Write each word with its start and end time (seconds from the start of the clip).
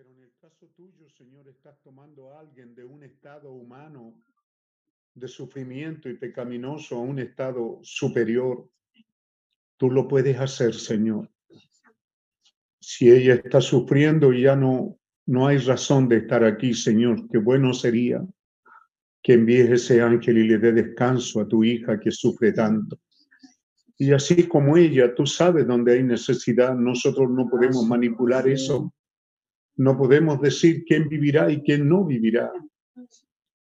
Pero 0.00 0.14
en 0.14 0.22
el 0.22 0.32
caso 0.40 0.66
tuyo, 0.74 1.10
Señor, 1.10 1.46
estás 1.46 1.78
tomando 1.82 2.32
a 2.32 2.40
alguien 2.40 2.74
de 2.74 2.86
un 2.86 3.02
estado 3.02 3.52
humano 3.52 4.14
de 5.14 5.28
sufrimiento 5.28 6.08
y 6.08 6.16
pecaminoso 6.16 6.96
a 6.96 7.00
un 7.00 7.18
estado 7.18 7.80
superior. 7.82 8.66
Tú 9.76 9.90
lo 9.90 10.08
puedes 10.08 10.40
hacer, 10.40 10.74
Señor. 10.74 11.28
Si 12.80 13.10
ella 13.10 13.34
está 13.34 13.60
sufriendo 13.60 14.32
y 14.32 14.44
ya 14.44 14.56
no, 14.56 14.98
no 15.26 15.46
hay 15.46 15.58
razón 15.58 16.08
de 16.08 16.16
estar 16.16 16.44
aquí, 16.44 16.72
Señor, 16.72 17.28
qué 17.30 17.36
bueno 17.36 17.74
sería 17.74 18.24
que 19.22 19.34
envíes 19.34 19.68
ese 19.68 20.00
ángel 20.00 20.38
y 20.38 20.48
le 20.48 20.56
dé 20.56 20.72
descanso 20.72 21.42
a 21.42 21.46
tu 21.46 21.62
hija 21.62 22.00
que 22.00 22.10
sufre 22.10 22.54
tanto. 22.54 22.98
Y 23.98 24.12
así 24.12 24.48
como 24.48 24.78
ella, 24.78 25.14
tú 25.14 25.26
sabes 25.26 25.66
dónde 25.66 25.92
hay 25.92 26.02
necesidad, 26.04 26.74
nosotros 26.74 27.28
no 27.28 27.50
podemos 27.50 27.86
manipular 27.86 28.48
eso. 28.48 28.94
No 29.76 29.96
podemos 29.96 30.40
decir 30.40 30.84
quién 30.84 31.08
vivirá 31.08 31.50
y 31.50 31.62
quién 31.62 31.88
no 31.88 32.04
vivirá. 32.04 32.52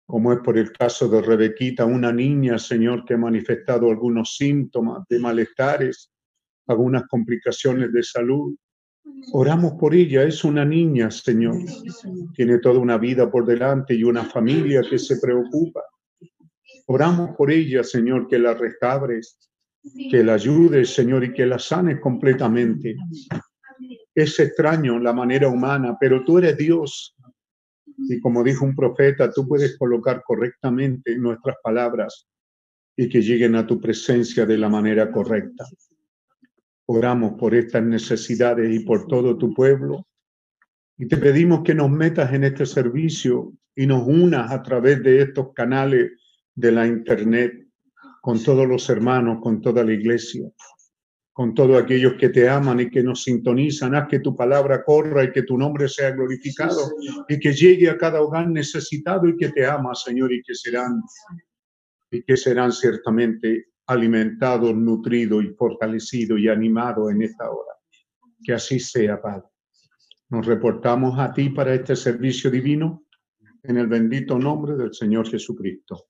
Como 0.07 0.33
es 0.33 0.41
por 0.41 0.59
el 0.59 0.73
caso 0.73 1.09
de 1.09 1.23
Rebequita, 1.23 1.85
una 1.85 2.13
niña, 2.13 2.59
Señor, 2.59 3.05
que 3.05 3.15
ha 3.15 3.19
manifestado 3.19 3.91
algunos 3.91 4.37
síntomas 4.37 5.07
de 5.09 5.21
malestares, 5.21 6.11
algunas 6.67 7.05
complicaciones 7.07 7.93
de 7.93 8.03
salud. 8.03 8.57
Oramos 9.33 9.75
por 9.75 9.95
ella, 9.95 10.25
es 10.25 10.43
una 10.43 10.65
niña, 10.65 11.11
Señor. 11.11 11.57
Tiene 12.35 12.59
toda 12.59 12.81
una 12.81 12.99
vida 12.99 13.31
por 13.31 13.47
delante 13.47 13.95
y 13.95 14.03
una 14.03 14.25
familia 14.25 14.83
que 14.89 14.99
se 14.99 15.21
preocupa. 15.21 15.83
Oramos 16.87 17.37
por 17.37 17.53
ella, 17.53 17.85
Señor, 17.85 18.27
que 18.27 18.39
la 18.39 18.55
restabres, 18.55 19.39
que 20.11 20.25
la 20.25 20.35
ayudes, 20.35 20.93
Señor, 20.93 21.25
y 21.25 21.33
que 21.33 21.47
la 21.47 21.59
sanes 21.59 22.01
completamente. 22.01 22.97
Es 24.15 24.39
extraño 24.39 24.99
la 24.99 25.13
manera 25.13 25.49
humana, 25.49 25.97
pero 26.01 26.25
tú 26.25 26.39
eres 26.39 26.57
Dios. 26.57 27.17
Y 28.09 28.21
como 28.21 28.43
dijo 28.43 28.65
un 28.65 28.75
profeta, 28.75 29.31
tú 29.31 29.47
puedes 29.47 29.77
colocar 29.79 30.23
correctamente 30.25 31.17
nuestras 31.17 31.57
palabras 31.63 32.27
y 32.97 33.09
que 33.09 33.23
lleguen 33.23 33.55
a 33.55 33.67
tu 33.67 33.81
presencia 33.81 34.47
de 34.47 34.59
la 34.59 34.69
manera 34.69 35.11
correcta. 35.11 35.65
Oramos 36.87 37.39
por 37.39 37.55
estas 37.55 37.83
necesidades 37.85 38.75
y 38.75 38.85
por 38.85 39.07
todo 39.07 39.39
tu 39.39 39.55
pueblo. 39.55 40.07
Y 40.99 41.07
te 41.07 41.17
pedimos 41.17 41.63
que 41.63 41.75
nos 41.75 41.91
metas 41.91 42.33
en 42.33 42.45
este 42.45 42.67
servicio 42.67 43.53
y 43.75 43.87
nos 43.87 44.07
unas 44.07 44.51
a 44.51 44.63
través 44.63 45.03
de 45.03 45.23
estos 45.23 45.53
canales 45.55 46.11
de 46.55 46.73
la 46.73 46.87
Internet 46.87 47.69
con 48.21 48.43
todos 48.43 48.67
los 48.67 48.89
hermanos, 48.91 49.39
con 49.43 49.61
toda 49.61 49.83
la 49.83 49.93
iglesia, 49.93 50.51
con 51.33 51.55
todos 51.55 51.81
aquellos 51.81 52.15
que 52.15 52.29
te 52.29 52.49
aman 52.49 52.81
y 52.81 52.91
que 52.91 53.03
nos 53.03 53.23
sintonizan. 53.23 53.95
Haz 53.95 54.09
que 54.09 54.21
tu 54.21 54.37
palabra 54.37 54.85
corra 54.85 55.25
y 55.25 55.33
que 55.33 55.43
tu 55.43 55.57
nombre 55.57 55.89
sea 55.89 56.11
glorificado 56.11 56.93
y 57.29 57.39
que 57.39 57.53
llegue 57.53 57.89
a 57.89 57.97
cada 57.97 58.21
hogar 58.21 58.49
necesitado 58.49 59.29
y 59.29 59.37
que 59.37 59.51
te 59.51 59.67
ama, 59.67 59.95
Señor, 59.95 60.33
y 60.33 60.43
que 60.43 60.55
serán 60.55 61.01
y 62.11 62.23
que 62.25 62.37
serán 62.37 62.73
ciertamente 62.73 63.69
alimentado, 63.87 64.73
nutrido 64.73 65.41
y 65.41 65.55
fortalecido 65.55 66.37
y 66.37 66.49
animado 66.49 67.11
en 67.11 67.23
esta 67.23 67.49
hora. 67.51 67.73
Que 68.43 68.53
así 68.53 68.81
sea, 68.81 69.21
Padre. 69.21 69.47
Nos 70.29 70.47
reportamos 70.47 71.19
a 71.19 71.33
ti 71.33 71.51
para 71.51 71.75
este 71.75 71.97
servicio 71.97 72.51
divino 72.51 73.05
en 73.63 73.77
el 73.77 73.87
bendito 73.87 74.39
nombre 74.39 74.77
del 74.77 74.95
Señor 74.95 75.29
Jesucristo. 75.29 76.09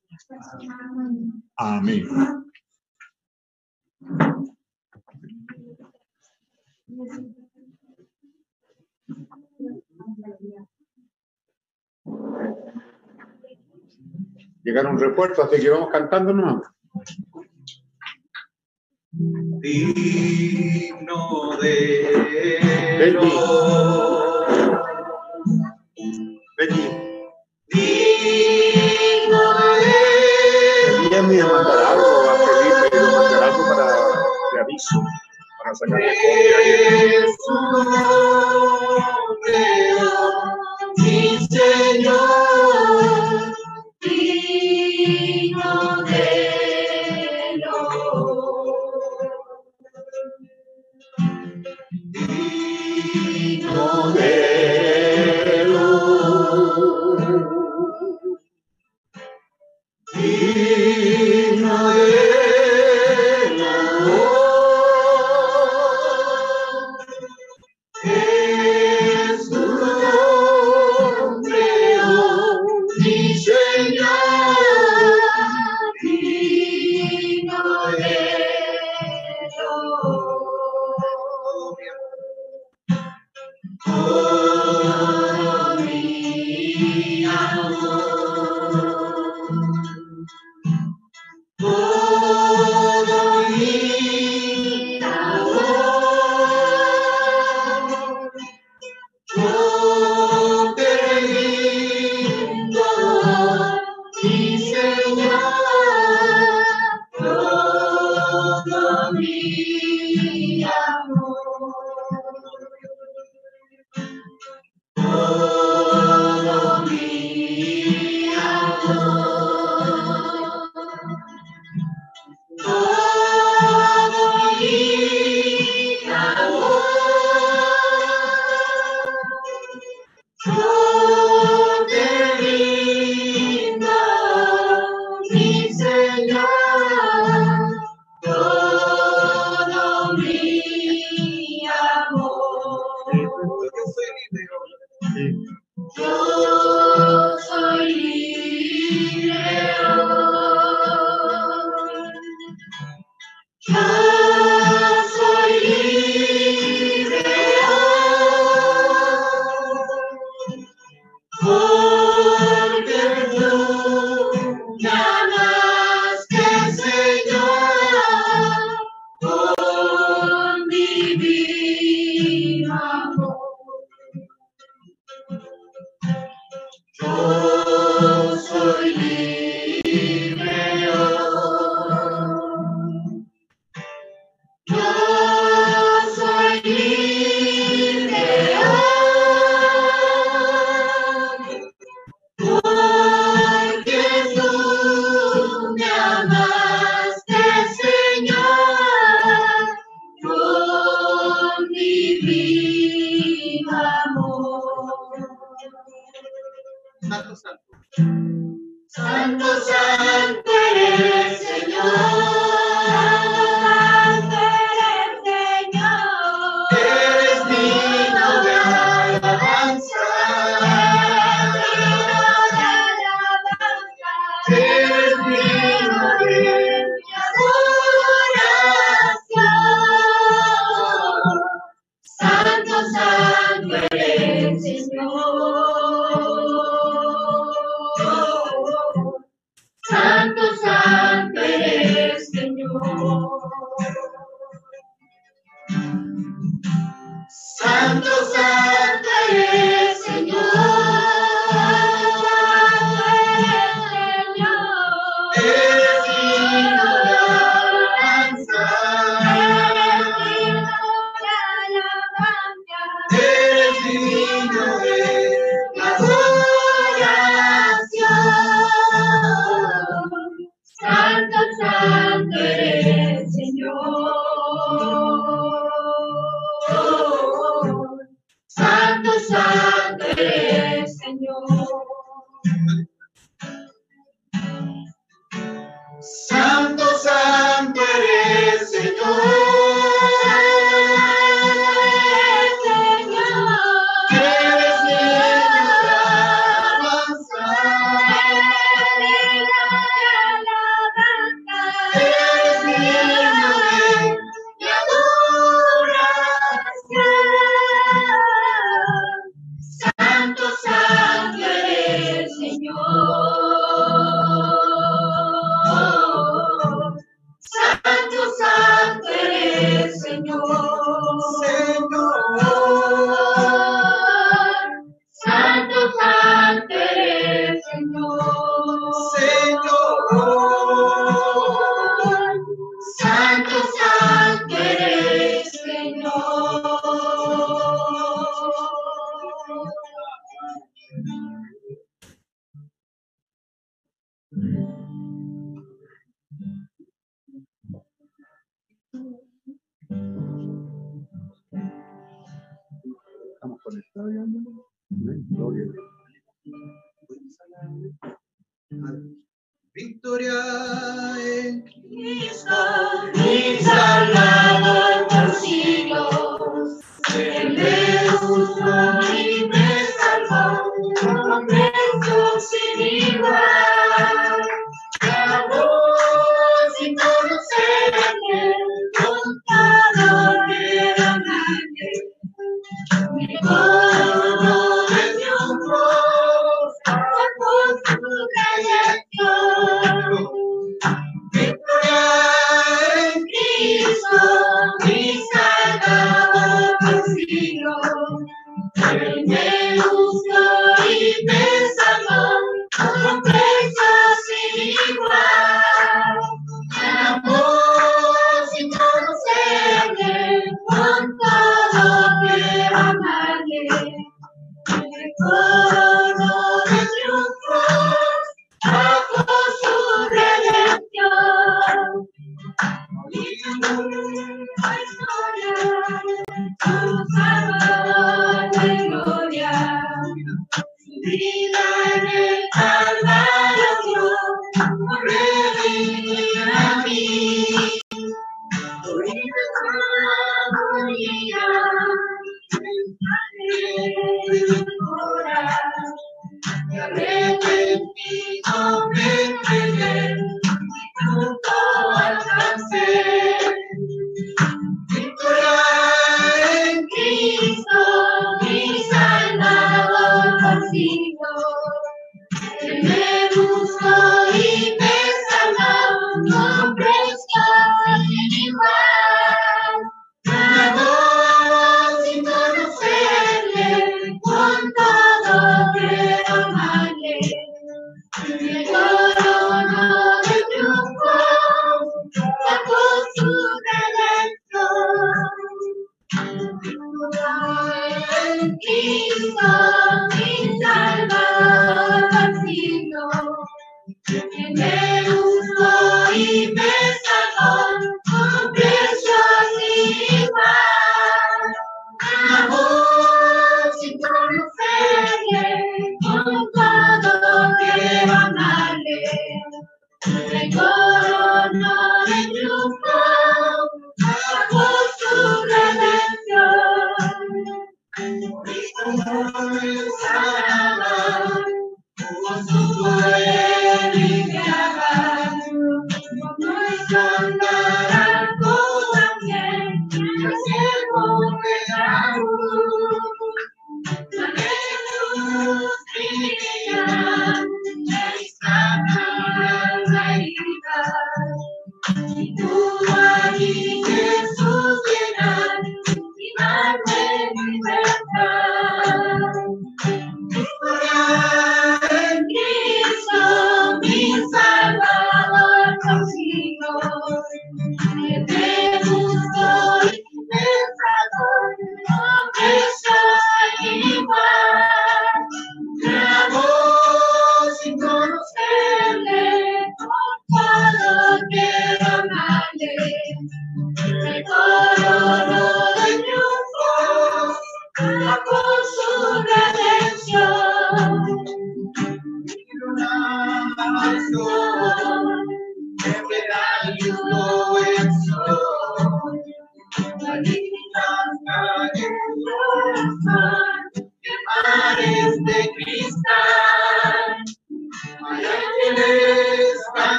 Amén. 1.56 2.06
Llegaron 14.62 14.98
refuerzos, 14.98 15.46
así 15.46 15.60
que 15.60 15.70
vamos 15.70 15.90
cantando 15.90 16.32
nomás. 16.32 16.62
digno 19.60 21.56
de 21.60 22.58
Betty. 22.98 23.30
Betty, 26.58 26.84
digno 27.68 29.54
de 31.10 31.16
a 31.16 31.22
mandar 31.22 31.78
algo 31.78 32.08
a 32.30 32.34
Felipe, 32.36 32.96
mandar 33.00 33.42
algo 33.42 33.62
para 33.64 33.86
de 34.52 34.60
aviso, 34.60 34.98
para 35.62 35.72
copia 35.72 35.96
ahí. 36.58 37.24
mi 40.96 41.38
Señor, 41.48 42.49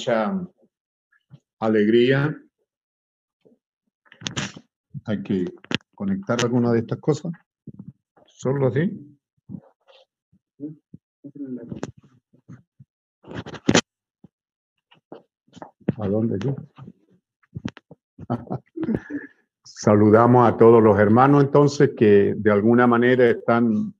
mucha 0.00 0.32
alegría 1.58 2.34
hay 5.04 5.22
que 5.22 5.44
conectar 5.94 6.42
alguna 6.42 6.72
de 6.72 6.78
estas 6.78 6.98
cosas. 7.00 7.32
Solo 8.24 8.68
así. 8.68 9.18
¿A 15.98 16.08
dónde? 16.08 16.38
Saludamos 19.62 20.48
a 20.48 20.56
todos 20.56 20.82
los 20.82 20.98
hermanos 20.98 21.44
entonces 21.44 21.90
que 21.94 22.34
de 22.38 22.50
alguna 22.50 22.86
manera 22.86 23.28
están 23.28 23.94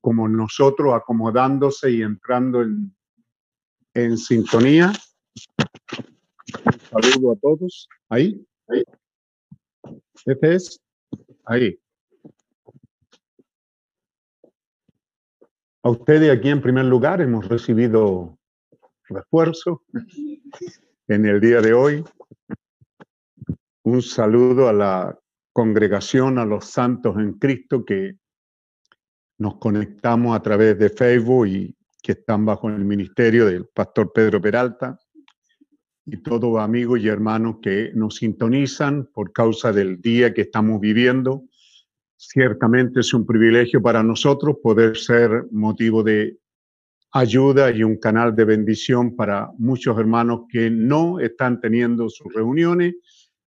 como 0.00 0.26
nosotros 0.26 0.94
acomodándose 0.94 1.90
y 1.90 2.00
entrando 2.00 2.62
en, 2.62 2.96
en 3.92 4.16
sintonía. 4.16 4.90
Un 6.64 6.80
saludo 7.02 7.32
a 7.32 7.36
todos. 7.36 7.88
Ahí, 8.08 8.46
ahí. 8.68 8.84
Este 10.26 10.54
es, 10.54 10.80
ahí. 11.44 11.78
A 15.82 15.90
ustedes 15.90 16.30
aquí 16.30 16.48
en 16.48 16.62
primer 16.62 16.86
lugar 16.86 17.20
hemos 17.20 17.46
recibido 17.46 18.38
refuerzo 19.08 19.82
en 21.08 21.26
el 21.26 21.40
día 21.40 21.60
de 21.60 21.74
hoy. 21.74 22.04
Un 23.82 24.00
saludo 24.00 24.68
a 24.68 24.72
la 24.72 25.18
congregación, 25.52 26.38
a 26.38 26.46
los 26.46 26.64
santos 26.64 27.16
en 27.18 27.34
Cristo 27.34 27.84
que 27.84 28.16
nos 29.38 29.58
conectamos 29.58 30.34
a 30.34 30.40
través 30.40 30.78
de 30.78 30.88
Facebook 30.88 31.46
y 31.48 31.76
que 32.00 32.12
están 32.12 32.46
bajo 32.46 32.68
el 32.68 32.84
ministerio 32.84 33.44
del 33.46 33.66
pastor 33.66 34.10
Pedro 34.12 34.40
Peralta 34.40 34.98
y 36.06 36.18
todos 36.18 36.60
amigos 36.60 37.00
y 37.00 37.08
hermanos 37.08 37.56
que 37.62 37.90
nos 37.94 38.16
sintonizan 38.16 39.06
por 39.12 39.32
causa 39.32 39.72
del 39.72 40.00
día 40.00 40.34
que 40.34 40.42
estamos 40.42 40.80
viviendo. 40.80 41.44
Ciertamente 42.16 43.00
es 43.00 43.14
un 43.14 43.26
privilegio 43.26 43.80
para 43.80 44.02
nosotros 44.02 44.56
poder 44.62 44.96
ser 44.96 45.46
motivo 45.50 46.02
de 46.02 46.38
ayuda 47.12 47.70
y 47.70 47.82
un 47.82 47.96
canal 47.96 48.34
de 48.34 48.44
bendición 48.44 49.14
para 49.16 49.50
muchos 49.56 49.98
hermanos 49.98 50.42
que 50.48 50.70
no 50.70 51.20
están 51.20 51.60
teniendo 51.60 52.08
sus 52.08 52.32
reuniones, 52.34 52.94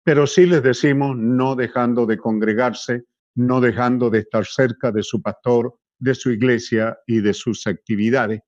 pero 0.04 0.28
sí 0.28 0.46
les 0.46 0.62
decimos 0.62 1.18
no 1.18 1.56
dejando 1.56 2.06
de 2.06 2.18
congregarse, 2.18 3.06
no 3.36 3.60
dejando 3.60 4.10
de 4.10 4.20
estar 4.20 4.46
cerca 4.46 4.92
de 4.92 5.04
su 5.04 5.22
pastor, 5.22 5.76
de 5.98 6.14
su 6.14 6.32
iglesia 6.32 6.98
y 7.08 7.22
de 7.22 7.34
sus 7.34 7.66
actividades. 7.68 8.42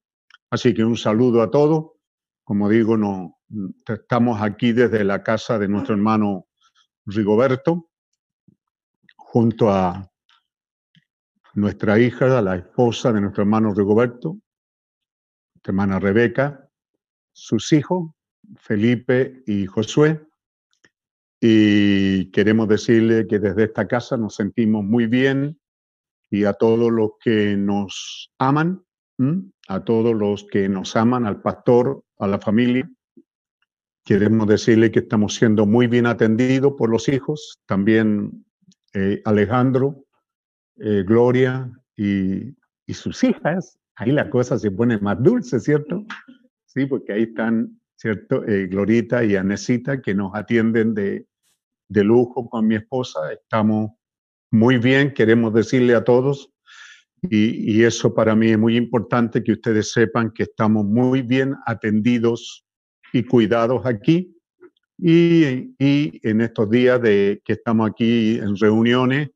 Así 0.49 0.73
que 0.73 0.85
un 0.85 0.97
saludo 0.97 1.41
a 1.41 1.51
todos. 1.51 1.91
Como 2.43 2.69
digo, 2.69 2.95
no, 2.95 3.36
estamos 3.87 4.41
aquí 4.41 4.71
desde 4.71 5.03
la 5.03 5.23
casa 5.23 5.57
de 5.57 5.67
nuestro 5.67 5.95
hermano 5.95 6.47
Rigoberto, 7.05 7.89
junto 9.15 9.71
a 9.71 10.11
nuestra 11.53 11.99
hija, 11.99 12.41
la 12.41 12.55
esposa 12.55 13.11
de 13.11 13.21
nuestro 13.21 13.43
hermano 13.43 13.73
Rigoberto, 13.73 14.37
hermana 15.63 15.99
Rebeca, 15.99 16.69
sus 17.33 17.71
hijos, 17.73 18.11
Felipe 18.57 19.43
y 19.45 19.65
Josué. 19.65 20.25
Y 21.39 22.31
queremos 22.31 22.67
decirle 22.67 23.27
que 23.27 23.39
desde 23.39 23.65
esta 23.65 23.87
casa 23.87 24.17
nos 24.17 24.35
sentimos 24.35 24.83
muy 24.83 25.05
bien 25.05 25.59
y 26.29 26.45
a 26.45 26.53
todos 26.53 26.91
los 26.91 27.11
que 27.19 27.55
nos 27.55 28.33
aman, 28.39 28.83
a 29.67 29.83
todos 29.83 30.15
los 30.15 30.45
que 30.45 30.67
nos 30.67 30.95
aman, 30.95 31.25
al 31.25 31.41
pastor, 31.41 32.03
a 32.19 32.27
la 32.27 32.39
familia, 32.39 32.89
queremos 34.07 34.47
decirle 34.47 34.89
que 34.89 34.99
estamos 34.99 35.35
siendo 35.35 35.65
muy 35.65 35.87
bien 35.87 36.05
atendidos 36.05 36.75
por 36.77 36.89
los 36.89 37.09
hijos, 37.09 37.59
también 37.65 38.45
eh, 38.93 39.21
Alejandro, 39.25 40.05
eh, 40.77 41.03
Gloria 41.05 41.69
y, 41.97 42.55
y 42.85 42.93
sus 42.93 43.21
hijas, 43.25 43.77
ahí 43.95 44.13
la 44.13 44.29
cosa 44.29 44.57
se 44.57 44.71
pone 44.71 44.97
más 44.99 45.21
dulce, 45.21 45.59
¿cierto? 45.59 46.05
Sí, 46.65 46.85
porque 46.85 47.11
ahí 47.11 47.23
están, 47.23 47.81
¿cierto? 47.97 48.47
Eh, 48.47 48.67
Glorita 48.67 49.25
y 49.25 49.35
Anesita 49.35 50.01
que 50.01 50.15
nos 50.15 50.33
atienden 50.33 50.93
de, 50.93 51.27
de 51.89 52.03
lujo 52.05 52.49
con 52.49 52.65
mi 52.65 52.75
esposa. 52.75 53.33
Estamos 53.33 53.91
muy 54.51 54.77
bien, 54.77 55.13
queremos 55.13 55.53
decirle 55.53 55.95
a 55.95 56.05
todos, 56.05 56.53
y, 57.23 57.73
y, 57.73 57.83
eso 57.83 58.13
para 58.13 58.35
mí 58.35 58.51
es 58.51 58.59
muy 58.59 58.77
importante 58.77 59.43
que 59.43 59.51
ustedes 59.51 59.91
sepan 59.91 60.31
que 60.31 60.43
estamos 60.43 60.85
muy 60.85 61.23
bien 61.23 61.55
atendidos 61.65 62.66
y 63.13 63.23
cuidados 63.23 63.85
aquí. 63.85 64.35
Y, 64.97 65.75
y 65.77 66.19
en 66.23 66.41
estos 66.41 66.69
días 66.69 67.01
de 67.01 67.41
que 67.45 67.53
estamos 67.53 67.89
aquí 67.89 68.37
en 68.37 68.55
reuniones, 68.55 69.29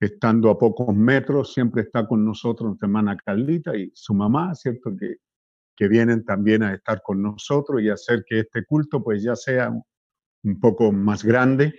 estando 0.00 0.50
a 0.50 0.58
pocos 0.58 0.94
metros, 0.94 1.52
siempre 1.54 1.82
está 1.82 2.06
con 2.06 2.24
nosotros 2.24 2.68
nuestra 2.68 2.86
hermana 2.86 3.16
Carlita 3.16 3.76
y 3.76 3.90
su 3.94 4.14
mamá, 4.14 4.54
¿cierto? 4.54 4.94
Que, 4.96 5.16
que 5.76 5.88
vienen 5.88 6.24
también 6.24 6.62
a 6.62 6.74
estar 6.74 7.02
con 7.02 7.22
nosotros 7.22 7.80
y 7.82 7.88
hacer 7.88 8.24
que 8.28 8.40
este 8.40 8.64
culto 8.64 9.02
pues 9.02 9.22
ya 9.22 9.34
sea 9.36 9.70
un 9.70 10.60
poco 10.60 10.92
más 10.92 11.24
grande. 11.24 11.74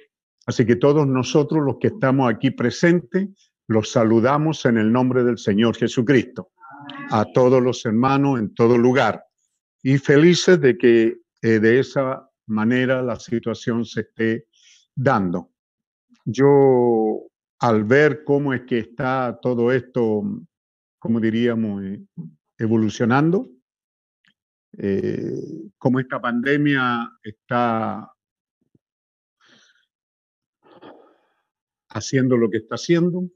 Así 0.45 0.65
que 0.65 0.75
todos 0.75 1.05
nosotros 1.07 1.63
los 1.63 1.77
que 1.79 1.87
estamos 1.87 2.31
aquí 2.31 2.51
presentes, 2.51 3.29
los 3.67 3.91
saludamos 3.91 4.65
en 4.65 4.77
el 4.77 4.91
nombre 4.91 5.23
del 5.23 5.37
Señor 5.37 5.75
Jesucristo, 5.75 6.49
a 7.11 7.25
todos 7.33 7.61
los 7.61 7.85
hermanos 7.85 8.39
en 8.39 8.53
todo 8.55 8.77
lugar 8.77 9.23
y 9.83 9.97
felices 9.97 10.59
de 10.59 10.77
que 10.77 11.17
eh, 11.41 11.59
de 11.59 11.79
esa 11.79 12.29
manera 12.47 13.01
la 13.01 13.17
situación 13.17 13.85
se 13.85 14.01
esté 14.01 14.47
dando. 14.95 15.51
Yo 16.25 17.27
al 17.59 17.83
ver 17.83 18.23
cómo 18.23 18.53
es 18.53 18.61
que 18.61 18.79
está 18.79 19.39
todo 19.41 19.71
esto, 19.71 20.23
como 20.97 21.19
diríamos, 21.19 21.83
eh, 21.83 22.01
evolucionando, 22.57 23.49
eh, 24.77 25.69
cómo 25.77 25.99
esta 25.99 26.21
pandemia 26.21 27.11
está 27.23 28.11
haciendo 31.89 32.37
lo 32.37 32.49
que 32.49 32.57
está 32.57 32.75
haciendo 32.75 33.29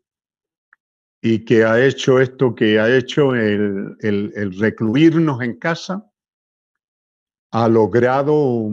y 1.21 1.43
que 1.43 1.63
ha 1.63 1.83
hecho 1.83 2.19
esto 2.19 2.53
que 2.53 2.79
ha 2.79 2.95
hecho 2.95 3.33
el, 3.33 3.95
el, 4.01 4.31
el 4.35 4.59
recluirnos 4.59 5.41
en 5.41 5.57
casa, 5.57 6.12
ha 7.53 7.67
logrado 7.67 8.67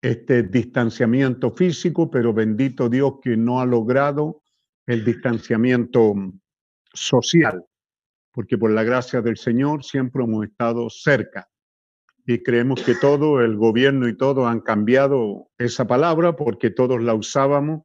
este 0.00 0.44
distanciamiento 0.44 1.50
físico, 1.50 2.08
pero 2.08 2.32
bendito 2.32 2.88
Dios 2.88 3.14
que 3.20 3.36
no 3.36 3.60
ha 3.60 3.66
logrado 3.66 4.42
el 4.86 5.04
distanciamiento 5.04 6.14
social, 6.94 7.64
porque 8.32 8.56
por 8.56 8.70
la 8.70 8.84
gracia 8.84 9.20
del 9.20 9.36
Señor 9.36 9.82
siempre 9.82 10.22
hemos 10.22 10.46
estado 10.46 10.88
cerca. 10.88 11.48
Y 12.24 12.44
creemos 12.44 12.80
que 12.80 12.94
todo, 12.94 13.40
el 13.40 13.56
gobierno 13.56 14.06
y 14.06 14.16
todo 14.16 14.46
han 14.46 14.60
cambiado 14.60 15.50
esa 15.58 15.88
palabra 15.88 16.36
porque 16.36 16.70
todos 16.70 17.02
la 17.02 17.14
usábamos, 17.14 17.82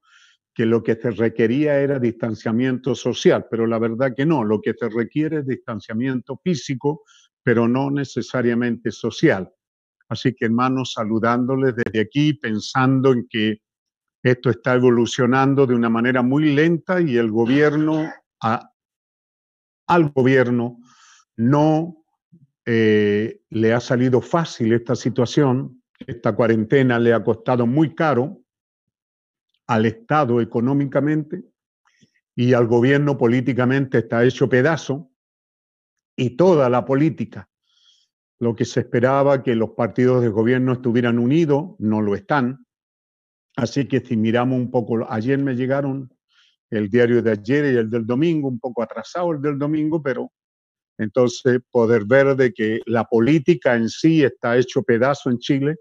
que 0.53 0.67
lo 0.67 0.83
que 0.83 0.93
se 0.93 1.09
requería 1.09 1.79
era 1.79 1.97
distanciamiento 1.97 2.93
social, 2.93 3.47
pero 3.49 3.65
la 3.65 3.79
verdad 3.79 4.13
que 4.15 4.27
no, 4.27 4.43
lo 4.43 4.61
que 4.61 4.75
se 4.79 4.87
requiere 4.87 5.39
es 5.39 5.47
distanciamiento 5.47 6.39
físico, 6.43 7.01
pero 7.41 7.67
no 7.67 7.89
necesariamente 7.89 8.91
social. 8.91 9.51
Así 10.09 10.33
que 10.33 10.45
hermanos, 10.45 10.93
saludándoles 10.93 11.75
desde 11.75 12.01
aquí, 12.01 12.33
pensando 12.33 13.11
en 13.13 13.27
que 13.29 13.61
esto 14.23 14.49
está 14.49 14.73
evolucionando 14.73 15.67
de 15.67 15.75
una 15.75 15.89
manera 15.89 16.21
muy 16.21 16.53
lenta 16.53 17.01
y 17.01 17.17
el 17.17 17.31
gobierno, 17.31 18.11
al 19.87 20.09
gobierno, 20.09 20.79
no 21.37 22.03
eh, 22.65 23.41
le 23.49 23.73
ha 23.73 23.79
salido 23.79 24.21
fácil 24.21 24.73
esta 24.73 24.95
situación. 24.95 25.83
Esta 25.99 26.35
cuarentena 26.35 26.99
le 26.99 27.13
ha 27.13 27.23
costado 27.23 27.67
muy 27.67 27.93
caro 27.93 28.41
al 29.67 29.85
Estado 29.85 30.41
económicamente 30.41 31.43
y 32.35 32.53
al 32.53 32.67
gobierno 32.67 33.17
políticamente 33.17 33.99
está 33.99 34.23
hecho 34.23 34.49
pedazo 34.49 35.09
y 36.15 36.31
toda 36.31 36.69
la 36.69 36.83
política. 36.83 37.49
Lo 38.39 38.55
que 38.55 38.65
se 38.65 38.81
esperaba 38.81 39.43
que 39.43 39.55
los 39.55 39.71
partidos 39.71 40.21
de 40.21 40.29
gobierno 40.29 40.73
estuvieran 40.73 41.19
unidos, 41.19 41.75
no 41.79 42.01
lo 42.01 42.15
están. 42.15 42.65
Así 43.55 43.87
que 43.87 44.01
si 44.01 44.17
miramos 44.17 44.57
un 44.57 44.69
poco, 44.69 45.09
ayer 45.09 45.39
me 45.39 45.55
llegaron 45.55 46.11
el 46.69 46.89
diario 46.89 47.21
de 47.21 47.31
ayer 47.31 47.73
y 47.73 47.77
el 47.77 47.89
del 47.89 48.05
domingo, 48.05 48.49
un 48.49 48.59
poco 48.59 48.83
atrasado 48.83 49.31
el 49.31 49.41
del 49.41 49.57
domingo, 49.57 50.01
pero 50.01 50.31
entonces 50.97 51.59
poder 51.71 52.05
ver 52.05 52.35
de 52.35 52.53
que 52.53 52.81
la 52.85 53.05
política 53.05 53.75
en 53.75 53.89
sí 53.89 54.23
está 54.23 54.57
hecho 54.57 54.83
pedazo 54.83 55.29
en 55.29 55.39
Chile. 55.39 55.77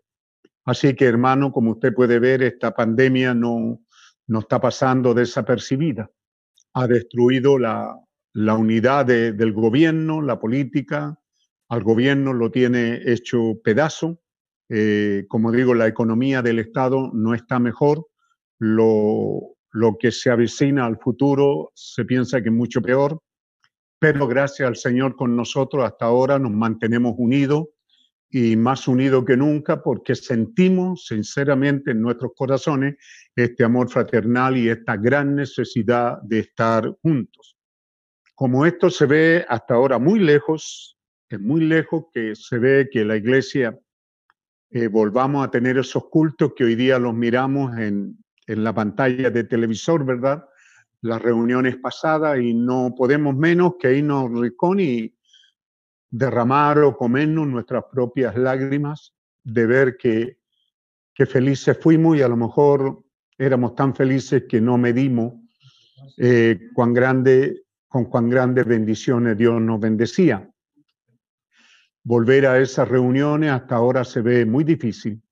Así 0.64 0.94
que 0.94 1.06
hermano, 1.06 1.52
como 1.52 1.72
usted 1.72 1.92
puede 1.92 2.18
ver, 2.18 2.42
esta 2.42 2.72
pandemia 2.72 3.34
no, 3.34 3.80
no 4.26 4.38
está 4.38 4.60
pasando 4.60 5.14
desapercibida. 5.14 6.10
Ha 6.74 6.86
destruido 6.86 7.58
la, 7.58 7.96
la 8.32 8.54
unidad 8.54 9.06
de, 9.06 9.32
del 9.32 9.52
gobierno, 9.52 10.20
la 10.22 10.38
política, 10.40 11.18
al 11.74 11.82
gobierno 11.82 12.32
lo 12.32 12.50
tiene 12.50 13.00
hecho 13.04 13.60
pedazo. 13.62 14.20
Eh, 14.68 15.26
como 15.28 15.52
digo, 15.52 15.74
la 15.74 15.86
economía 15.86 16.40
del 16.40 16.60
Estado 16.60 17.10
no 17.12 17.34
está 17.34 17.58
mejor. 17.58 18.06
Lo, 18.58 19.56
lo 19.72 19.98
que 19.98 20.12
se 20.12 20.30
avecina 20.30 20.86
al 20.86 20.98
futuro 20.98 21.72
se 21.74 22.04
piensa 22.04 22.40
que 22.40 22.48
es 22.48 22.54
mucho 22.54 22.80
peor, 22.80 23.20
pero 23.98 24.26
gracias 24.26 24.68
al 24.68 24.76
Señor 24.76 25.16
con 25.16 25.36
nosotros 25.36 25.84
hasta 25.84 26.06
ahora 26.06 26.38
nos 26.38 26.52
mantenemos 26.52 27.14
unidos 27.18 27.66
y 28.30 28.56
más 28.56 28.86
unidos 28.88 29.24
que 29.24 29.36
nunca 29.36 29.82
porque 29.82 30.14
sentimos 30.14 31.06
sinceramente 31.06 31.90
en 31.90 32.00
nuestros 32.00 32.32
corazones 32.36 32.96
este 33.34 33.64
amor 33.64 33.88
fraternal 33.90 34.56
y 34.56 34.68
esta 34.68 34.96
gran 34.96 35.34
necesidad 35.34 36.18
de 36.22 36.38
estar 36.40 36.96
juntos. 37.02 37.56
Como 38.34 38.66
esto 38.66 38.90
se 38.90 39.06
ve 39.06 39.44
hasta 39.48 39.74
ahora 39.74 39.98
muy 39.98 40.20
lejos, 40.20 40.93
muy 41.40 41.62
lejos 41.62 42.06
que 42.12 42.34
se 42.34 42.58
ve 42.58 42.88
que 42.90 43.04
la 43.04 43.16
iglesia 43.16 43.78
eh, 44.70 44.88
volvamos 44.88 45.46
a 45.46 45.50
tener 45.50 45.78
esos 45.78 46.08
cultos 46.08 46.52
que 46.56 46.64
hoy 46.64 46.74
día 46.74 46.98
los 46.98 47.14
miramos 47.14 47.76
en, 47.78 48.18
en 48.46 48.64
la 48.64 48.74
pantalla 48.74 49.30
de 49.30 49.44
televisor, 49.44 50.04
¿verdad? 50.04 50.44
Las 51.00 51.22
reuniones 51.22 51.76
pasadas 51.76 52.40
y 52.40 52.54
no 52.54 52.94
podemos 52.96 53.36
menos 53.36 53.74
que 53.78 53.94
irnos 53.94 54.30
ricón 54.32 54.80
y 54.80 55.14
derramar 56.10 56.78
o 56.78 56.96
comernos 56.96 57.46
nuestras 57.46 57.84
propias 57.90 58.36
lágrimas 58.36 59.14
de 59.42 59.66
ver 59.66 59.96
que, 59.96 60.38
que 61.12 61.26
felices 61.26 61.78
fuimos 61.80 62.16
y 62.16 62.22
a 62.22 62.28
lo 62.28 62.36
mejor 62.36 63.02
éramos 63.36 63.74
tan 63.74 63.94
felices 63.94 64.44
que 64.48 64.60
no 64.60 64.78
medimos 64.78 65.34
eh, 66.18 66.68
cuán 66.72 66.92
grande, 66.94 67.64
con 67.88 68.04
cuán 68.04 68.30
grandes 68.30 68.64
bendiciones 68.66 69.36
Dios 69.36 69.60
nos 69.60 69.80
bendecía. 69.80 70.48
Volver 72.06 72.46
a 72.46 72.60
esas 72.60 72.88
reuniones 72.88 73.50
hasta 73.50 73.76
ahora 73.76 74.04
se 74.04 74.20
ve 74.20 74.44
muy 74.44 74.62
difícil. 74.62 75.22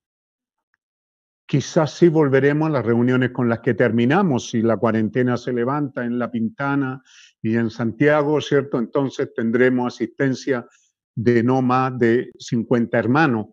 Quizás 1.46 1.92
sí 1.92 2.08
volveremos 2.08 2.68
a 2.68 2.72
las 2.72 2.86
reuniones 2.86 3.30
con 3.30 3.46
las 3.48 3.60
que 3.60 3.74
terminamos, 3.74 4.48
si 4.48 4.62
la 4.62 4.78
cuarentena 4.78 5.36
se 5.36 5.52
levanta 5.52 6.02
en 6.02 6.18
La 6.18 6.30
Pintana 6.30 7.02
y 7.42 7.56
en 7.56 7.68
Santiago, 7.68 8.40
¿cierto? 8.40 8.78
Entonces 8.78 9.34
tendremos 9.34 9.94
asistencia 9.94 10.66
de 11.14 11.42
no 11.42 11.60
más 11.60 11.98
de 11.98 12.30
50 12.38 12.98
hermanos. 12.98 13.48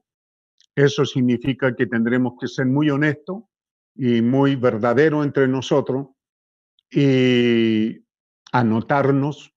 Eso 0.73 1.05
significa 1.05 1.75
que 1.75 1.87
tendremos 1.87 2.33
que 2.39 2.47
ser 2.47 2.67
muy 2.67 2.89
honestos 2.89 3.43
y 3.95 4.21
muy 4.21 4.55
verdaderos 4.55 5.25
entre 5.25 5.45
nosotros 5.49 6.07
y 6.89 8.05
anotarnos. 8.53 9.53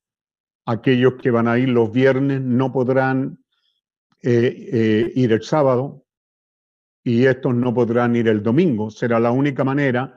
Aquellos 0.66 1.14
que 1.14 1.30
van 1.30 1.46
a 1.46 1.58
ir 1.58 1.68
los 1.68 1.92
viernes 1.92 2.40
no 2.40 2.72
podrán 2.72 3.41
eh, 4.22 4.68
eh, 4.72 5.12
ir 5.14 5.32
el 5.32 5.42
sábado, 5.42 6.04
y 7.04 7.26
estos 7.26 7.54
no 7.54 7.74
podrán 7.74 8.14
ir 8.16 8.28
el 8.28 8.42
domingo. 8.42 8.90
Será 8.90 9.18
la 9.18 9.32
única 9.32 9.64
manera, 9.64 10.14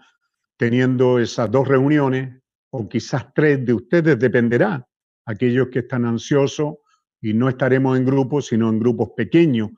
teniendo 0.57 1.19
esas 1.19 1.49
dos 1.49 1.67
reuniones, 1.67 2.41
o 2.69 2.87
quizás 2.87 3.33
tres 3.33 3.65
de 3.65 3.73
ustedes, 3.73 4.19
dependerá. 4.19 4.87
Aquellos 5.25 5.69
que 5.69 5.79
están 5.79 6.05
ansiosos 6.05 6.75
y 7.21 7.33
no 7.33 7.49
estaremos 7.49 7.97
en 7.97 8.05
grupos, 8.05 8.47
sino 8.47 8.69
en 8.69 8.79
grupos 8.79 9.09
pequeños. 9.15 9.71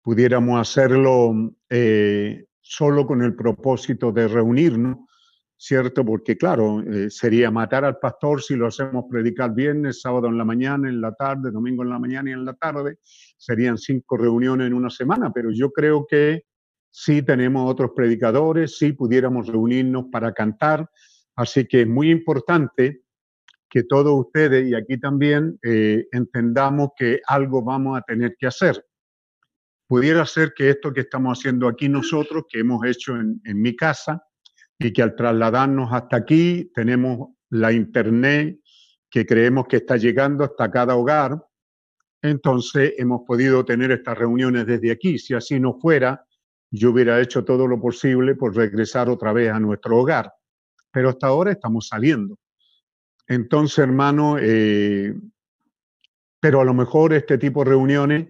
Pudiéramos 0.00 0.58
hacerlo 0.58 1.34
eh, 1.68 2.46
solo 2.60 3.06
con 3.06 3.22
el 3.22 3.34
propósito 3.34 4.12
de 4.12 4.28
reunirnos, 4.28 5.05
¿cierto? 5.56 6.04
Porque 6.04 6.36
claro, 6.36 6.82
eh, 6.82 7.10
sería 7.10 7.50
matar 7.50 7.84
al 7.84 7.98
pastor 7.98 8.42
si 8.42 8.56
lo 8.56 8.66
hacemos 8.66 9.04
predicar 9.10 9.54
viernes, 9.54 10.00
sábado 10.00 10.28
en 10.28 10.38
la 10.38 10.44
mañana, 10.44 10.88
en 10.88 11.00
la 11.00 11.12
tarde, 11.12 11.50
domingo 11.50 11.82
en 11.82 11.90
la 11.90 11.98
mañana 11.98 12.30
y 12.30 12.32
en 12.34 12.44
la 12.44 12.54
tarde. 12.54 12.98
Serían 13.02 13.78
cinco 13.78 14.16
reuniones 14.16 14.66
en 14.66 14.74
una 14.74 14.90
semana, 14.90 15.32
pero 15.32 15.50
yo 15.52 15.70
creo 15.70 16.06
que 16.06 16.44
sí 16.90 17.22
tenemos 17.22 17.70
otros 17.70 17.92
predicadores, 17.94 18.78
sí 18.78 18.92
pudiéramos 18.92 19.46
reunirnos 19.46 20.06
para 20.12 20.32
cantar. 20.32 20.88
Así 21.34 21.66
que 21.66 21.82
es 21.82 21.88
muy 21.88 22.10
importante 22.10 23.02
que 23.68 23.82
todos 23.82 24.26
ustedes 24.26 24.68
y 24.68 24.74
aquí 24.74 24.98
también 24.98 25.58
eh, 25.62 26.06
entendamos 26.12 26.90
que 26.96 27.20
algo 27.26 27.62
vamos 27.62 27.98
a 27.98 28.02
tener 28.02 28.36
que 28.38 28.46
hacer. 28.46 28.82
Pudiera 29.88 30.24
ser 30.26 30.52
que 30.54 30.70
esto 30.70 30.92
que 30.92 31.02
estamos 31.02 31.38
haciendo 31.38 31.68
aquí 31.68 31.88
nosotros, 31.88 32.44
que 32.48 32.60
hemos 32.60 32.84
hecho 32.84 33.16
en, 33.16 33.40
en 33.44 33.60
mi 33.60 33.76
casa, 33.76 34.22
y 34.78 34.92
que 34.92 35.02
al 35.02 35.16
trasladarnos 35.16 35.92
hasta 35.92 36.16
aquí 36.16 36.70
tenemos 36.74 37.30
la 37.50 37.72
internet 37.72 38.58
que 39.10 39.24
creemos 39.24 39.66
que 39.66 39.76
está 39.76 39.96
llegando 39.96 40.44
hasta 40.44 40.70
cada 40.70 40.96
hogar. 40.96 41.42
Entonces 42.22 42.94
hemos 42.98 43.22
podido 43.26 43.64
tener 43.64 43.90
estas 43.92 44.18
reuniones 44.18 44.66
desde 44.66 44.90
aquí. 44.90 45.18
Si 45.18 45.34
así 45.34 45.58
no 45.60 45.78
fuera, 45.78 46.26
yo 46.70 46.90
hubiera 46.90 47.20
hecho 47.20 47.44
todo 47.44 47.66
lo 47.66 47.80
posible 47.80 48.34
por 48.34 48.54
regresar 48.54 49.08
otra 49.08 49.32
vez 49.32 49.50
a 49.50 49.60
nuestro 49.60 49.98
hogar. 49.98 50.32
Pero 50.90 51.10
hasta 51.10 51.28
ahora 51.28 51.52
estamos 51.52 51.88
saliendo. 51.88 52.38
Entonces, 53.28 53.78
hermano, 53.78 54.36
eh, 54.40 55.14
pero 56.40 56.60
a 56.60 56.64
lo 56.64 56.74
mejor 56.74 57.12
este 57.12 57.38
tipo 57.38 57.64
de 57.64 57.70
reuniones, 57.70 58.28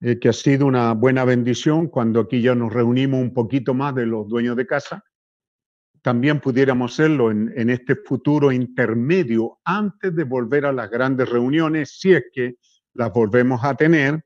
eh, 0.00 0.18
que 0.18 0.28
ha 0.28 0.32
sido 0.32 0.66
una 0.66 0.92
buena 0.92 1.24
bendición, 1.24 1.88
cuando 1.88 2.20
aquí 2.20 2.42
ya 2.42 2.54
nos 2.54 2.72
reunimos 2.72 3.20
un 3.20 3.32
poquito 3.32 3.74
más 3.74 3.94
de 3.94 4.06
los 4.06 4.28
dueños 4.28 4.56
de 4.56 4.66
casa, 4.66 5.04
también 6.04 6.38
pudiéramos 6.38 6.92
hacerlo 6.92 7.30
en, 7.30 7.50
en, 7.56 7.70
este 7.70 7.96
futuro 7.96 8.52
intermedio 8.52 9.58
antes 9.64 10.14
de 10.14 10.24
volver 10.24 10.66
a 10.66 10.72
las 10.72 10.90
grandes 10.90 11.30
reuniones, 11.30 11.98
si 11.98 12.12
es 12.12 12.24
que 12.30 12.56
las 12.92 13.10
volvemos 13.10 13.64
a 13.64 13.74
tener, 13.74 14.22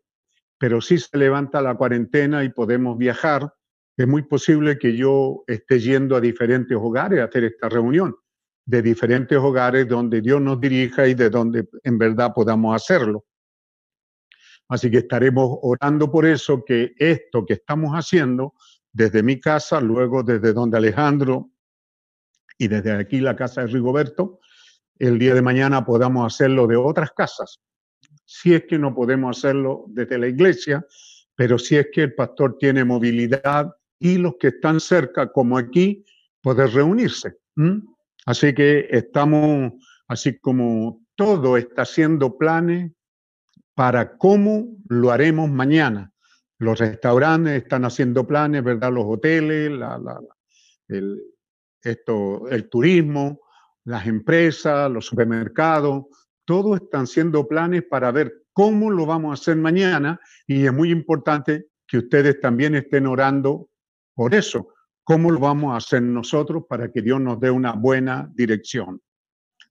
pero 0.58 0.80
si 0.80 0.98
se 0.98 1.16
levanta 1.16 1.62
la 1.62 1.76
cuarentena 1.76 2.42
y 2.42 2.48
podemos 2.48 2.98
viajar, 2.98 3.54
es 3.96 4.08
muy 4.08 4.22
posible 4.22 4.76
que 4.76 4.96
yo 4.96 5.44
esté 5.46 5.78
yendo 5.78 6.16
a 6.16 6.20
diferentes 6.20 6.76
hogares 6.76 7.20
a 7.20 7.26
hacer 7.26 7.44
esta 7.44 7.68
reunión, 7.68 8.16
de 8.66 8.82
diferentes 8.82 9.38
hogares 9.38 9.86
donde 9.86 10.20
Dios 10.20 10.40
nos 10.40 10.60
dirija 10.60 11.06
y 11.06 11.14
de 11.14 11.30
donde 11.30 11.68
en 11.84 11.96
verdad 11.96 12.32
podamos 12.34 12.74
hacerlo. 12.74 13.24
Así 14.68 14.90
que 14.90 14.98
estaremos 14.98 15.60
orando 15.62 16.10
por 16.10 16.26
eso, 16.26 16.64
que 16.64 16.92
esto 16.98 17.46
que 17.46 17.54
estamos 17.54 17.92
haciendo 17.92 18.54
desde 18.92 19.22
mi 19.22 19.38
casa, 19.38 19.80
luego 19.80 20.24
desde 20.24 20.52
donde 20.52 20.76
Alejandro 20.76 21.52
y 22.58 22.68
desde 22.68 22.92
aquí 22.92 23.20
la 23.20 23.36
casa 23.36 23.62
de 23.62 23.68
Rigoberto, 23.68 24.40
el 24.98 25.18
día 25.18 25.34
de 25.34 25.42
mañana 25.42 25.86
podamos 25.86 26.34
hacerlo 26.34 26.66
de 26.66 26.76
otras 26.76 27.12
casas. 27.12 27.60
Si 28.24 28.52
es 28.52 28.64
que 28.64 28.78
no 28.78 28.94
podemos 28.94 29.38
hacerlo 29.38 29.84
desde 29.88 30.18
la 30.18 30.26
iglesia, 30.26 30.84
pero 31.36 31.56
si 31.56 31.76
es 31.76 31.86
que 31.92 32.02
el 32.02 32.14
pastor 32.14 32.58
tiene 32.58 32.84
movilidad 32.84 33.72
y 34.00 34.18
los 34.18 34.36
que 34.38 34.48
están 34.48 34.80
cerca, 34.80 35.30
como 35.30 35.56
aquí, 35.56 36.04
poder 36.42 36.70
reunirse. 36.70 37.36
Así 38.26 38.52
que 38.54 38.88
estamos, 38.90 39.72
así 40.08 40.38
como 40.38 41.02
todo 41.14 41.56
está 41.56 41.82
haciendo 41.82 42.36
planes 42.36 42.92
para 43.74 44.16
cómo 44.16 44.66
lo 44.88 45.12
haremos 45.12 45.48
mañana. 45.48 46.12
Los 46.58 46.80
restaurantes 46.80 47.62
están 47.62 47.84
haciendo 47.84 48.26
planes, 48.26 48.64
¿verdad? 48.64 48.92
Los 48.92 49.04
hoteles, 49.06 49.70
la, 49.70 49.98
la, 49.98 50.20
el, 50.88 51.22
esto, 51.90 52.48
el 52.48 52.68
turismo, 52.68 53.40
las 53.84 54.06
empresas, 54.06 54.90
los 54.90 55.06
supermercados, 55.06 56.04
todos 56.44 56.80
están 56.80 57.02
haciendo 57.02 57.46
planes 57.46 57.84
para 57.88 58.10
ver 58.10 58.44
cómo 58.52 58.90
lo 58.90 59.06
vamos 59.06 59.30
a 59.30 59.40
hacer 59.40 59.56
mañana 59.56 60.20
y 60.46 60.66
es 60.66 60.72
muy 60.72 60.90
importante 60.90 61.66
que 61.86 61.98
ustedes 61.98 62.40
también 62.40 62.74
estén 62.74 63.06
orando 63.06 63.70
por 64.14 64.34
eso, 64.34 64.74
cómo 65.04 65.30
lo 65.30 65.38
vamos 65.38 65.72
a 65.72 65.76
hacer 65.76 66.02
nosotros 66.02 66.64
para 66.68 66.90
que 66.90 67.02
Dios 67.02 67.20
nos 67.20 67.40
dé 67.40 67.50
una 67.50 67.72
buena 67.72 68.30
dirección. 68.34 69.00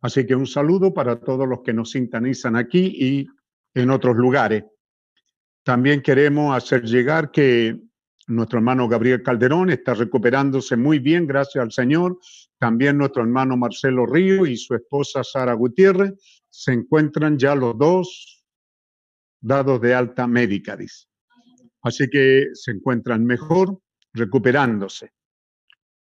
Así 0.02 0.26
que 0.26 0.36
un 0.36 0.48
saludo 0.48 0.94
para 0.94 1.20
todos 1.20 1.48
los 1.48 1.62
que 1.62 1.74
nos 1.74 1.92
sintonizan 1.92 2.56
aquí 2.56 2.96
y 2.98 3.28
en 3.74 3.90
otros 3.90 4.16
lugares. 4.16 4.64
También 5.64 6.02
queremos 6.02 6.56
hacer 6.56 6.84
llegar 6.84 7.30
que 7.30 7.87
nuestro 8.28 8.60
hermano 8.60 8.88
Gabriel 8.88 9.24
Calderón 9.24 9.70
está 9.70 9.94
recuperándose 9.94 10.76
muy 10.76 11.00
bien, 11.00 11.26
gracias 11.26 11.62
al 11.62 11.72
Señor. 11.72 12.20
También 12.60 12.98
nuestro 12.98 13.24
hermano 13.24 13.56
Marcelo 13.56 14.06
Río 14.06 14.46
y 14.46 14.58
su 14.58 14.76
esposa 14.76 15.24
Sara 15.24 15.54
Gutiérrez 15.54 16.14
se 16.50 16.74
encuentran 16.74 17.38
ya 17.38 17.56
los 17.56 17.78
dos 17.78 18.46
dados 19.40 19.80
de 19.82 19.96
alta 19.96 20.28
médica, 20.28 20.76
dice. 20.76 21.06
Así 21.82 22.10
que 22.10 22.48
se 22.54 22.72
encuentran 22.72 23.24
mejor, 23.26 23.80
recuperándose. 24.14 25.14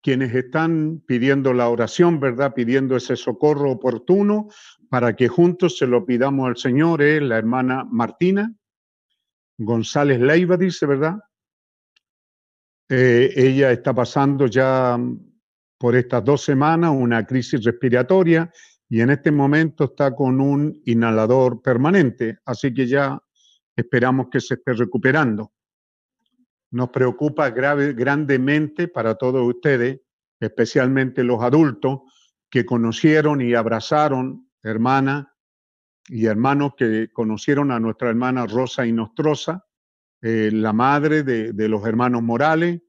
Quienes 0.02 0.34
están 0.34 1.04
pidiendo 1.06 1.54
la 1.54 1.70
oración, 1.70 2.20
¿verdad? 2.20 2.54
Pidiendo 2.54 2.96
ese 2.96 3.16
socorro 3.16 3.72
oportuno 3.72 4.48
para 4.90 5.16
que 5.16 5.28
juntos 5.28 5.78
se 5.78 5.88
lo 5.88 6.06
pidamos 6.06 6.48
al 6.48 6.58
Señor, 6.58 7.02
es 7.02 7.22
la 7.22 7.38
hermana 7.38 7.86
Martina 7.90 8.52
González 9.58 10.20
Leiva, 10.20 10.58
dice, 10.58 10.86
¿verdad? 10.86 11.16
Eh, 12.88 13.34
ella 13.36 13.72
está 13.72 13.94
pasando 13.94 14.46
ya 14.46 14.98
mm, 14.98 15.20
por 15.78 15.96
estas 15.96 16.24
dos 16.24 16.44
semanas 16.44 16.92
una 16.94 17.26
crisis 17.26 17.64
respiratoria 17.64 18.52
y 18.88 19.02
en 19.02 19.10
este 19.10 19.32
momento 19.32 19.86
está 19.86 20.16
con 20.16 20.40
un 20.40 20.82
inhalador 20.86 21.62
permanente, 21.62 22.38
así 22.46 22.74
que 22.74 22.86
ya 22.86 23.20
esperamos 23.76 24.28
que 24.32 24.40
se 24.40 24.56
esté 24.56 24.74
recuperando. 24.74 25.52
Nos 26.72 26.90
preocupa 26.90 27.50
grandemente 27.50 28.88
para 28.88 29.16
todos 29.16 29.48
ustedes, 29.48 30.02
especialmente 30.40 31.24
los 31.24 31.42
adultos 31.42 32.02
que 32.50 32.66
conocieron 32.66 33.42
y 33.42 33.54
abrazaron 33.54 34.50
hermana 34.62 35.34
y 36.08 36.26
hermanos 36.26 36.74
que 36.78 37.10
conocieron 37.12 37.72
a 37.72 37.80
nuestra 37.80 38.10
hermana 38.10 38.46
Rosa 38.46 38.86
Inostrosa, 38.86 39.66
eh, 40.22 40.50
la 40.52 40.74
madre 40.74 41.24
de, 41.24 41.54
de 41.54 41.68
los 41.68 41.86
hermanos 41.86 42.24
Morales, 42.24 42.82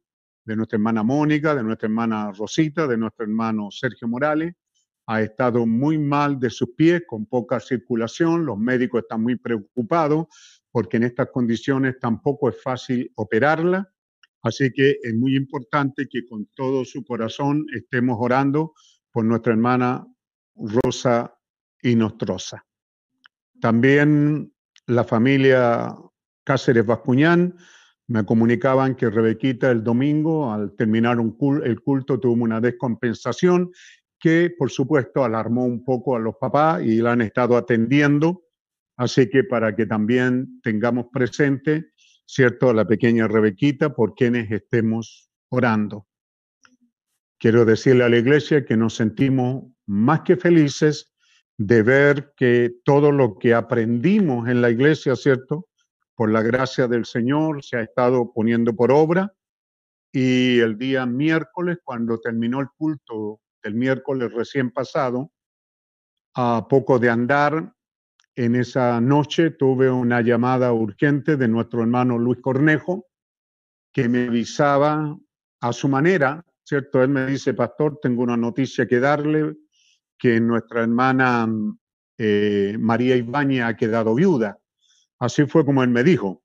de 0.44 0.56
nuestra 0.56 0.76
hermana 0.76 1.02
Mónica, 1.02 1.54
de 1.54 1.62
nuestra 1.62 1.86
hermana 1.86 2.30
Rosita, 2.32 2.86
de 2.86 2.96
nuestro 2.96 3.24
hermano 3.24 3.70
Sergio 3.70 4.08
Morales. 4.08 4.54
Ha 5.08 5.22
estado 5.22 5.66
muy 5.66 5.98
mal 5.98 6.38
de 6.38 6.50
sus 6.50 6.70
pies, 6.76 7.02
con 7.06 7.26
poca 7.26 7.60
circulación. 7.60 8.46
Los 8.46 8.58
médicos 8.58 9.02
están 9.02 9.22
muy 9.22 9.36
preocupados 9.36 10.26
porque 10.70 10.98
en 10.98 11.04
estas 11.04 11.30
condiciones 11.30 11.98
tampoco 12.00 12.48
es 12.48 12.62
fácil 12.62 13.10
operarla. 13.16 13.90
Así 14.42 14.72
que 14.72 14.98
es 15.02 15.14
muy 15.14 15.34
importante 15.36 16.06
que 16.08 16.26
con 16.26 16.46
todo 16.54 16.84
su 16.84 17.04
corazón 17.04 17.66
estemos 17.74 18.16
orando 18.20 18.74
por 19.10 19.24
nuestra 19.24 19.52
hermana 19.52 20.06
Rosa 20.54 21.36
Inostrosa. 21.82 22.64
También 23.60 24.52
la 24.86 25.04
familia 25.04 25.96
Cáceres 26.46 26.86
Bascuñán 26.86 27.56
me 28.06 28.24
comunicaban 28.24 28.94
que 28.94 29.10
Rebequita 29.10 29.68
el 29.68 29.82
domingo, 29.82 30.52
al 30.52 30.76
terminar 30.76 31.18
el 31.64 31.80
culto, 31.80 32.20
tuvo 32.20 32.44
una 32.44 32.60
descompensación 32.60 33.72
que, 34.20 34.54
por 34.56 34.70
supuesto, 34.70 35.24
alarmó 35.24 35.64
un 35.64 35.84
poco 35.84 36.14
a 36.14 36.20
los 36.20 36.36
papás 36.36 36.84
y 36.84 36.98
la 36.98 37.12
han 37.12 37.22
estado 37.22 37.56
atendiendo. 37.56 38.44
Así 38.96 39.28
que 39.28 39.42
para 39.42 39.74
que 39.74 39.86
también 39.86 40.60
tengamos 40.62 41.06
presente, 41.12 41.90
¿cierto?, 42.24 42.70
a 42.70 42.74
la 42.74 42.86
pequeña 42.86 43.26
Rebequita 43.26 43.92
por 43.92 44.14
quienes 44.14 44.48
estemos 44.52 45.28
orando. 45.48 46.06
Quiero 47.40 47.64
decirle 47.64 48.04
a 48.04 48.08
la 48.08 48.18
iglesia 48.18 48.64
que 48.64 48.76
nos 48.76 48.94
sentimos 48.94 49.64
más 49.84 50.20
que 50.20 50.36
felices 50.36 51.12
de 51.58 51.82
ver 51.82 52.34
que 52.36 52.72
todo 52.84 53.10
lo 53.10 53.36
que 53.36 53.52
aprendimos 53.52 54.48
en 54.48 54.62
la 54.62 54.70
iglesia, 54.70 55.16
¿cierto? 55.16 55.66
Por 56.16 56.32
la 56.32 56.42
gracia 56.42 56.88
del 56.88 57.04
Señor 57.04 57.62
se 57.62 57.76
ha 57.76 57.82
estado 57.82 58.32
poniendo 58.32 58.74
por 58.74 58.90
obra. 58.90 59.32
Y 60.10 60.58
el 60.60 60.78
día 60.78 61.04
miércoles, 61.04 61.78
cuando 61.84 62.18
terminó 62.18 62.60
el 62.60 62.68
culto 62.76 63.40
del 63.62 63.74
miércoles 63.74 64.32
recién 64.32 64.70
pasado, 64.70 65.30
a 66.34 66.66
poco 66.68 66.98
de 66.98 67.10
andar, 67.10 67.74
en 68.34 68.54
esa 68.54 69.00
noche 69.00 69.50
tuve 69.50 69.90
una 69.90 70.22
llamada 70.22 70.72
urgente 70.72 71.36
de 71.36 71.48
nuestro 71.48 71.82
hermano 71.82 72.18
Luis 72.18 72.40
Cornejo, 72.40 73.06
que 73.92 74.08
me 74.08 74.26
avisaba 74.26 75.16
a 75.60 75.72
su 75.72 75.88
manera, 75.88 76.44
¿cierto? 76.62 77.02
Él 77.02 77.10
me 77.10 77.26
dice, 77.26 77.54
pastor, 77.54 77.98
tengo 78.00 78.22
una 78.22 78.36
noticia 78.36 78.86
que 78.86 79.00
darle, 79.00 79.56
que 80.18 80.40
nuestra 80.40 80.82
hermana 80.82 81.48
eh, 82.18 82.76
María 82.78 83.16
Ibáñez 83.16 83.64
ha 83.64 83.76
quedado 83.76 84.14
viuda. 84.14 84.58
Así 85.18 85.46
fue 85.46 85.64
como 85.64 85.82
él 85.82 85.90
me 85.90 86.04
dijo. 86.04 86.42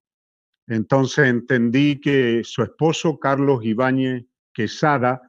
Entonces 0.67 1.27
entendí 1.27 1.99
que 1.99 2.41
su 2.43 2.63
esposo, 2.63 3.19
Carlos 3.19 3.63
Ibáñez 3.63 4.25
Quesada, 4.53 5.21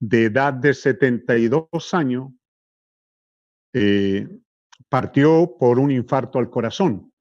de 0.00 0.24
edad 0.24 0.52
de 0.52 0.74
72 0.74 1.66
años, 1.92 2.28
eh, 3.72 4.28
partió 4.88 5.56
por 5.58 5.78
un 5.78 5.90
infarto 5.90 6.38
al 6.38 6.50
corazón. 6.50 7.12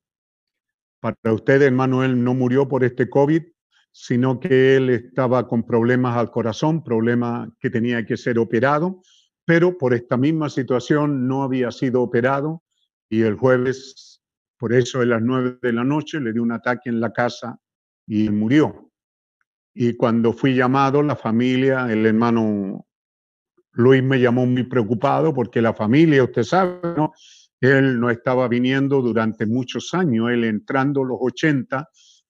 Para 1.00 1.34
ustedes, 1.34 1.72
Manuel 1.72 2.24
no 2.24 2.34
murió 2.34 2.68
por 2.68 2.84
este 2.84 3.10
COVID, 3.10 3.44
sino 3.92 4.40
que 4.40 4.76
él 4.76 4.90
estaba 4.90 5.48
con 5.48 5.64
problemas 5.64 6.16
al 6.18 6.32
corazón, 6.32 6.84
problemas 6.84 7.50
que 7.60 7.70
tenía 7.70 8.06
que 8.06 8.18
ser 8.18 8.40
operado 8.40 9.02
pero 9.48 9.78
por 9.78 9.94
esta 9.94 10.18
misma 10.18 10.50
situación 10.50 11.26
no 11.26 11.42
había 11.42 11.72
sido 11.72 12.02
operado 12.02 12.64
y 13.10 13.22
el 13.22 13.36
jueves, 13.36 14.17
por 14.58 14.74
eso 14.74 15.02
a 15.02 15.06
las 15.06 15.22
nueve 15.22 15.58
de 15.62 15.74
la 15.74 15.84
noche, 15.84 16.20
le 16.20 16.34
dio 16.34 16.44
un 16.44 16.52
ataque 16.52 16.90
en 16.90 17.00
la 17.00 17.14
casa 17.14 17.60
y 18.08 18.30
murió. 18.30 18.92
Y 19.74 19.96
cuando 19.96 20.34
fui 20.34 20.56
llamado, 20.56 21.04
la 21.04 21.16
familia, 21.16 21.92
el 21.92 22.06
hermano 22.06 22.88
Luis 23.74 24.02
me 24.02 24.20
llamó 24.20 24.46
muy 24.48 24.64
preocupado 24.64 25.34
porque 25.34 25.62
la 25.62 25.74
familia, 25.74 26.24
usted 26.24 26.44
sabe. 26.44 26.80
Él 27.60 28.00
no 28.00 28.10
estaba 28.10 28.48
viniendo 28.48 29.02
durante 29.02 29.46
muchos 29.46 29.94
años, 29.94 30.30
él 30.32 30.44
entrando 30.44 31.04
los 31.04 31.18
80, 31.20 31.88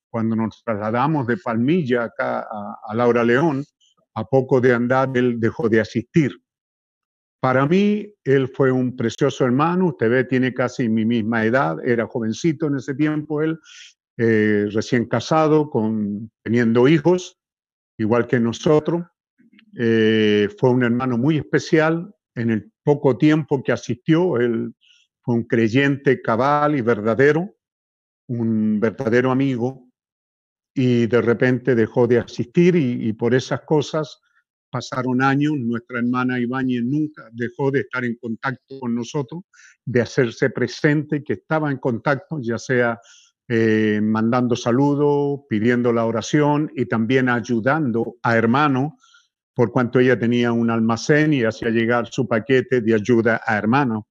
cuando 0.09 0.35
nos 0.35 0.61
trasladamos 0.63 1.27
de 1.27 1.37
Palmilla 1.37 2.05
acá 2.05 2.45
a 2.85 2.95
Laura 2.95 3.23
León, 3.23 3.63
a 4.13 4.23
poco 4.25 4.59
de 4.59 4.73
andar, 4.73 5.09
él 5.15 5.39
dejó 5.39 5.69
de 5.69 5.79
asistir. 5.79 6.31
Para 7.39 7.67
mí, 7.67 8.11
él 8.23 8.47
fue 8.47 8.71
un 8.71 8.95
precioso 8.95 9.45
hermano. 9.45 9.87
Usted 9.87 10.09
ve, 10.09 10.23
tiene 10.23 10.53
casi 10.53 10.89
mi 10.89 11.05
misma 11.05 11.45
edad. 11.45 11.77
Era 11.85 12.07
jovencito 12.07 12.67
en 12.67 12.77
ese 12.77 12.95
tiempo, 12.95 13.43
él, 13.43 13.59
eh, 14.17 14.67
recién 14.71 15.05
casado, 15.05 15.69
con, 15.69 16.31
teniendo 16.43 16.87
hijos, 16.87 17.37
igual 17.97 18.25
que 18.27 18.39
nosotros. 18.39 19.03
Eh, 19.77 20.49
fue 20.57 20.71
un 20.71 20.83
hermano 20.83 21.17
muy 21.17 21.37
especial. 21.37 22.13
En 22.35 22.49
el 22.49 22.71
poco 22.83 23.17
tiempo 23.17 23.63
que 23.63 23.71
asistió, 23.71 24.37
él 24.37 24.73
fue 25.21 25.35
un 25.35 25.43
creyente 25.43 26.21
cabal 26.21 26.75
y 26.75 26.81
verdadero, 26.81 27.55
un 28.27 28.79
verdadero 28.79 29.29
amigo. 29.29 29.87
Y 30.73 31.07
de 31.07 31.21
repente 31.21 31.75
dejó 31.75 32.07
de 32.07 32.19
asistir 32.19 32.75
y, 32.75 33.07
y 33.07 33.13
por 33.13 33.33
esas 33.33 33.61
cosas 33.61 34.21
Pasaron 34.69 35.21
años, 35.21 35.53
nuestra 35.57 35.99
hermana 35.99 36.39
Ibáñez 36.39 36.83
nunca 36.83 37.29
dejó 37.31 37.71
de 37.71 37.81
estar 37.81 38.03
en 38.03 38.15
contacto 38.15 38.79
con 38.79 38.93
nosotros, 38.93 39.43
de 39.85 40.01
hacerse 40.01 40.49
presente, 40.49 41.23
que 41.23 41.33
estaba 41.33 41.71
en 41.71 41.77
contacto, 41.77 42.39
ya 42.41 42.57
sea 42.57 42.99
eh, 43.49 44.01
mandando 44.03 44.57
saludos, 44.57 45.41
pidiendo 45.47 45.93
la 45.93 46.05
oración 46.05 46.69
y 46.75 46.85
también 46.85 47.29
ayudando 47.29 48.17
a 48.21 48.35
hermanos, 48.35 48.91
por 49.53 49.71
cuanto 49.71 49.99
ella 49.99 50.19
tenía 50.19 50.51
un 50.51 50.69
almacén 50.69 51.33
y 51.33 51.43
hacía 51.43 51.69
llegar 51.69 52.07
su 52.07 52.27
paquete 52.27 52.81
de 52.81 52.93
ayuda 52.93 53.41
a 53.45 53.57
hermanos. 53.57 54.03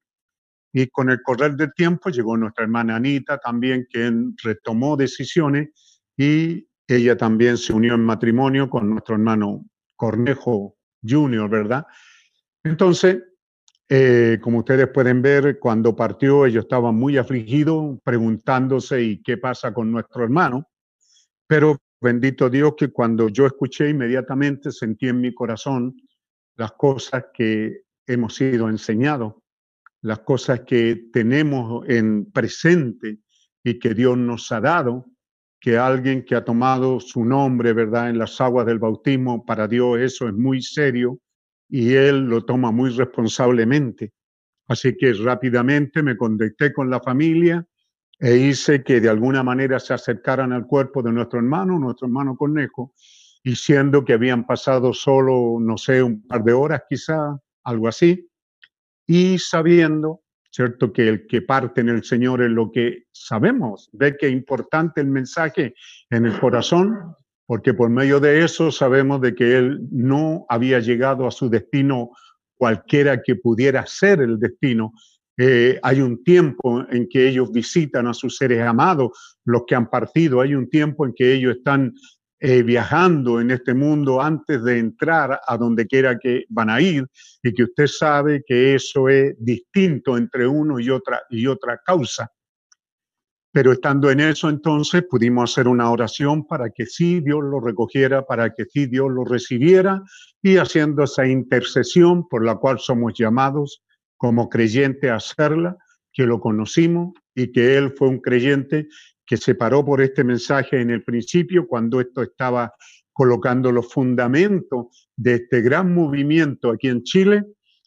Y 0.72 0.88
con 0.88 1.10
el 1.10 1.22
correr 1.22 1.54
del 1.54 1.72
tiempo 1.74 2.10
llegó 2.10 2.36
nuestra 2.36 2.64
hermana 2.64 2.96
Anita 2.96 3.38
también, 3.38 3.86
quien 3.90 4.34
retomó 4.42 4.96
decisiones 4.96 5.68
y 6.16 6.66
ella 6.88 7.16
también 7.16 7.58
se 7.58 7.72
unió 7.72 7.94
en 7.94 8.04
matrimonio 8.04 8.70
con 8.70 8.88
nuestro 8.88 9.16
hermano 9.16 9.64
Cornejo 9.96 10.76
Junior, 11.02 11.48
¿verdad? 11.48 11.86
Entonces, 12.62 13.22
eh, 13.88 14.38
como 14.42 14.58
ustedes 14.58 14.88
pueden 14.88 15.22
ver, 15.22 15.58
cuando 15.58 15.94
partió 15.94 16.44
ellos 16.44 16.64
estaban 16.64 16.96
muy 16.96 17.16
afligidos, 17.16 17.98
preguntándose 18.02 19.02
¿y 19.02 19.22
qué 19.22 19.36
pasa 19.38 19.72
con 19.72 19.92
nuestro 19.92 20.24
hermano? 20.24 20.68
Pero 21.46 21.78
bendito 22.00 22.50
Dios 22.50 22.74
que 22.76 22.88
cuando 22.88 23.28
yo 23.28 23.46
escuché 23.46 23.88
inmediatamente 23.88 24.72
sentí 24.72 25.08
en 25.08 25.20
mi 25.20 25.32
corazón 25.32 25.94
las 26.56 26.72
cosas 26.72 27.26
que 27.32 27.82
hemos 28.06 28.34
sido 28.34 28.68
enseñados, 28.68 29.34
las 30.02 30.20
cosas 30.20 30.60
que 30.60 31.08
tenemos 31.12 31.88
en 31.88 32.30
presente 32.32 33.18
y 33.62 33.78
que 33.78 33.94
Dios 33.94 34.16
nos 34.18 34.50
ha 34.50 34.60
dado 34.60 35.06
que 35.60 35.78
alguien 35.78 36.24
que 36.24 36.34
ha 36.34 36.44
tomado 36.44 37.00
su 37.00 37.24
nombre, 37.24 37.72
¿verdad?, 37.72 38.10
en 38.10 38.18
las 38.18 38.40
aguas 38.40 38.66
del 38.66 38.78
bautismo, 38.78 39.44
para 39.44 39.66
Dios 39.66 39.98
eso 40.00 40.28
es 40.28 40.34
muy 40.34 40.62
serio 40.62 41.18
y 41.68 41.94
Él 41.94 42.26
lo 42.26 42.44
toma 42.44 42.70
muy 42.70 42.90
responsablemente. 42.90 44.12
Así 44.68 44.96
que 44.96 45.12
rápidamente 45.12 46.02
me 46.02 46.16
conecté 46.16 46.72
con 46.72 46.90
la 46.90 47.00
familia 47.00 47.66
e 48.18 48.36
hice 48.36 48.82
que 48.82 49.00
de 49.00 49.08
alguna 49.08 49.42
manera 49.42 49.78
se 49.78 49.94
acercaran 49.94 50.52
al 50.52 50.66
cuerpo 50.66 51.02
de 51.02 51.12
nuestro 51.12 51.38
hermano, 51.38 51.78
nuestro 51.78 52.06
hermano 52.06 52.36
Conejo, 52.36 52.94
y 53.42 53.54
siendo 53.56 54.04
que 54.04 54.14
habían 54.14 54.46
pasado 54.46 54.92
solo, 54.92 55.58
no 55.60 55.76
sé, 55.78 56.02
un 56.02 56.26
par 56.26 56.42
de 56.42 56.52
horas 56.52 56.82
quizá, 56.88 57.38
algo 57.64 57.88
así, 57.88 58.28
y 59.06 59.38
sabiendo 59.38 60.22
¿cierto? 60.56 60.90
Que 60.90 61.08
el 61.08 61.26
que 61.26 61.42
parte 61.42 61.82
en 61.82 61.90
el 61.90 62.02
Señor 62.02 62.42
es 62.42 62.50
lo 62.50 62.72
que 62.72 63.04
sabemos. 63.12 63.90
Ve 63.92 64.16
que 64.16 64.28
es 64.28 64.32
importante 64.32 65.02
el 65.02 65.08
mensaje 65.08 65.74
en 66.08 66.24
el 66.24 66.40
corazón, 66.40 67.14
porque 67.44 67.74
por 67.74 67.90
medio 67.90 68.20
de 68.20 68.42
eso 68.42 68.72
sabemos 68.72 69.20
de 69.20 69.34
que 69.34 69.58
Él 69.58 69.86
no 69.90 70.46
había 70.48 70.80
llegado 70.80 71.26
a 71.26 71.30
su 71.30 71.50
destino 71.50 72.10
cualquiera 72.56 73.22
que 73.22 73.36
pudiera 73.36 73.84
ser 73.84 74.22
el 74.22 74.38
destino. 74.38 74.94
Eh, 75.36 75.78
hay 75.82 76.00
un 76.00 76.24
tiempo 76.24 76.86
en 76.90 77.06
que 77.10 77.28
ellos 77.28 77.52
visitan 77.52 78.06
a 78.06 78.14
sus 78.14 78.38
seres 78.38 78.62
amados, 78.62 79.36
los 79.44 79.64
que 79.66 79.74
han 79.74 79.90
partido. 79.90 80.40
Hay 80.40 80.54
un 80.54 80.70
tiempo 80.70 81.04
en 81.04 81.12
que 81.14 81.34
ellos 81.34 81.56
están 81.58 81.92
eh, 82.38 82.62
viajando 82.62 83.40
en 83.40 83.50
este 83.50 83.72
mundo 83.72 84.20
antes 84.20 84.62
de 84.62 84.78
entrar 84.78 85.40
a 85.46 85.56
donde 85.56 85.86
quiera 85.86 86.18
que 86.18 86.44
van 86.50 86.68
a 86.68 86.82
ir 86.82 87.06
y 87.42 87.54
que 87.54 87.64
usted 87.64 87.86
sabe 87.86 88.42
que 88.46 88.74
eso 88.74 89.08
es 89.08 89.34
distinto 89.38 90.18
entre 90.18 90.46
uno 90.46 90.78
y 90.78 90.90
otra, 90.90 91.22
y 91.30 91.46
otra 91.46 91.80
causa. 91.84 92.30
Pero 93.52 93.72
estando 93.72 94.10
en 94.10 94.20
eso, 94.20 94.50
entonces 94.50 95.02
pudimos 95.08 95.50
hacer 95.50 95.66
una 95.66 95.90
oración 95.90 96.46
para 96.46 96.68
que 96.68 96.84
sí 96.84 97.20
Dios 97.20 97.42
lo 97.42 97.58
recogiera, 97.58 98.26
para 98.26 98.52
que 98.52 98.66
sí 98.66 98.84
Dios 98.84 99.10
lo 99.10 99.24
recibiera 99.24 100.02
y 100.42 100.58
haciendo 100.58 101.04
esa 101.04 101.26
intercesión 101.26 102.28
por 102.28 102.44
la 102.44 102.56
cual 102.56 102.78
somos 102.80 103.14
llamados 103.14 103.82
como 104.18 104.50
creyente 104.50 105.08
a 105.08 105.16
hacerla, 105.16 105.78
que 106.12 106.26
lo 106.26 106.38
conocimos 106.38 107.14
y 107.34 107.50
que 107.50 107.78
él 107.78 107.94
fue 107.96 108.08
un 108.08 108.20
creyente 108.20 108.88
que 109.26 109.36
se 109.36 109.54
paró 109.54 109.84
por 109.84 110.00
este 110.00 110.22
mensaje 110.24 110.80
en 110.80 110.90
el 110.90 111.02
principio 111.02 111.66
cuando 111.66 112.00
esto 112.00 112.22
estaba 112.22 112.72
colocando 113.12 113.72
los 113.72 113.92
fundamentos 113.92 115.10
de 115.16 115.34
este 115.34 115.62
gran 115.62 115.92
movimiento 115.92 116.70
aquí 116.70 116.88
en 116.88 117.02
Chile. 117.02 117.44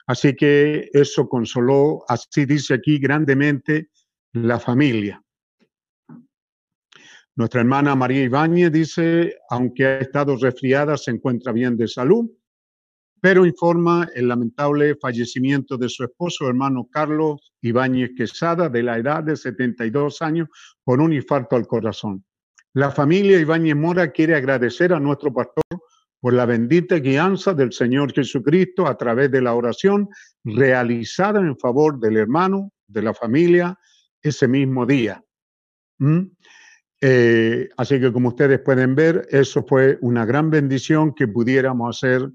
Así 0.08 0.36
que 0.36 0.90
eso 0.92 1.30
consoló, 1.30 2.04
así 2.08 2.46
dice 2.46 2.74
aquí, 2.74 3.00
grandemente 3.00 3.90
la 4.34 4.60
familia. 4.60 5.24
Nuestra 7.36 7.62
hermana 7.62 7.96
María 7.96 8.24
Ibáñez 8.24 8.72
dice, 8.72 9.38
aunque 9.50 9.86
ha 9.86 10.00
estado 10.00 10.36
resfriada, 10.36 10.98
se 10.98 11.12
encuentra 11.12 11.54
bien 11.54 11.78
de 11.78 11.88
salud, 11.88 12.30
pero 13.22 13.46
informa 13.46 14.08
el 14.16 14.28
lamentable 14.28 14.96
fallecimiento 14.96 15.78
de 15.78 15.90
su 15.90 16.04
esposo, 16.04 16.48
hermano 16.48 16.88
Carlos 16.92 17.54
Ibáñez 17.62 18.12
Quesada, 18.16 18.70
de 18.70 18.84
la 18.84 18.98
edad 18.98 19.24
de 19.24 19.36
72 19.36 20.22
años, 20.22 20.48
por 20.84 21.02
un 21.02 21.14
infarto 21.14 21.56
al 21.56 21.68
corazón. 21.68 22.24
La 22.74 22.92
familia 22.92 23.40
Ibáñez 23.40 23.76
Mora 23.76 24.12
quiere 24.12 24.36
agradecer 24.36 24.94
a 24.94 25.00
nuestro 25.00 25.34
pastor 25.34 25.64
por 26.22 26.34
la 26.34 26.46
bendita 26.46 26.98
guianza 26.98 27.54
del 27.54 27.72
Señor 27.72 28.14
Jesucristo 28.14 28.88
a 28.88 28.98
través 28.98 29.32
de 29.32 29.42
la 29.42 29.54
oración 29.54 30.10
realizada 30.44 31.40
en 31.40 31.58
favor 31.58 32.00
del 32.00 32.18
hermano, 32.18 32.72
de 32.88 33.02
la 33.02 33.14
familia, 33.14 33.78
ese 34.22 34.48
mismo 34.48 34.86
día. 34.86 35.24
¿Mm? 36.00 36.26
Eh, 37.02 37.70
así 37.78 38.00
que 38.00 38.12
como 38.12 38.30
ustedes 38.30 38.60
pueden 38.60 38.94
ver, 38.94 39.28
eso 39.30 39.66
fue 39.66 39.98
una 40.02 40.26
gran 40.26 40.50
bendición 40.50 41.14
que 41.14 41.28
pudiéramos 41.28 41.98
hacer 41.98 42.30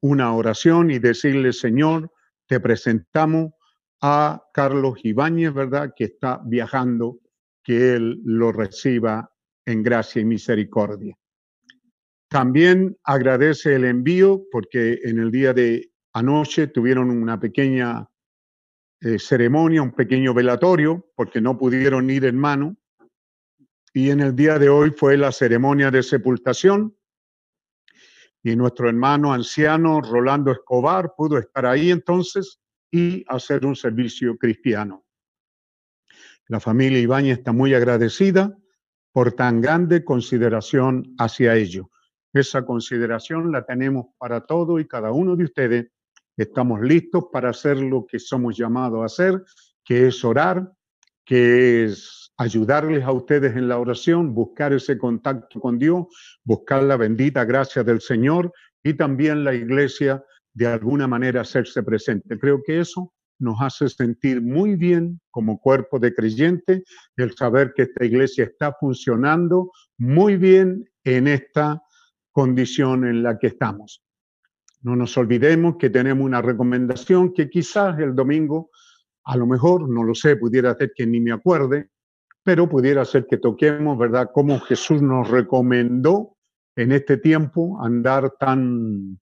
una 0.00 0.32
oración 0.34 0.90
y 0.90 0.98
decirle, 0.98 1.52
Señor, 1.52 2.12
te 2.46 2.60
presentamos 2.60 3.52
a 4.00 4.42
Carlos 4.54 4.98
Ibáñez, 5.02 5.52
¿verdad? 5.52 5.92
Que 5.94 6.04
está 6.04 6.40
viajando, 6.44 7.18
que 7.62 7.94
Él 7.94 8.20
lo 8.24 8.52
reciba 8.52 9.30
en 9.66 9.82
gracia 9.82 10.22
y 10.22 10.24
misericordia. 10.24 11.16
También 12.28 12.96
agradece 13.04 13.74
el 13.74 13.84
envío 13.84 14.44
porque 14.50 15.00
en 15.02 15.18
el 15.18 15.30
día 15.30 15.52
de 15.52 15.90
anoche 16.12 16.68
tuvieron 16.68 17.10
una 17.10 17.38
pequeña 17.38 18.08
eh, 19.00 19.18
ceremonia, 19.18 19.82
un 19.82 19.92
pequeño 19.92 20.32
velatorio, 20.32 21.10
porque 21.16 21.40
no 21.40 21.58
pudieron 21.58 22.08
ir 22.08 22.24
en 22.24 22.38
mano 22.38 22.76
y 23.92 24.10
en 24.10 24.20
el 24.20 24.36
día 24.36 24.58
de 24.58 24.68
hoy 24.68 24.90
fue 24.90 25.16
la 25.16 25.32
ceremonia 25.32 25.90
de 25.90 26.02
sepultación 26.02 26.96
y 28.42 28.56
nuestro 28.56 28.88
hermano 28.88 29.32
anciano 29.32 30.00
Rolando 30.00 30.50
Escobar 30.50 31.12
pudo 31.16 31.38
estar 31.38 31.66
ahí 31.66 31.90
entonces 31.90 32.60
y 32.90 33.24
hacer 33.28 33.66
un 33.66 33.76
servicio 33.76 34.36
cristiano. 34.36 35.04
La 36.48 36.58
familia 36.58 36.98
Ibañez 36.98 37.38
está 37.38 37.52
muy 37.52 37.74
agradecida 37.74 38.56
por 39.12 39.32
tan 39.32 39.60
grande 39.60 40.04
consideración 40.04 41.14
hacia 41.18 41.54
ello. 41.54 41.90
Esa 42.32 42.64
consideración 42.64 43.52
la 43.52 43.64
tenemos 43.64 44.06
para 44.18 44.40
todo 44.46 44.78
y 44.78 44.86
cada 44.86 45.12
uno 45.12 45.36
de 45.36 45.44
ustedes. 45.44 45.86
Estamos 46.36 46.80
listos 46.80 47.24
para 47.32 47.50
hacer 47.50 47.78
lo 47.78 48.06
que 48.06 48.18
somos 48.18 48.56
llamados 48.56 49.02
a 49.02 49.06
hacer, 49.06 49.44
que 49.84 50.08
es 50.08 50.24
orar, 50.24 50.72
que 51.24 51.84
es 51.84 52.19
ayudarles 52.40 53.04
a 53.04 53.12
ustedes 53.12 53.54
en 53.54 53.68
la 53.68 53.78
oración, 53.78 54.32
buscar 54.32 54.72
ese 54.72 54.96
contacto 54.96 55.60
con 55.60 55.78
Dios, 55.78 56.06
buscar 56.42 56.82
la 56.82 56.96
bendita 56.96 57.44
gracia 57.44 57.84
del 57.84 58.00
Señor 58.00 58.50
y 58.82 58.94
también 58.94 59.44
la 59.44 59.52
iglesia 59.52 60.24
de 60.54 60.66
alguna 60.66 61.06
manera 61.06 61.42
hacerse 61.42 61.82
presente. 61.82 62.38
Creo 62.38 62.62
que 62.64 62.80
eso 62.80 63.12
nos 63.38 63.60
hace 63.60 63.90
sentir 63.90 64.40
muy 64.40 64.76
bien 64.76 65.20
como 65.30 65.60
cuerpo 65.60 65.98
de 65.98 66.14
creyente 66.14 66.82
el 67.16 67.36
saber 67.36 67.74
que 67.76 67.82
esta 67.82 68.06
iglesia 68.06 68.44
está 68.44 68.72
funcionando 68.72 69.70
muy 69.98 70.38
bien 70.38 70.88
en 71.04 71.28
esta 71.28 71.82
condición 72.32 73.04
en 73.04 73.22
la 73.22 73.38
que 73.38 73.48
estamos. 73.48 74.02
No 74.80 74.96
nos 74.96 75.14
olvidemos 75.18 75.76
que 75.76 75.90
tenemos 75.90 76.24
una 76.24 76.40
recomendación 76.40 77.34
que 77.34 77.50
quizás 77.50 77.98
el 77.98 78.14
domingo, 78.14 78.70
a 79.24 79.36
lo 79.36 79.46
mejor, 79.46 79.90
no 79.90 80.04
lo 80.04 80.14
sé, 80.14 80.36
pudiera 80.36 80.74
ser 80.74 80.92
que 80.96 81.06
ni 81.06 81.20
me 81.20 81.32
acuerde, 81.32 81.90
pero 82.42 82.68
pudiera 82.68 83.04
ser 83.04 83.26
que 83.26 83.36
toquemos, 83.36 83.98
¿verdad?, 83.98 84.30
cómo 84.32 84.58
Jesús 84.60 85.02
nos 85.02 85.28
recomendó 85.30 86.36
en 86.76 86.92
este 86.92 87.16
tiempo 87.16 87.78
andar 87.82 88.34
tan 88.38 89.18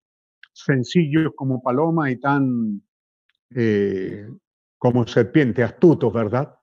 sencillos 0.52 1.32
como 1.34 1.62
paloma 1.62 2.10
y 2.10 2.20
tan 2.20 2.82
eh, 3.54 4.26
como 4.78 5.06
serpiente, 5.06 5.62
astutos, 5.62 6.12
¿verdad? 6.12 6.54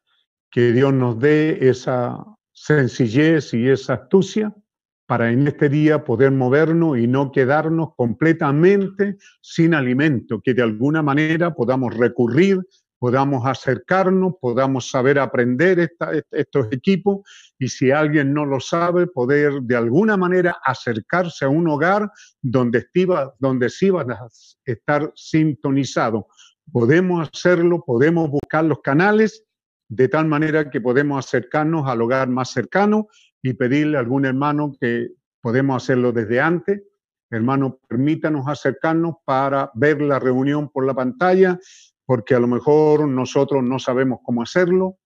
Que 0.50 0.72
Dios 0.72 0.94
nos 0.94 1.20
dé 1.20 1.68
esa 1.68 2.24
sencillez 2.54 3.54
y 3.54 3.68
esa 3.70 3.94
astucia 3.96 4.56
para 5.08 5.32
en 5.32 5.48
este 5.48 5.70
día 5.70 6.04
poder 6.04 6.32
movernos 6.32 6.98
y 6.98 7.08
no 7.08 7.32
quedarnos 7.32 7.90
completamente 7.96 9.18
sin 9.42 9.74
alimento, 9.74 10.42
que 10.44 10.54
de 10.54 10.64
alguna 10.64 11.04
manera 11.04 11.54
podamos 11.54 11.96
recurrir 11.96 12.60
podamos 13.06 13.46
acercarnos, 13.46 14.34
podamos 14.42 14.90
saber 14.90 15.20
aprender 15.20 15.92
estos 16.32 16.68
equipos 16.72 17.20
y 17.60 17.68
si 17.68 17.92
alguien 17.92 18.34
no 18.34 18.46
lo 18.48 18.60
sabe, 18.60 19.06
poder 19.06 19.62
de 19.62 19.76
alguna 19.76 20.18
manera 20.18 20.58
acercarse 20.66 21.46
a 21.46 21.50
un 21.50 21.68
hogar 21.68 22.10
donde, 22.42 22.80
estiva, 22.80 23.36
donde 23.38 23.70
sí 23.70 23.92
va 23.92 24.02
a 24.02 24.28
estar 24.66 25.12
sintonizado. 25.16 26.26
Podemos 26.72 27.30
hacerlo, 27.32 27.84
podemos 27.86 28.32
buscar 28.32 28.66
los 28.66 28.82
canales 28.82 29.44
de 29.88 30.08
tal 30.08 30.26
manera 30.26 30.72
que 30.72 30.82
podemos 30.82 31.24
acercarnos 31.24 31.88
al 31.88 32.02
hogar 32.02 32.28
más 32.28 32.50
cercano 32.50 33.08
y 33.44 33.54
pedirle 33.54 33.98
a 33.98 34.00
algún 34.00 34.26
hermano 34.26 34.74
que 34.82 35.10
podemos 35.42 35.84
hacerlo 35.84 36.12
desde 36.12 36.42
antes. 36.42 36.82
Hermano, 37.30 37.78
permítanos 37.88 38.48
acercarnos 38.48 39.18
para 39.26 39.70
ver 39.76 40.02
la 40.02 40.18
reunión 40.18 40.70
por 40.70 40.88
la 40.88 40.96
pantalla 40.96 41.60
porque 42.06 42.36
a 42.36 42.40
lo 42.40 42.48
mejor 42.48 43.08
nosotros 43.08 43.64
no 43.64 43.80
sabemos 43.80 44.20
cómo 44.24 44.42
hacerlo. 44.44 44.98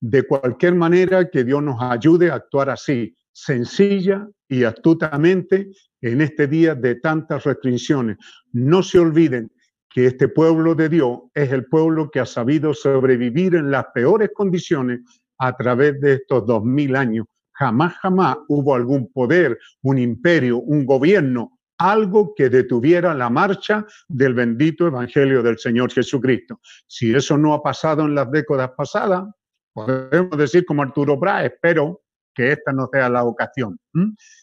De 0.00 0.22
cualquier 0.22 0.74
manera, 0.74 1.28
que 1.28 1.44
Dios 1.44 1.62
nos 1.62 1.80
ayude 1.80 2.30
a 2.30 2.34
actuar 2.34 2.70
así, 2.70 3.16
sencilla 3.32 4.28
y 4.48 4.64
astutamente 4.64 5.70
en 6.00 6.20
este 6.20 6.46
día 6.46 6.74
de 6.74 6.96
tantas 6.96 7.44
restricciones. 7.44 8.16
No 8.52 8.82
se 8.82 8.98
olviden 8.98 9.50
que 9.90 10.06
este 10.06 10.28
pueblo 10.28 10.74
de 10.74 10.88
Dios 10.88 11.20
es 11.34 11.50
el 11.52 11.66
pueblo 11.66 12.10
que 12.10 12.20
ha 12.20 12.26
sabido 12.26 12.74
sobrevivir 12.74 13.54
en 13.54 13.70
las 13.70 13.86
peores 13.94 14.30
condiciones 14.34 15.00
a 15.38 15.56
través 15.56 16.00
de 16.00 16.14
estos 16.14 16.46
dos 16.46 16.62
mil 16.62 16.94
años. 16.96 17.26
Jamás, 17.52 17.94
jamás 17.94 18.36
hubo 18.48 18.74
algún 18.74 19.10
poder, 19.10 19.58
un 19.82 19.98
imperio, 19.98 20.58
un 20.58 20.84
gobierno 20.84 21.55
algo 21.78 22.34
que 22.34 22.48
detuviera 22.48 23.14
la 23.14 23.30
marcha 23.30 23.86
del 24.08 24.34
bendito 24.34 24.86
Evangelio 24.86 25.42
del 25.42 25.58
Señor 25.58 25.92
Jesucristo. 25.92 26.60
Si 26.86 27.14
eso 27.14 27.36
no 27.36 27.54
ha 27.54 27.62
pasado 27.62 28.04
en 28.04 28.14
las 28.14 28.30
décadas 28.30 28.70
pasadas, 28.76 29.24
podemos 29.72 30.36
decir 30.38 30.64
como 30.64 30.82
Arturo 30.82 31.18
Prat, 31.18 31.46
espero 31.46 32.02
que 32.34 32.52
esta 32.52 32.72
no 32.72 32.88
sea 32.92 33.08
la 33.08 33.24
ocasión 33.24 33.78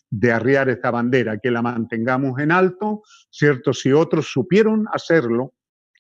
de 0.10 0.32
arriar 0.32 0.70
esta 0.70 0.92
bandera, 0.92 1.38
que 1.38 1.52
la 1.52 1.62
mantengamos 1.62 2.40
en 2.40 2.52
alto, 2.52 3.04
¿cierto? 3.30 3.74
Si 3.74 3.92
otros 3.92 4.32
supieron 4.32 4.86
hacerlo 4.92 5.54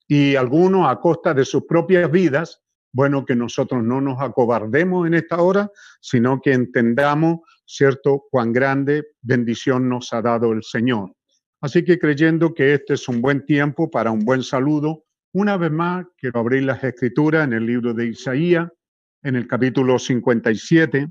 y 0.07 0.35
algunos 0.35 0.87
a 0.87 0.99
costa 0.99 1.33
de 1.33 1.45
sus 1.45 1.65
propias 1.65 2.11
vidas, 2.11 2.61
bueno, 2.91 3.25
que 3.25 3.35
nosotros 3.35 3.83
no 3.83 4.01
nos 4.01 4.21
acobardemos 4.21 5.07
en 5.07 5.15
esta 5.15 5.41
hora, 5.41 5.71
sino 5.99 6.39
que 6.41 6.53
entendamos, 6.53 7.39
¿cierto?, 7.65 8.25
cuán 8.29 8.53
grande 8.53 9.07
bendición 9.21 9.89
nos 9.89 10.13
ha 10.13 10.21
dado 10.21 10.51
el 10.51 10.61
Señor. 10.61 11.11
Así 11.63 11.85
que 11.85 11.97
creyendo 11.97 12.53
que 12.53 12.73
este 12.73 12.95
es 12.95 13.07
un 13.07 13.21
buen 13.21 13.45
tiempo 13.45 13.89
para 13.89 14.11
un 14.11 14.25
buen 14.25 14.43
saludo, 14.43 15.05
una 15.31 15.55
vez 15.55 15.71
más 15.71 16.05
quiero 16.17 16.41
abrir 16.41 16.63
las 16.63 16.83
escrituras 16.83 17.45
en 17.45 17.53
el 17.53 17.65
libro 17.65 17.93
de 17.93 18.07
Isaías, 18.07 18.69
en 19.21 19.37
el 19.37 19.47
capítulo 19.47 19.97
57, 19.97 21.09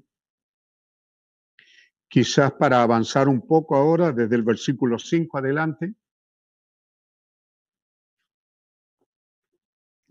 quizás 2.06 2.52
para 2.52 2.82
avanzar 2.82 3.28
un 3.28 3.46
poco 3.46 3.76
ahora 3.76 4.12
desde 4.12 4.36
el 4.36 4.42
versículo 4.42 4.98
5 4.98 5.38
adelante. 5.38 5.94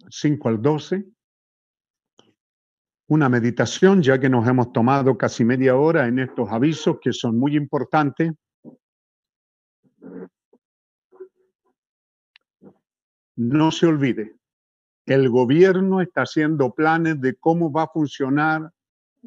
5 0.09 0.49
al 0.49 0.59
12. 0.59 1.05
Una 3.09 3.29
meditación, 3.29 4.01
ya 4.01 4.19
que 4.19 4.27
nos 4.27 4.47
hemos 4.47 4.73
tomado 4.73 5.15
casi 5.19 5.45
media 5.45 5.75
hora 5.75 6.07
en 6.07 6.17
estos 6.17 6.49
avisos 6.49 6.97
que 6.99 7.13
son 7.13 7.37
muy 7.37 7.55
importantes 7.55 8.31
no 13.35 13.71
se 13.71 13.87
olvide, 13.87 14.35
el 15.05 15.29
gobierno 15.29 16.01
está 16.01 16.21
haciendo 16.21 16.73
planes 16.73 17.19
de 17.21 17.35
cómo 17.35 17.71
va 17.71 17.83
a 17.83 17.87
funcionar 17.87 18.71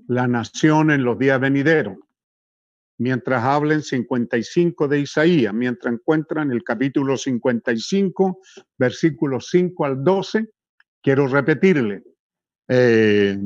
la 0.06 0.26
nación 0.28 0.90
en 0.90 1.04
los 1.04 1.18
días 1.18 1.40
venideros. 1.40 1.96
Mientras 2.96 3.42
hablen 3.42 3.82
55 3.82 4.86
de 4.86 5.00
Isaías, 5.00 5.52
mientras 5.52 5.92
encuentran 5.94 6.52
el 6.52 6.62
capítulo 6.62 7.16
55, 7.16 8.40
versículos 8.78 9.48
5 9.50 9.84
al 9.84 10.04
12, 10.04 10.48
quiero 11.02 11.26
repetirle, 11.26 12.04
eh, 12.68 13.36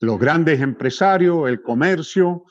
los 0.00 0.18
grandes 0.18 0.60
empresarios, 0.60 1.48
el 1.48 1.62
comercio, 1.62 2.44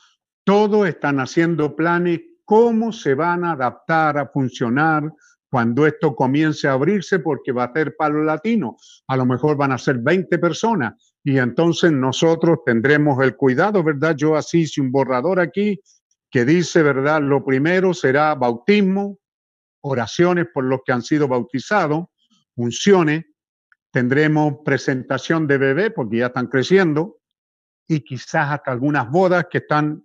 todos 0.44 0.88
están 0.88 1.20
haciendo 1.20 1.76
planes 1.76 2.22
cómo 2.46 2.92
se 2.92 3.16
van 3.16 3.44
a 3.44 3.52
adaptar 3.52 4.18
a 4.18 4.28
funcionar 4.28 5.12
cuando 5.50 5.88
esto 5.88 6.16
comience 6.16 6.68
a 6.68 6.74
abrirse 6.74 7.20
porque 7.20 7.52
va 7.52 7.66
a 7.66 7.74
ser 7.74 7.96
palo 7.96 8.24
latino. 8.24 8.78
A 9.08 9.18
lo 9.18 9.26
mejor 9.26 9.58
van 9.58 9.72
a 9.72 9.78
ser 9.78 9.98
20 10.00 10.38
personas 10.38 10.94
y 11.24 11.38
entonces 11.38 11.92
nosotros 11.92 12.60
tendremos 12.66 13.24
el 13.24 13.36
cuidado, 13.36 13.84
¿verdad? 13.84 14.16
Yo 14.16 14.36
así 14.36 14.62
hice 14.62 14.82
un 14.82 14.92
borrador 14.92 15.40
aquí 15.40 15.80
que 16.30 16.46
dice, 16.46 16.84
¿verdad? 16.84 17.22
Lo 17.22 17.44
primero 17.44 17.94
será 17.94 18.36
bautismo, 18.36 19.18
oraciones 19.82 20.48
por 20.54 20.66
los 20.66 20.82
que 20.86 20.92
han 20.92 21.02
sido 21.02 21.28
bautizados, 21.28 22.06
unciones, 22.56 23.26
tendremos 23.92 24.56
presentación 24.66 25.48
de 25.48 25.58
bebé 25.58 25.92
porque 25.92 26.18
ya 26.18 26.26
están 26.28 26.48
creciendo 26.48 27.20
y 27.88 28.02
quizás 28.02 28.52
hasta 28.52 28.72
algunas 28.72 29.10
bodas 29.10 29.46
que 29.50 29.60
están 29.60 30.05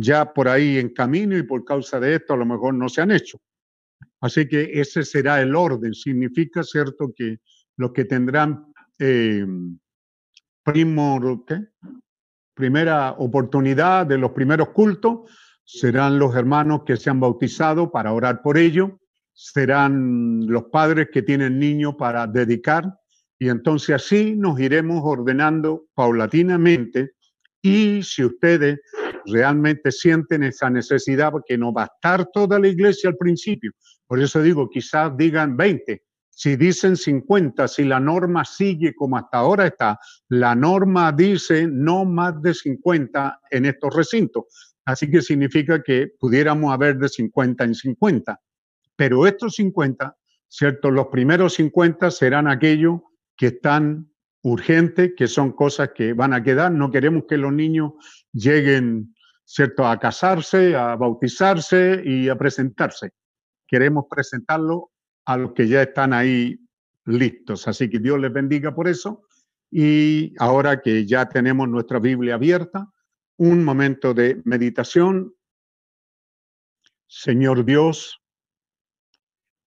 ya 0.00 0.32
por 0.32 0.48
ahí 0.48 0.78
en 0.78 0.90
camino 0.90 1.36
y 1.36 1.42
por 1.42 1.64
causa 1.64 2.00
de 2.00 2.16
esto 2.16 2.34
a 2.34 2.36
lo 2.36 2.46
mejor 2.46 2.74
no 2.74 2.88
se 2.88 3.02
han 3.02 3.10
hecho. 3.10 3.40
Así 4.20 4.48
que 4.48 4.80
ese 4.80 5.02
será 5.02 5.40
el 5.40 5.54
orden. 5.54 5.94
Significa, 5.94 6.62
¿cierto?, 6.62 7.12
que 7.14 7.38
los 7.76 7.92
que 7.92 8.04
tendrán 8.04 8.72
eh, 8.98 9.46
primera 12.54 13.12
oportunidad 13.12 14.06
de 14.06 14.18
los 14.18 14.32
primeros 14.32 14.68
cultos 14.70 15.30
serán 15.64 16.18
los 16.18 16.34
hermanos 16.34 16.82
que 16.84 16.96
se 16.96 17.10
han 17.10 17.20
bautizado 17.20 17.90
para 17.90 18.12
orar 18.12 18.42
por 18.42 18.58
ellos, 18.58 18.90
serán 19.32 20.46
los 20.46 20.64
padres 20.64 21.08
que 21.12 21.22
tienen 21.22 21.58
niños 21.58 21.94
para 21.96 22.26
dedicar, 22.26 22.98
y 23.38 23.48
entonces 23.48 23.94
así 23.94 24.34
nos 24.36 24.60
iremos 24.60 25.00
ordenando 25.02 25.86
paulatinamente. 25.94 27.12
Y 27.62 28.02
si 28.02 28.24
ustedes 28.24 28.80
realmente 29.26 29.92
sienten 29.92 30.42
esa 30.42 30.70
necesidad, 30.70 31.32
porque 31.32 31.58
no 31.58 31.72
va 31.72 31.82
a 31.82 31.90
estar 31.94 32.26
toda 32.32 32.58
la 32.58 32.68
iglesia 32.68 33.10
al 33.10 33.16
principio. 33.16 33.72
Por 34.06 34.20
eso 34.20 34.42
digo, 34.42 34.68
quizás 34.68 35.16
digan 35.16 35.56
20. 35.56 36.02
Si 36.30 36.56
dicen 36.56 36.96
50, 36.96 37.68
si 37.68 37.84
la 37.84 38.00
norma 38.00 38.44
sigue 38.44 38.94
como 38.94 39.18
hasta 39.18 39.38
ahora 39.38 39.66
está, 39.66 39.98
la 40.28 40.54
norma 40.54 41.12
dice 41.12 41.66
no 41.70 42.04
más 42.04 42.40
de 42.40 42.54
50 42.54 43.40
en 43.50 43.66
estos 43.66 43.94
recintos. 43.94 44.44
Así 44.84 45.10
que 45.10 45.22
significa 45.22 45.82
que 45.82 46.08
pudiéramos 46.18 46.72
haber 46.72 46.96
de 46.98 47.08
50 47.08 47.64
en 47.64 47.74
50. 47.74 48.40
Pero 48.96 49.26
estos 49.26 49.54
50, 49.54 50.16
¿cierto? 50.48 50.90
Los 50.90 51.08
primeros 51.08 51.54
50 51.54 52.10
serán 52.10 52.48
aquellos 52.48 53.00
que 53.36 53.48
están 53.48 54.09
urgentes, 54.42 55.12
que 55.16 55.28
son 55.28 55.52
cosas 55.52 55.90
que 55.94 56.12
van 56.12 56.32
a 56.32 56.42
quedar. 56.42 56.72
No 56.72 56.90
queremos 56.90 57.24
que 57.28 57.36
los 57.36 57.52
niños 57.52 57.92
lleguen, 58.32 59.14
¿cierto?, 59.44 59.86
a 59.86 59.98
casarse, 59.98 60.74
a 60.74 60.96
bautizarse 60.96 62.02
y 62.04 62.28
a 62.28 62.36
presentarse. 62.36 63.12
Queremos 63.66 64.06
presentarlo 64.10 64.90
a 65.24 65.36
los 65.36 65.52
que 65.52 65.68
ya 65.68 65.82
están 65.82 66.12
ahí 66.12 66.58
listos. 67.04 67.68
Así 67.68 67.88
que 67.88 67.98
Dios 67.98 68.18
les 68.18 68.32
bendiga 68.32 68.74
por 68.74 68.88
eso. 68.88 69.24
Y 69.70 70.34
ahora 70.38 70.80
que 70.80 71.06
ya 71.06 71.28
tenemos 71.28 71.68
nuestra 71.68 71.98
Biblia 71.98 72.34
abierta, 72.34 72.88
un 73.36 73.64
momento 73.64 74.14
de 74.14 74.42
meditación. 74.44 75.34
Señor 77.06 77.64
Dios, 77.64 78.20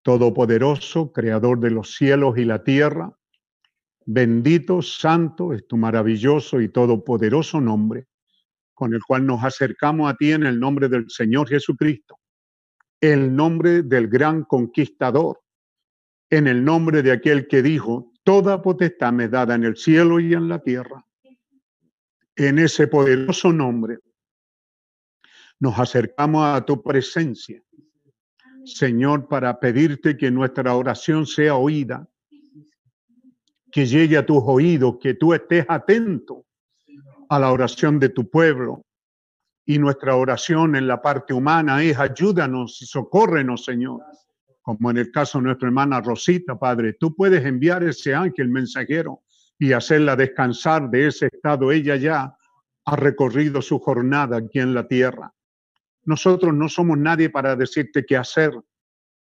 Todopoderoso, 0.01 1.13
Creador 1.13 1.59
de 1.59 1.71
los 1.71 1.95
cielos 1.95 2.37
y 2.37 2.45
la 2.45 2.63
tierra, 2.63 3.17
bendito, 4.05 4.81
santo 4.81 5.53
es 5.53 5.67
tu 5.67 5.77
maravilloso 5.77 6.61
y 6.61 6.69
todopoderoso 6.69 7.61
nombre 7.61 8.07
con 8.73 8.93
el 8.93 9.01
cual 9.03 9.25
nos 9.25 9.43
acercamos 9.43 10.11
a 10.11 10.15
ti 10.15 10.31
en 10.31 10.43
el 10.43 10.59
nombre 10.59 10.89
del 10.89 11.09
Señor 11.09 11.47
Jesucristo, 11.47 12.19
el 12.99 13.33
nombre 13.35 13.83
del 13.83 14.07
gran 14.07 14.43
conquistador, 14.43 15.39
en 16.29 16.47
el 16.47 16.63
nombre 16.65 17.03
de 17.03 17.11
aquel 17.11 17.47
que 17.47 17.61
dijo, 17.61 18.11
toda 18.23 18.61
potestad 18.61 19.13
me 19.13 19.27
dada 19.27 19.55
en 19.55 19.63
el 19.63 19.77
cielo 19.77 20.19
y 20.19 20.33
en 20.33 20.49
la 20.49 20.59
tierra. 20.59 21.05
En 22.35 22.57
ese 22.57 22.87
poderoso 22.87 23.53
nombre 23.53 23.99
nos 25.59 25.77
acercamos 25.77 26.45
a 26.45 26.65
tu 26.65 26.81
presencia, 26.81 27.63
Señor, 28.65 29.27
para 29.27 29.59
pedirte 29.59 30.17
que 30.17 30.31
nuestra 30.31 30.75
oración 30.75 31.25
sea 31.25 31.55
oída, 31.55 32.09
que 33.73 33.87
llegue 33.87 34.17
a 34.17 34.25
tus 34.25 34.41
oídos, 34.45 34.97
que 35.01 35.15
tú 35.15 35.33
estés 35.33 35.65
atento 35.67 36.45
a 37.27 37.39
la 37.39 37.51
oración 37.51 37.99
de 37.99 38.09
tu 38.09 38.29
pueblo. 38.29 38.85
Y 39.65 39.79
nuestra 39.79 40.15
oración 40.15 40.75
en 40.75 40.87
la 40.87 41.01
parte 41.01 41.33
humana 41.33 41.81
es 41.81 41.97
ayúdanos 41.97 42.79
y 42.83 42.85
socórrenos, 42.85 43.65
Señor. 43.65 44.01
Como 44.61 44.91
en 44.91 44.97
el 44.97 45.11
caso 45.11 45.39
de 45.39 45.45
nuestra 45.45 45.69
hermana 45.69 46.01
Rosita, 46.01 46.57
Padre, 46.57 46.93
tú 46.93 47.15
puedes 47.15 47.43
enviar 47.43 47.83
ese 47.83 48.13
ángel 48.13 48.49
mensajero 48.49 49.23
y 49.57 49.73
hacerla 49.73 50.15
descansar 50.15 50.87
de 50.91 51.07
ese 51.07 51.29
estado. 51.31 51.71
Ella 51.71 51.95
ya 51.95 52.37
ha 52.85 52.95
recorrido 52.95 53.63
su 53.63 53.79
jornada 53.79 54.37
aquí 54.37 54.59
en 54.59 54.75
la 54.75 54.87
tierra. 54.87 55.33
Nosotros 56.05 56.53
no 56.53 56.69
somos 56.69 56.99
nadie 56.99 57.31
para 57.31 57.55
decirte 57.55 58.05
qué 58.05 58.17
hacer, 58.17 58.53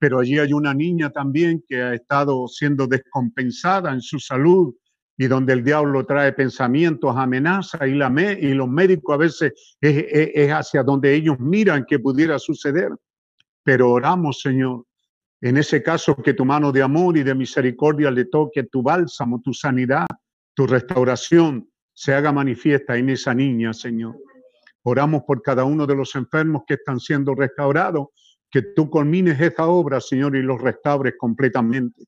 pero 0.03 0.19
allí 0.19 0.37
hay 0.37 0.53
una 0.53 0.75
niña 0.75 1.11
también 1.11 1.63
que 1.69 1.81
ha 1.81 1.95
estado 1.95 2.49
siendo 2.49 2.89
descompensada 2.89 3.93
en 3.93 4.01
su 4.01 4.19
salud 4.19 4.75
y 5.17 5.29
donde 5.29 5.53
el 5.53 5.63
diablo 5.63 6.05
trae 6.05 6.33
pensamientos, 6.33 7.17
amenazas 7.17 7.83
y, 7.87 7.93
la 7.93 8.13
y 8.33 8.53
los 8.53 8.69
médicos 8.69 9.15
a 9.15 9.19
veces 9.19 9.77
es, 9.81 10.51
hacia 10.51 10.83
donde 10.83 11.15
ellos 11.15 11.39
miran 11.39 11.85
que 11.87 12.01
pudiera 12.01 12.41
suceder. 12.41 12.89
Pero 13.63 13.93
oramos, 13.93 14.41
Señor, 14.41 14.87
en 15.41 15.57
ese 15.57 15.85
caso 15.85 16.17
que 16.17 16.35
tu 16.35 16.45
mano 16.45 16.73
de 16.73 16.83
amor 16.83 17.17
y 17.17 17.23
de 17.23 17.37
misericordia 17.37 18.11
le 18.11 18.25
toque 18.25 18.65
tu 18.65 18.83
bálsamo, 18.83 19.41
tu 19.41 19.55
sanidad, 19.55 20.07
tu 20.53 20.67
restauración 20.67 21.71
se 21.95 22.13
haga 22.13 22.33
manifiesta 22.33 22.97
en 22.97 23.11
esa 23.11 23.35
niña, 23.35 23.73
Señor. 23.73 24.17
Oramos 24.83 25.23
por 25.25 25.43
cada 25.43 25.63
uno 25.63 25.87
de 25.87 25.95
los 25.95 26.17
enfermos 26.17 26.65
que 26.67 26.75
están 26.75 26.99
siendo 26.99 27.37
restaurados, 27.37 28.09
que 28.53 28.63
tú 28.63 28.89
culmines 28.89 29.41
esa 29.41 29.67
obra, 29.67 30.01
Señor, 30.01 30.37
y 30.37 30.43
los 30.43 30.61
restaures 30.61 31.15
completamente 31.19 32.05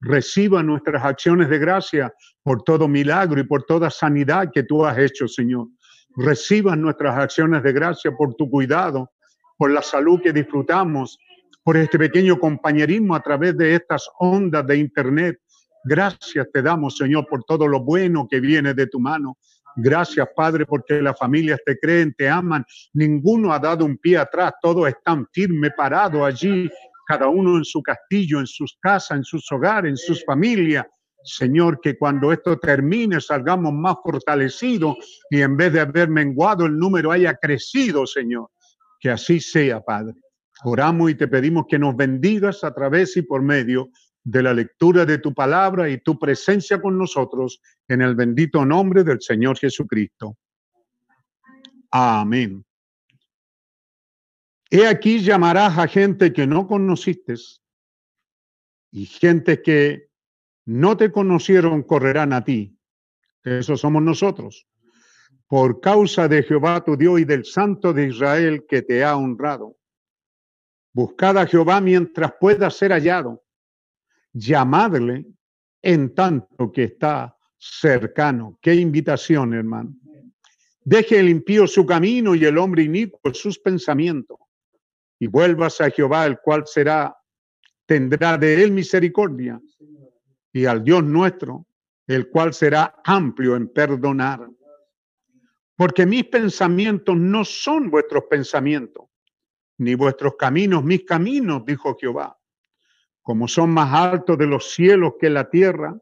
reciba 0.00 0.62
nuestras 0.62 1.04
acciones 1.04 1.48
de 1.48 1.58
gracia 1.58 2.12
por 2.42 2.62
todo 2.62 2.88
milagro 2.88 3.40
y 3.40 3.44
por 3.44 3.64
toda 3.64 3.90
sanidad 3.90 4.50
que 4.52 4.62
tú 4.62 4.84
has 4.84 4.98
hecho, 4.98 5.26
Señor. 5.26 5.68
Reciba 6.16 6.76
nuestras 6.76 7.16
acciones 7.16 7.62
de 7.62 7.72
gracia 7.72 8.12
por 8.12 8.34
tu 8.34 8.48
cuidado, 8.48 9.10
por 9.56 9.70
la 9.70 9.82
salud 9.82 10.20
que 10.22 10.32
disfrutamos, 10.32 11.18
por 11.62 11.76
este 11.76 11.98
pequeño 11.98 12.38
compañerismo 12.38 13.14
a 13.14 13.20
través 13.20 13.56
de 13.56 13.74
estas 13.74 14.08
ondas 14.18 14.66
de 14.66 14.78
Internet. 14.78 15.38
Gracias 15.84 16.46
te 16.52 16.62
damos, 16.62 16.96
Señor, 16.96 17.26
por 17.28 17.44
todo 17.44 17.66
lo 17.66 17.80
bueno 17.80 18.26
que 18.28 18.40
viene 18.40 18.74
de 18.74 18.86
tu 18.86 19.00
mano. 19.00 19.36
Gracias, 19.80 20.28
Padre, 20.34 20.66
porque 20.66 21.00
las 21.00 21.16
familias 21.16 21.60
te 21.64 21.78
creen, 21.78 22.12
te 22.12 22.28
aman. 22.28 22.64
Ninguno 22.94 23.52
ha 23.52 23.60
dado 23.60 23.84
un 23.84 23.96
pie 23.96 24.18
atrás, 24.18 24.52
todos 24.60 24.88
están 24.88 25.24
firmes, 25.32 25.70
parados 25.76 26.22
allí 26.22 26.68
cada 27.06 27.28
uno 27.28 27.56
en 27.56 27.64
su 27.64 27.80
castillo, 27.80 28.40
en 28.40 28.46
sus 28.46 28.76
casas, 28.82 29.18
en 29.18 29.24
sus 29.24 29.50
hogares, 29.52 29.90
en 29.90 29.96
sus 29.96 30.24
familias. 30.24 30.84
Señor, 31.22 31.80
que 31.80 31.96
cuando 31.96 32.32
esto 32.32 32.58
termine 32.58 33.20
salgamos 33.20 33.72
más 33.72 33.96
fortalecidos 34.02 34.96
y 35.30 35.40
en 35.40 35.56
vez 35.56 35.72
de 35.72 35.80
haber 35.80 36.08
menguado 36.08 36.66
el 36.66 36.76
número 36.76 37.12
haya 37.12 37.34
crecido, 37.34 38.04
Señor. 38.04 38.50
Que 39.00 39.10
así 39.10 39.40
sea, 39.40 39.80
Padre. 39.80 40.14
Oramos 40.64 41.10
y 41.10 41.14
te 41.14 41.28
pedimos 41.28 41.66
que 41.68 41.78
nos 41.78 41.96
bendigas 41.96 42.64
a 42.64 42.74
través 42.74 43.16
y 43.16 43.22
por 43.22 43.42
medio 43.42 43.90
de 44.30 44.42
la 44.42 44.52
lectura 44.52 45.06
de 45.06 45.16
tu 45.16 45.32
palabra 45.32 45.88
y 45.88 45.98
tu 45.98 46.18
presencia 46.18 46.82
con 46.82 46.98
nosotros 46.98 47.62
en 47.88 48.02
el 48.02 48.14
bendito 48.14 48.62
nombre 48.62 49.02
del 49.02 49.22
Señor 49.22 49.56
Jesucristo. 49.56 50.36
Amén. 51.90 52.62
He 54.70 54.86
aquí 54.86 55.20
llamarás 55.20 55.78
a 55.78 55.88
gente 55.88 56.30
que 56.34 56.46
no 56.46 56.66
conociste 56.66 57.36
y 58.90 59.06
gente 59.06 59.62
que 59.62 60.10
no 60.66 60.98
te 60.98 61.10
conocieron 61.10 61.82
correrán 61.82 62.34
a 62.34 62.44
ti. 62.44 62.78
Eso 63.42 63.78
somos 63.78 64.02
nosotros. 64.02 64.66
Por 65.46 65.80
causa 65.80 66.28
de 66.28 66.42
Jehová 66.42 66.84
tu 66.84 66.98
Dios 66.98 67.20
y 67.20 67.24
del 67.24 67.46
Santo 67.46 67.94
de 67.94 68.08
Israel 68.08 68.66
que 68.68 68.82
te 68.82 69.02
ha 69.02 69.16
honrado. 69.16 69.78
Buscad 70.92 71.38
a 71.38 71.46
Jehová 71.46 71.80
mientras 71.80 72.34
pueda 72.38 72.68
ser 72.68 72.92
hallado. 72.92 73.42
Llamadle 74.32 75.26
en 75.82 76.14
tanto 76.14 76.70
que 76.72 76.84
está 76.84 77.36
cercano. 77.58 78.58
Qué 78.60 78.74
invitación, 78.74 79.54
hermano 79.54 79.94
Deje 80.88 81.18
el 81.20 81.28
impío 81.28 81.66
su 81.66 81.84
camino 81.84 82.34
y 82.34 82.46
el 82.46 82.56
hombre 82.56 82.82
inicuo 82.82 83.34
sus 83.34 83.58
pensamientos. 83.58 84.38
Y 85.18 85.26
vuelvas 85.26 85.82
a 85.82 85.90
Jehová, 85.90 86.24
el 86.24 86.38
cual 86.38 86.62
será, 86.66 87.14
tendrá 87.84 88.38
de 88.38 88.62
él 88.62 88.72
misericordia. 88.72 89.60
Y 90.50 90.64
al 90.64 90.82
Dios 90.82 91.04
nuestro, 91.04 91.66
el 92.06 92.30
cual 92.30 92.54
será 92.54 92.94
amplio 93.04 93.54
en 93.54 93.68
perdonar. 93.68 94.48
Porque 95.76 96.06
mis 96.06 96.24
pensamientos 96.24 97.18
no 97.18 97.44
son 97.44 97.90
vuestros 97.90 98.24
pensamientos, 98.30 99.08
ni 99.76 99.94
vuestros 99.94 100.36
caminos 100.36 100.82
mis 100.84 101.04
caminos, 101.04 101.66
dijo 101.66 101.98
Jehová. 102.00 102.37
Como 103.28 103.46
son 103.46 103.72
más 103.72 103.92
altos 103.92 104.38
de 104.38 104.46
los 104.46 104.70
cielos 104.70 105.16
que 105.20 105.28
la 105.28 105.50
tierra, 105.50 106.00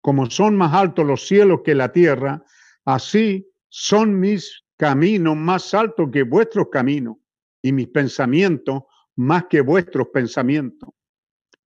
como 0.00 0.28
son 0.28 0.56
más 0.56 0.74
altos 0.74 1.06
los 1.06 1.28
cielos 1.28 1.60
que 1.64 1.76
la 1.76 1.92
tierra, 1.92 2.44
así 2.84 3.46
son 3.68 4.18
mis 4.18 4.64
caminos 4.76 5.36
más 5.36 5.72
altos 5.72 6.08
que 6.12 6.24
vuestros 6.24 6.70
caminos 6.72 7.18
y 7.62 7.70
mis 7.70 7.86
pensamientos 7.86 8.82
más 9.14 9.44
que 9.48 9.60
vuestros 9.60 10.08
pensamientos. 10.08 10.88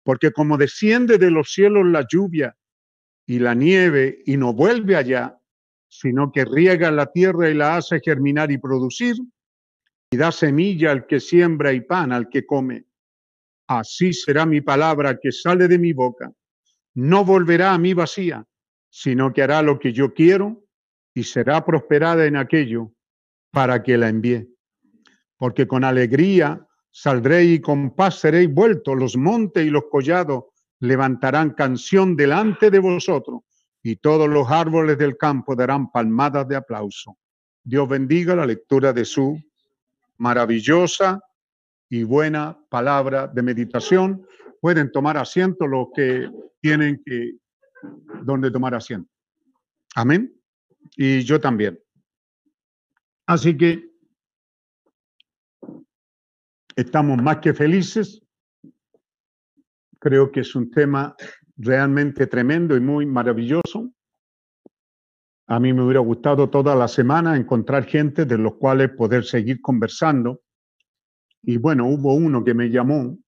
Porque 0.03 0.31
como 0.31 0.59
desciende 0.59 1.17
de 1.17 1.31
los 1.31 1.51
cielos 1.51 1.87
la 1.87 2.07
lluvia 2.07 2.55
y 3.25 3.39
la 3.39 3.55
nieve 3.55 4.21
y 4.27 4.37
no 4.37 4.53
vuelve 4.53 4.95
allá, 4.97 5.41
sino 5.89 6.33
que 6.33 6.45
riega 6.45 6.91
la 6.91 7.11
tierra 7.11 7.49
y 7.49 7.55
la 7.55 7.79
hace 7.79 7.99
germinar 8.05 8.53
y 8.53 8.59
producir, 8.59 9.17
y 10.11 10.19
da 10.19 10.33
semilla 10.33 10.91
al 10.91 11.07
que 11.07 11.19
siembra 11.19 11.73
y 11.73 11.81
pan 11.81 12.13
al 12.13 12.29
que 12.29 12.45
come. 12.45 12.90
Así 13.71 14.13
será 14.13 14.47
mi 14.47 14.61
palabra 14.61 15.17
que 15.23 15.31
sale 15.31 15.69
de 15.69 15.79
mi 15.79 15.93
boca 15.93 16.33
no 16.95 17.25
volverá 17.25 17.73
a 17.73 17.79
mí 17.79 17.95
vacía, 17.95 18.45
sino 18.89 19.33
que 19.33 19.43
hará 19.43 19.63
lo 19.63 19.79
que 19.79 19.93
yo 19.93 20.13
quiero 20.13 20.65
y 21.15 21.23
será 21.23 21.65
prosperada 21.65 22.27
en 22.27 22.37
aquello 22.37 22.93
para 23.53 23.83
que 23.83 23.97
la 23.97 24.09
envíe. 24.09 24.49
Porque 25.37 25.67
con 25.67 25.85
alegría 25.85 26.67
saldré 26.91 27.45
y 27.45 27.61
con 27.61 27.95
paz 27.95 28.21
seréis 28.21 28.53
vueltos, 28.53 28.97
los 28.99 29.17
montes 29.17 29.65
y 29.65 29.71
los 29.71 29.85
collados 29.91 30.45
levantarán 30.81 31.51
canción 31.51 32.17
delante 32.17 32.71
de 32.71 32.79
vosotros 32.79 33.43
y 33.83 33.97
todos 33.97 34.29
los 34.29 34.51
árboles 34.51 34.99
del 34.99 35.17
campo 35.17 35.55
darán 35.55 35.91
palmadas 35.91 36.49
de 36.49 36.57
aplauso. 36.57 37.19
Dios 37.63 37.89
bendiga 37.89 38.35
la 38.35 38.47
lectura 38.47 38.93
de 38.93 39.05
su 39.05 39.39
maravillosa 40.19 41.21
y 41.91 42.05
buena 42.05 42.57
palabra 42.71 43.27
de 43.27 43.43
meditación. 43.43 44.27
Pueden 44.61 44.91
tomar 44.93 45.19
asiento 45.19 45.67
los 45.67 45.89
que 45.95 46.31
tienen 46.61 47.03
que 47.05 47.33
donde 48.23 48.51
tomar 48.51 48.75
asiento. 48.75 49.11
Amén. 49.97 50.33
Y 50.97 51.21
yo 51.23 51.41
también. 51.41 51.79
Así 53.27 53.57
que 53.57 53.91
estamos 56.77 57.21
más 57.23 57.39
que 57.39 57.53
felices. 57.53 58.23
Creo 59.99 60.31
que 60.31 60.41
es 60.41 60.55
un 60.55 60.71
tema 60.71 61.15
realmente 61.57 62.27
tremendo 62.27 62.77
y 62.77 62.81
muy 62.81 63.05
maravilloso. 63.05 63.93
A 65.49 65.59
mí 65.59 65.73
me 65.73 65.83
hubiera 65.83 66.01
gustado 66.01 66.49
toda 66.49 66.77
la 66.77 66.87
semana 66.87 67.37
encontrar 67.37 67.85
gente 67.85 68.25
de 68.25 68.39
los 68.39 68.55
cuales 68.55 68.91
poder 68.91 69.25
seguir 69.25 69.61
conversando. 69.61 70.43
Y 71.43 71.57
bueno, 71.57 71.89
hubo 71.89 72.15
uno 72.15 72.45
que 72.45 72.55
me 72.55 72.69
llamó, 72.69 73.19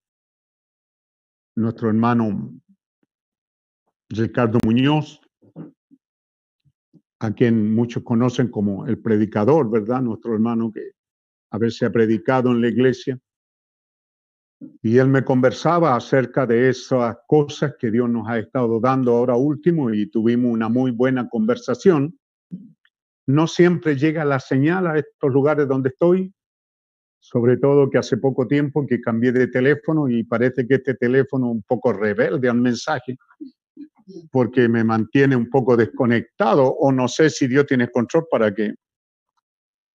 nuestro 1.56 1.88
hermano 1.88 2.52
Ricardo 4.08 4.58
Muñoz, 4.64 5.20
a 7.20 7.32
quien 7.32 7.74
muchos 7.74 8.02
conocen 8.02 8.48
como 8.48 8.86
el 8.86 9.00
predicador, 9.00 9.70
¿verdad? 9.70 10.02
Nuestro 10.02 10.34
hermano 10.34 10.72
que 10.72 10.92
a 11.50 11.58
veces 11.58 11.82
ha 11.84 11.92
predicado 11.92 12.50
en 12.50 12.60
la 12.60 12.68
iglesia. 12.68 13.18
Y 14.82 14.98
él 14.98 15.08
me 15.08 15.24
conversaba 15.24 15.94
acerca 15.94 16.46
de 16.46 16.68
esas 16.68 17.16
cosas 17.26 17.74
que 17.78 17.90
Dios 17.90 18.08
nos 18.08 18.28
ha 18.28 18.38
estado 18.38 18.80
dando 18.80 19.12
ahora 19.12 19.36
último 19.36 19.92
y 19.92 20.08
tuvimos 20.08 20.52
una 20.52 20.68
muy 20.68 20.90
buena 20.90 21.28
conversación. 21.28 22.18
No 23.26 23.46
siempre 23.46 23.96
llega 23.96 24.24
la 24.24 24.40
señal 24.40 24.86
a 24.86 24.98
estos 24.98 25.32
lugares 25.32 25.68
donde 25.68 25.90
estoy, 25.90 26.32
sobre 27.22 27.56
todo 27.56 27.88
que 27.88 27.98
hace 27.98 28.16
poco 28.16 28.48
tiempo 28.48 28.84
que 28.84 29.00
cambié 29.00 29.30
de 29.30 29.46
teléfono 29.46 30.08
y 30.08 30.24
parece 30.24 30.66
que 30.66 30.74
este 30.74 30.94
teléfono 30.94 31.52
un 31.52 31.62
poco 31.62 31.92
rebelde 31.92 32.48
al 32.48 32.60
mensaje 32.60 33.16
porque 34.32 34.68
me 34.68 34.82
mantiene 34.82 35.36
un 35.36 35.48
poco 35.48 35.76
desconectado 35.76 36.64
o 36.66 36.90
no 36.90 37.06
sé 37.06 37.30
si 37.30 37.46
Dios 37.46 37.64
tiene 37.66 37.88
control 37.88 38.26
para 38.28 38.52
que 38.52 38.74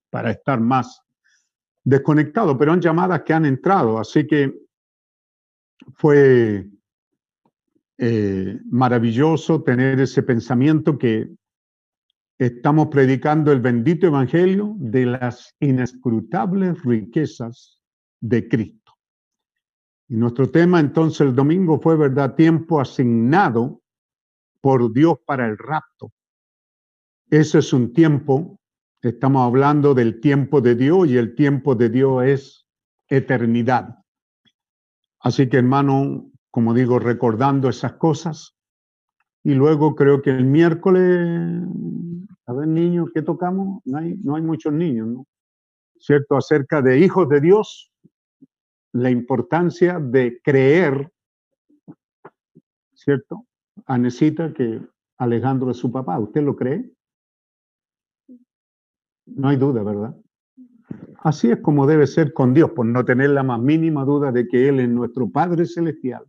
para 0.10 0.32
estar 0.32 0.62
más 0.62 1.02
desconectado, 1.84 2.58
pero 2.58 2.72
han 2.72 2.80
llamadas 2.80 3.24
que 3.24 3.34
han 3.34 3.46
entrado, 3.46 4.00
así 4.00 4.26
que 4.26 4.54
fue 5.96 6.66
eh, 7.98 8.60
maravilloso 8.72 9.64
tener 9.64 10.00
ese 10.00 10.24
pensamiento 10.24 10.98
que 10.98 11.28
estamos 12.38 12.88
predicando 12.88 13.52
el 13.52 13.60
bendito 13.60 14.08
evangelio 14.08 14.76
de 14.78 15.06
las 15.06 15.56
inescrutables 15.60 16.84
riquezas 16.84 17.80
de 18.20 18.48
Cristo. 18.48 18.94
Y 20.08 20.16
nuestro 20.16 20.50
tema 20.50 20.80
entonces 20.80 21.22
el 21.22 21.36
domingo 21.36 21.80
fue, 21.80 21.98
¿verdad?, 21.98 22.36
tiempo 22.36 22.80
asignado 22.80 23.82
por 24.62 24.94
Dios 24.94 25.18
para 25.26 25.48
el 25.48 25.58
rapto. 25.58 26.12
Ese 27.30 27.60
es 27.60 27.74
un 27.74 27.92
tiempo, 27.92 28.60
estamos 29.02 29.46
hablando 29.46 29.94
del 29.94 30.22
tiempo 30.22 30.62
de 30.62 30.76
Dios 30.76 31.08
y 31.10 31.18
el 31.18 31.36
tiempo 31.36 31.76
de 31.76 31.90
Dios 31.90 32.24
es 32.24 32.68
eternidad. 33.10 33.98
Así 35.20 35.50
que 35.50 35.58
hermano, 35.58 36.32
como 36.52 36.74
digo, 36.74 37.00
recordando 37.00 37.68
esas 37.68 37.94
cosas. 37.94 38.57
Y 39.48 39.54
luego 39.54 39.95
creo 39.95 40.22
que 40.22 40.30
el 40.30 40.43
miércoles, 40.43 41.66
a 42.48 42.52
ver 42.52 42.68
niños, 42.68 43.12
¿qué 43.14 43.22
tocamos? 43.22 43.82
No 43.86 43.98
hay, 43.98 44.18
no 44.22 44.36
hay 44.36 44.41
muchos 44.41 44.74
niños, 44.74 45.08
¿no? 45.08 45.26
¿Cierto? 45.98 46.36
Acerca 46.36 46.82
de 46.82 47.00
hijos 47.00 47.30
de 47.30 47.39
Dios, 47.39 47.89
la 48.91 49.10
importancia 49.10 50.00
de 50.02 50.41
creer, 50.43 51.14
¿cierto? 52.93 53.45
Anesita 53.86 54.54
que 54.54 54.82
Alejandro 55.18 55.72
es 55.72 55.78
su 55.78 55.93
papá. 55.93 56.20
¿Usted 56.20 56.43
lo 56.43 56.58
cree? 56.58 56.91
No 59.28 59.48
hay 59.48 59.56
duda, 59.56 59.82
¿verdad? 59.82 60.14
Así 61.20 61.50
es 61.52 61.62
como 61.62 61.88
debe 61.88 62.06
ser 62.06 62.34
con 62.34 62.54
Dios, 62.54 62.72
por 62.72 62.86
no 62.86 63.06
tener 63.06 63.30
la 63.30 63.43
más 63.43 63.62
mínima 63.62 64.04
duda 64.04 64.34
de 64.34 64.45
que 64.45 64.68
Él 64.68 64.82
es 64.82 64.89
nuestro 64.89 65.30
Padre 65.30 65.66
Celestial. 65.66 66.26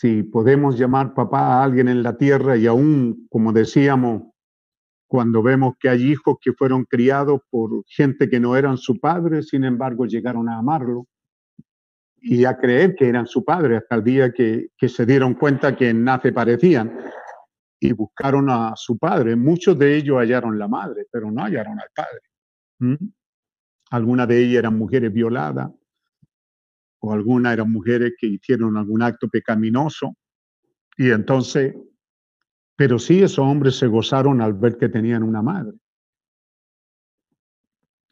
Si 0.00 0.22
podemos 0.22 0.78
llamar 0.78 1.12
papá 1.12 1.40
a 1.40 1.62
alguien 1.62 1.86
en 1.86 2.02
la 2.02 2.16
tierra 2.16 2.56
y 2.56 2.66
aún, 2.66 3.26
como 3.28 3.52
decíamos, 3.52 4.22
cuando 5.06 5.42
vemos 5.42 5.74
que 5.78 5.90
hay 5.90 6.10
hijos 6.10 6.38
que 6.40 6.54
fueron 6.54 6.86
criados 6.86 7.42
por 7.50 7.84
gente 7.86 8.30
que 8.30 8.40
no 8.40 8.56
eran 8.56 8.78
su 8.78 8.98
padre, 8.98 9.42
sin 9.42 9.62
embargo 9.62 10.06
llegaron 10.06 10.48
a 10.48 10.56
amarlo, 10.56 11.06
y 12.16 12.46
a 12.46 12.56
creer 12.56 12.94
que 12.94 13.10
eran 13.10 13.26
su 13.26 13.44
padre 13.44 13.76
hasta 13.76 13.96
el 13.96 14.02
día 14.02 14.32
que, 14.32 14.70
se 14.88 15.04
dieron 15.04 15.34
cuenta 15.34 15.76
que 15.76 15.90
en 15.90 16.02
nace 16.02 16.32
parecían 16.32 16.98
y 17.78 17.92
buscaron 17.92 18.48
a 18.48 18.72
su 18.76 18.96
padre. 18.96 19.36
Muchos 19.36 19.78
de 19.78 19.98
ellos 19.98 20.16
hallaron 20.16 20.58
la 20.58 20.66
madre, 20.66 21.08
pero 21.12 21.30
no 21.30 21.42
hallaron 21.42 21.78
al 21.78 21.88
padre. 21.94 22.22
¿Mm? 22.78 23.06
Algunas 23.90 24.28
de 24.28 24.44
ellas 24.44 24.60
eran 24.60 24.78
mujeres 24.78 25.12
violadas 25.12 25.70
o 27.00 27.12
algunas 27.12 27.52
eran 27.54 27.70
mujeres 27.70 28.14
que 28.18 28.26
hicieron 28.26 28.76
algún 28.76 29.02
acto 29.02 29.28
pecaminoso. 29.28 30.14
Y 30.96 31.10
entonces, 31.10 31.74
pero 32.76 32.98
sí 32.98 33.22
esos 33.22 33.40
hombres 33.40 33.76
se 33.76 33.86
gozaron 33.86 34.40
al 34.40 34.54
ver 34.54 34.76
que 34.76 34.88
tenían 34.88 35.22
una 35.22 35.42
madre 35.42 35.76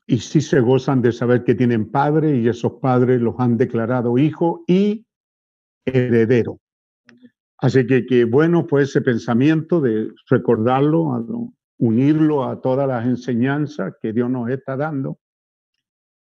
y 0.08 0.18
sí 0.20 0.40
se 0.40 0.60
gozan 0.60 1.02
de 1.02 1.12
saber 1.12 1.44
que 1.44 1.54
tienen 1.54 1.90
padre 1.90 2.34
y 2.38 2.48
esos 2.48 2.72
padres 2.80 3.20
los 3.20 3.34
han 3.38 3.58
declarado 3.58 4.16
hijo 4.16 4.64
y 4.66 5.06
heredero. 5.84 6.60
Así 7.58 7.86
que 7.86 8.06
qué 8.06 8.24
bueno 8.24 8.66
fue 8.66 8.84
ese 8.84 9.02
pensamiento 9.02 9.82
de 9.82 10.10
recordarlo, 10.30 11.52
unirlo 11.76 12.44
a 12.44 12.58
todas 12.62 12.88
las 12.88 13.04
enseñanzas 13.04 13.96
que 14.00 14.14
Dios 14.14 14.30
nos 14.30 14.48
está 14.48 14.78
dando. 14.78 15.18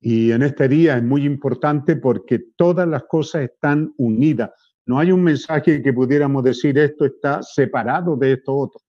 Y 0.07 0.31
en 0.31 0.43
este 0.43 0.67
día 0.67 0.97
es 0.97 1.03
muy 1.03 1.25
importante 1.25 1.95
porque 1.95 2.37
todas 2.55 2.87
las 2.87 3.05
cosas 3.05 3.41
están 3.41 3.91
unidas. 3.97 4.51
No 4.85 4.99
hay 4.99 5.11
un 5.11 5.23
mensaje 5.23 5.81
que 5.81 5.93
pudiéramos 5.93 6.43
decir 6.43 6.77
esto 6.77 7.05
está 7.05 7.41
separado 7.41 8.15
de 8.15 8.33
esto 8.33 8.53
otro. 8.53 8.81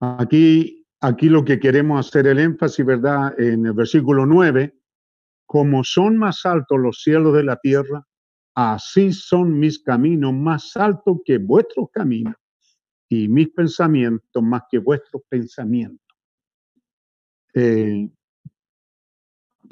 Aquí 0.00 0.86
aquí 1.02 1.28
lo 1.28 1.44
que 1.44 1.60
queremos 1.60 2.08
hacer 2.08 2.26
el 2.26 2.38
énfasis, 2.38 2.86
¿verdad? 2.86 3.38
En 3.38 3.66
el 3.66 3.74
versículo 3.74 4.24
9, 4.24 4.74
como 5.44 5.84
son 5.84 6.16
más 6.16 6.46
altos 6.46 6.78
los 6.78 7.02
cielos 7.02 7.34
de 7.34 7.44
la 7.44 7.56
tierra, 7.56 8.02
así 8.54 9.12
son 9.12 9.58
mis 9.58 9.78
caminos 9.82 10.32
más 10.32 10.74
altos 10.78 11.18
que 11.22 11.36
vuestros 11.36 11.90
caminos 11.92 12.34
y 13.10 13.28
mis 13.28 13.50
pensamientos 13.50 14.42
más 14.42 14.62
que 14.70 14.78
vuestros 14.78 15.22
pensamientos. 15.28 16.16
Eh, 17.52 18.08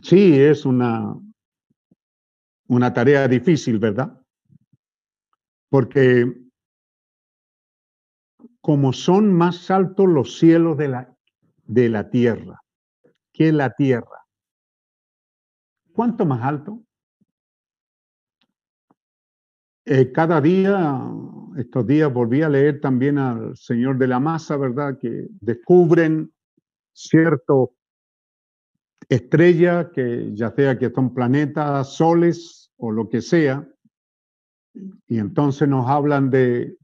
sí, 0.03 0.39
es 0.41 0.65
una, 0.65 1.15
una 2.69 2.93
tarea 2.93 3.29
difícil, 3.29 3.79
¿verdad? 3.79 4.21
Porque 5.69 6.33
como 8.61 8.93
son 8.93 9.33
más 9.33 9.71
altos 9.71 10.09
los 10.09 10.39
cielos 10.39 10.77
de 10.77 10.89
la, 10.89 11.17
de 11.65 11.89
la 11.89 12.11
tierra 12.11 12.61
que 13.33 13.53
la 13.53 13.71
tierra. 13.71 14.25
¿Cuánto 15.93 16.25
más 16.25 16.43
alto? 16.43 16.83
Eh, 19.85 20.11
cada 20.11 20.41
día, 20.41 21.01
estos 21.57 21.87
días 21.87 22.13
volví 22.13 22.43
a 22.43 22.49
leer 22.49 22.81
también 22.81 23.19
al 23.19 23.57
Señor 23.57 23.99
de 23.99 24.09
la 24.09 24.19
Masa, 24.19 24.57
¿verdad? 24.57 24.99
Que 24.99 25.29
descubren 25.41 26.33
cierto 26.93 27.73
estrella, 29.09 29.91
que 29.91 30.35
ya 30.35 30.51
sea 30.51 30.79
que 30.79 30.91
son 30.91 31.15
planetas, 31.15 31.95
soles 31.95 32.73
o 32.77 32.91
lo 32.91 33.09
que 33.09 33.23
sea, 33.23 33.69
y 35.07 35.19
entonces 35.19 35.69
nos 35.69 35.89
hablan 35.89 36.31
de 36.31 36.77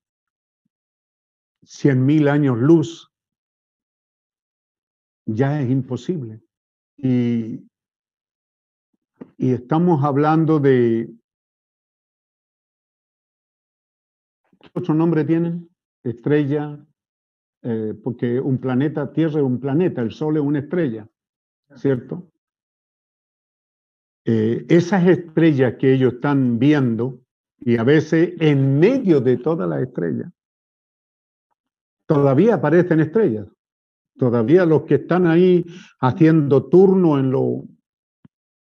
cien 1.62 2.04
mil 2.04 2.28
años 2.28 2.58
luz, 2.58 3.12
ya 5.26 5.60
es 5.60 5.70
imposible. 5.70 6.40
Y, 6.96 7.68
y 9.36 9.52
estamos 9.52 10.04
hablando 10.04 10.58
de... 10.58 11.12
¿Qué 14.60 14.70
otro 14.74 14.94
nombre 14.94 15.24
tienen? 15.24 15.68
Estrella, 16.04 16.78
eh, 17.62 17.94
porque 18.02 18.40
un 18.40 18.58
planeta, 18.58 19.12
Tierra 19.12 19.40
es 19.40 19.44
un 19.44 19.60
planeta, 19.60 20.00
el 20.00 20.12
Sol 20.12 20.36
es 20.36 20.42
una 20.42 20.60
estrella, 20.60 21.08
¿cierto? 21.76 22.28
Eh, 24.24 24.64
esas 24.68 25.06
estrellas 25.06 25.74
que 25.78 25.94
ellos 25.94 26.14
están 26.14 26.58
viendo, 26.58 27.20
y 27.58 27.76
a 27.76 27.84
veces 27.84 28.34
en 28.40 28.78
medio 28.78 29.20
de 29.20 29.36
todas 29.36 29.68
las 29.68 29.82
estrellas, 29.82 30.30
todavía 32.06 32.54
aparecen 32.54 33.00
estrellas. 33.00 33.46
Todavía 34.16 34.66
los 34.66 34.82
que 34.82 34.96
están 34.96 35.26
ahí 35.26 35.64
haciendo 36.00 36.68
turno 36.68 37.18
en, 37.18 37.30
lo, 37.30 37.64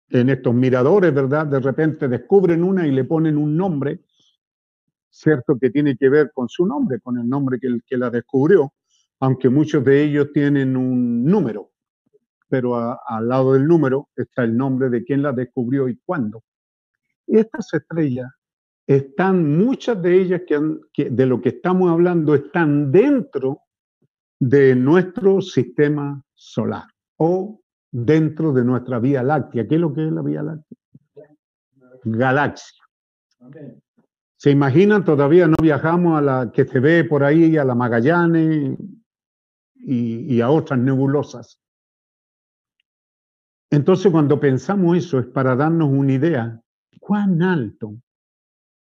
en 0.09 0.31
estos 0.31 0.55
miradores, 0.55 1.13
¿verdad? 1.13 1.47
De 1.47 1.61
repente 1.61 2.09
descubren 2.09 2.65
una 2.65 2.87
y 2.87 2.93
le 2.93 3.05
ponen 3.05 3.37
un 3.37 3.57
nombre, 3.57 4.01
cierto 5.11 5.59
que 5.59 5.71
tiene 5.71 5.97
que 5.97 6.09
ver 6.09 6.33
con 6.33 6.49
su 6.49 6.67
nombre, 6.67 6.99
con 7.01 7.19
el 7.19 7.29
nombre 7.29 7.59
que, 7.61 7.79
que 7.87 7.97
la 7.99 8.11
descubrió, 8.11 8.73
aunque 9.21 9.49
muchos 9.49 9.85
de 9.85 10.03
ellos 10.03 10.33
tienen 10.33 10.77
un 10.77 11.25
número, 11.25 11.74
pero 12.55 12.77
al 13.05 13.29
lado 13.29 13.55
del 13.55 13.67
número 13.67 14.11
está 14.15 14.45
el 14.45 14.57
nombre 14.57 14.89
de 14.89 15.03
quién 15.03 15.25
la 15.25 15.33
descubrió 15.33 15.89
y 15.89 15.99
cuándo. 16.05 16.45
Estas 17.27 17.75
estrellas 17.75 18.31
están, 18.87 19.59
muchas 19.59 20.01
de 20.01 20.21
ellas 20.21 20.43
que, 20.47 21.11
de 21.11 21.27
lo 21.27 21.41
que 21.41 21.49
estamos 21.49 21.91
hablando 21.91 22.33
están 22.33 22.93
dentro 22.93 23.63
de 24.39 24.77
nuestro 24.77 25.41
sistema 25.41 26.23
solar 26.33 26.85
o 27.17 27.61
dentro 27.91 28.53
de 28.53 28.63
nuestra 28.63 29.01
Vía 29.01 29.25
Láctea. 29.25 29.67
¿Qué 29.67 29.75
es 29.75 29.81
lo 29.81 29.93
que 29.93 30.07
es 30.07 30.13
la 30.13 30.23
Vía 30.23 30.45
Láctea? 30.45 30.79
Galaxia. 32.05 32.85
¿Se 34.37 34.53
imaginan? 34.53 35.05
Todavía 35.05 35.49
no 35.49 35.57
viajamos 35.61 36.17
a 36.17 36.23
la 36.23 36.53
que 36.53 36.65
se 36.65 36.79
ve 36.79 37.03
por 37.03 37.25
ahí, 37.25 37.57
a 37.57 37.65
la 37.65 37.75
Magallanes 37.75 38.79
y, 39.75 40.37
y 40.37 40.41
a 40.41 40.51
otras 40.51 40.79
nebulosas. 40.79 41.64
Entonces, 43.75 44.13
cuando 44.13 44.39
pensamos 44.39 44.97
eso, 44.97 45.19
es 45.19 45.27
para 45.27 45.57
darnos 45.57 45.89
una 45.91 46.13
idea 46.13 46.61
cuán 47.01 47.43
alto 47.43 47.95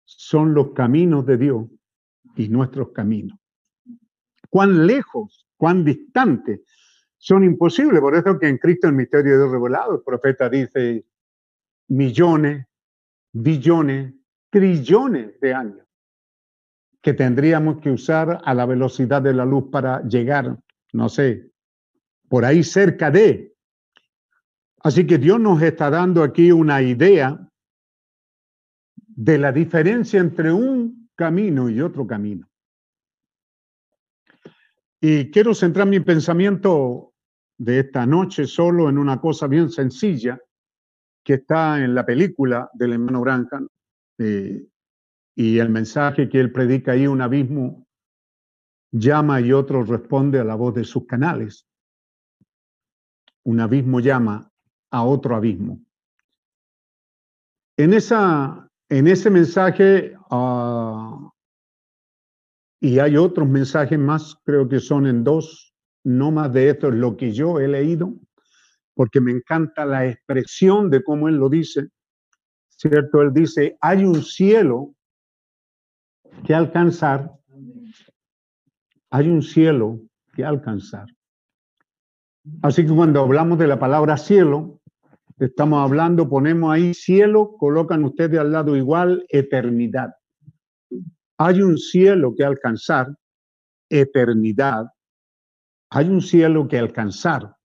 son 0.05 0.55
los 0.55 0.73
caminos 0.73 1.27
de 1.27 1.37
Dios 1.37 1.67
y 2.37 2.49
nuestros 2.49 2.93
caminos. 2.93 3.39
Cuán 4.49 4.87
lejos 4.87 5.47
cuán 5.57 5.85
distantes 5.85 6.61
son 7.19 7.45
imposibles. 7.45 8.01
Por 8.01 8.15
eso 8.15 8.39
que 8.39 8.49
en 8.49 8.59
Cristo 8.59 8.87
el 8.87 8.95
misterio 8.95 9.33
de 9.33 9.39
Dios 9.39 9.51
revelado, 9.51 9.97
el 9.97 10.03
profeta 10.03 10.49
dice 10.49 11.05
millones, 11.89 12.67
billones, 13.33 14.15
trillones 14.51 15.41
de 15.41 15.55
años 15.55 15.87
que 17.03 17.15
tendríamos 17.15 17.81
que 17.81 17.91
usar 17.91 18.41
a 18.45 18.55
la 18.55 18.67
velocidad 18.67 19.23
de 19.23 19.33
la 19.33 19.45
luz 19.45 19.71
para 19.71 20.03
llegar, 20.03 20.59
no 20.93 21.09
sé, 21.09 21.51
por 22.29 22.45
ahí 22.45 22.65
cerca 22.65 23.11
de. 23.11 23.56
Así 24.87 25.05
que 25.05 25.19
Dios 25.19 25.41
nos 25.41 25.61
está 25.63 25.91
dando 25.91 26.23
aquí 26.23 26.53
una 26.53 26.81
idea 26.81 27.37
de 28.95 29.37
la 29.37 29.51
diferencia 29.51 30.21
entre 30.21 30.53
un 30.53 31.11
camino 31.17 31.69
y 31.69 31.81
otro 31.81 32.07
camino. 32.07 32.49
Y 35.01 35.29
quiero 35.33 35.55
centrar 35.55 35.89
mi 35.89 35.99
pensamiento 35.99 37.15
de 37.59 37.81
esta 37.81 38.07
noche 38.07 38.47
solo 38.47 38.89
en 38.89 38.97
una 38.99 39.21
cosa 39.21 39.49
bien 39.49 39.71
sencilla 39.71 40.41
que 41.25 41.35
está 41.35 41.83
en 41.83 41.93
la 41.93 42.07
película 42.07 42.71
del 42.73 42.93
hermano 42.93 43.23
Brancan 43.23 43.67
eh, 44.19 44.69
y 45.35 45.59
el 45.59 45.69
mensaje 45.69 46.29
que 46.29 46.39
él 46.39 46.53
predica 46.53 46.93
ahí, 46.93 47.09
un 47.09 47.23
abismo 47.23 47.89
llama 48.93 49.41
y 49.41 49.53
otro 49.53 49.83
responde 49.83 50.39
a 50.39 50.45
la 50.45 50.55
voz 50.55 50.77
de 50.77 50.85
sus 50.85 51.07
canales. 51.07 51.67
Un 53.43 53.59
abismo 53.59 53.99
llama 53.99 54.49
a 54.97 55.05
otro 55.05 55.37
abismo. 55.37 55.79
En, 57.77 57.93
esa, 57.93 58.67
en 58.89 59.07
ese 59.07 59.29
mensaje 59.29 60.17
uh, 60.31 61.31
y 62.81 62.99
hay 62.99 63.17
otros 63.19 63.47
mensajes 63.47 63.99
más, 63.99 64.37
creo 64.43 64.67
que 64.67 64.81
son 64.81 65.07
en 65.07 65.23
dos, 65.23 65.75
no 66.03 66.31
más 66.31 66.51
de 66.53 66.71
esto 66.71 66.89
es 66.89 66.95
lo 66.95 67.15
que 67.15 67.31
yo 67.31 67.61
he 67.61 67.69
leído, 67.69 68.15
porque 68.95 69.21
me 69.21 69.33
encanta 69.33 69.85
la 69.85 70.07
expresión 70.07 70.89
de 70.89 71.05
cómo 71.05 71.29
él 71.29 71.37
lo 71.37 71.51
dice. 71.51 71.89
¿Cierto? 72.69 73.21
Él 73.21 73.33
dice, 73.35 73.77
hay 73.81 74.05
un 74.05 74.23
cielo 74.23 74.95
que 76.47 76.55
alcanzar, 76.55 77.33
hay 79.11 79.29
un 79.29 79.43
cielo 79.43 80.01
que 80.35 80.45
alcanzar. 80.45 81.07
Así 82.63 82.87
que 82.87 82.95
cuando 82.95 83.21
hablamos 83.21 83.59
de 83.59 83.67
la 83.67 83.79
palabra 83.79 84.17
cielo, 84.17 84.76
estamos 85.39 85.85
hablando, 85.85 86.29
ponemos 86.29 86.73
ahí 86.73 86.95
cielo, 86.95 87.57
colocan 87.59 88.05
ustedes 88.05 88.39
al 88.39 88.53
lado 88.53 88.77
igual 88.77 89.27
eternidad. 89.29 90.15
Hay 91.39 91.61
un 91.61 91.77
cielo 91.77 92.35
que 92.35 92.45
alcanzar, 92.45 93.09
eternidad. 93.91 94.87
Hay 95.91 96.09
un 96.09 96.23
cielo 96.23 96.67
que 96.67 96.79
alcanzar. 96.79 97.57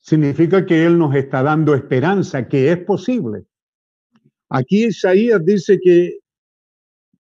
Significa 0.00 0.64
que 0.64 0.86
Él 0.86 0.98
nos 0.98 1.14
está 1.14 1.42
dando 1.42 1.74
esperanza, 1.74 2.48
que 2.48 2.72
es 2.72 2.78
posible. 2.78 3.46
Aquí 4.48 4.86
Isaías 4.86 5.44
dice 5.44 5.78
que, 5.82 6.20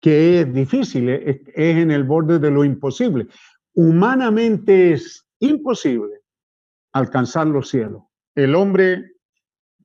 que 0.01 0.41
es 0.41 0.53
difícil, 0.53 1.09
es, 1.09 1.41
es 1.47 1.77
en 1.77 1.91
el 1.91 2.05
borde 2.05 2.39
de 2.39 2.51
lo 2.51 2.65
imposible. 2.65 3.29
Humanamente 3.75 4.93
es 4.93 5.25
imposible 5.39 6.21
alcanzar 6.93 7.47
los 7.47 7.69
cielos. 7.71 8.03
El 8.35 8.55
hombre 8.55 9.12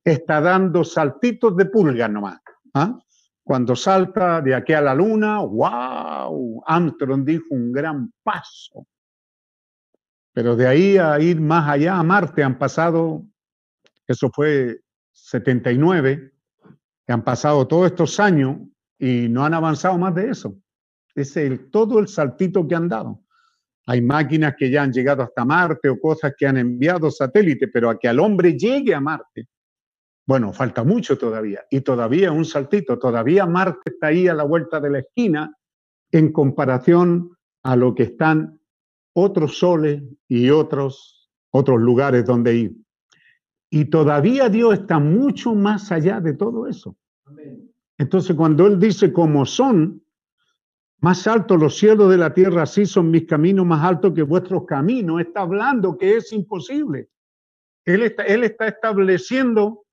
está 0.04 0.40
dando 0.40 0.84
saltitos 0.84 1.56
de 1.56 1.66
pulga 1.66 2.08
nomás. 2.08 2.40
¿ah? 2.74 2.98
Cuando 3.42 3.74
salta 3.74 4.40
de 4.40 4.54
aquí 4.54 4.72
a 4.74 4.80
la 4.80 4.94
luna, 4.94 5.40
wow, 5.40 6.62
Armstrong 6.66 7.24
dijo 7.24 7.46
un 7.50 7.72
gran 7.72 8.12
paso. 8.22 8.86
Pero 10.34 10.54
de 10.54 10.66
ahí 10.66 10.98
a 10.98 11.18
ir 11.18 11.40
más 11.40 11.68
allá 11.68 11.96
a 11.96 12.02
Marte 12.02 12.44
han 12.44 12.58
pasado, 12.58 13.24
eso 14.06 14.30
fue 14.30 14.80
79, 15.12 16.32
que 17.06 17.12
han 17.12 17.24
pasado 17.24 17.66
todos 17.66 17.86
estos 17.86 18.20
años 18.20 18.58
y 18.98 19.28
no 19.28 19.44
han 19.44 19.54
avanzado 19.54 19.96
más 19.96 20.14
de 20.14 20.30
eso. 20.30 20.54
Es 21.14 21.36
el, 21.36 21.70
todo 21.70 21.98
el 21.98 22.08
saltito 22.08 22.68
que 22.68 22.74
han 22.74 22.88
dado. 22.88 23.22
Hay 23.86 24.02
máquinas 24.02 24.54
que 24.58 24.70
ya 24.70 24.82
han 24.82 24.92
llegado 24.92 25.22
hasta 25.22 25.46
Marte 25.46 25.88
o 25.88 25.98
cosas 25.98 26.34
que 26.36 26.46
han 26.46 26.58
enviado 26.58 27.10
satélites, 27.10 27.70
pero 27.72 27.88
a 27.88 27.98
que 27.98 28.08
al 28.08 28.20
hombre 28.20 28.52
llegue 28.52 28.94
a 28.94 29.00
Marte 29.00 29.48
bueno, 30.28 30.52
falta 30.52 30.84
mucho 30.84 31.16
todavía 31.16 31.64
y 31.70 31.80
todavía 31.80 32.30
un 32.32 32.44
saltito, 32.44 32.98
todavía 32.98 33.46
Marte 33.46 33.92
está 33.92 34.08
ahí 34.08 34.28
a 34.28 34.34
la 34.34 34.44
vuelta 34.44 34.78
de 34.78 34.90
la 34.90 34.98
esquina 34.98 35.56
en 36.12 36.32
comparación 36.32 37.30
a 37.62 37.76
lo 37.76 37.94
que 37.94 38.02
están 38.02 38.60
otros 39.14 39.56
soles 39.56 40.02
y 40.28 40.50
otros, 40.50 41.30
otros 41.50 41.80
lugares 41.80 42.26
donde 42.26 42.54
ir. 42.54 42.76
Y 43.70 43.86
todavía 43.86 44.50
Dios 44.50 44.74
está 44.74 44.98
mucho 44.98 45.54
más 45.54 45.90
allá 45.92 46.20
de 46.20 46.34
todo 46.34 46.66
eso. 46.66 46.94
Entonces, 47.96 48.36
cuando 48.36 48.66
Él 48.66 48.78
dice, 48.78 49.10
como 49.14 49.46
son 49.46 50.02
más 51.00 51.26
altos 51.26 51.58
los 51.58 51.78
cielos 51.78 52.10
de 52.10 52.18
la 52.18 52.34
tierra, 52.34 52.64
así 52.64 52.84
son 52.84 53.10
mis 53.10 53.24
caminos 53.24 53.64
más 53.64 53.82
altos 53.82 54.12
que 54.12 54.24
vuestros 54.24 54.66
caminos, 54.66 55.22
está 55.22 55.40
hablando 55.40 55.96
que 55.96 56.18
es 56.18 56.34
imposible 56.34 57.08
él 57.94 58.02
está, 58.02 58.24
él 58.24 58.44
está 58.44 58.68
estableciendo, 58.68 59.86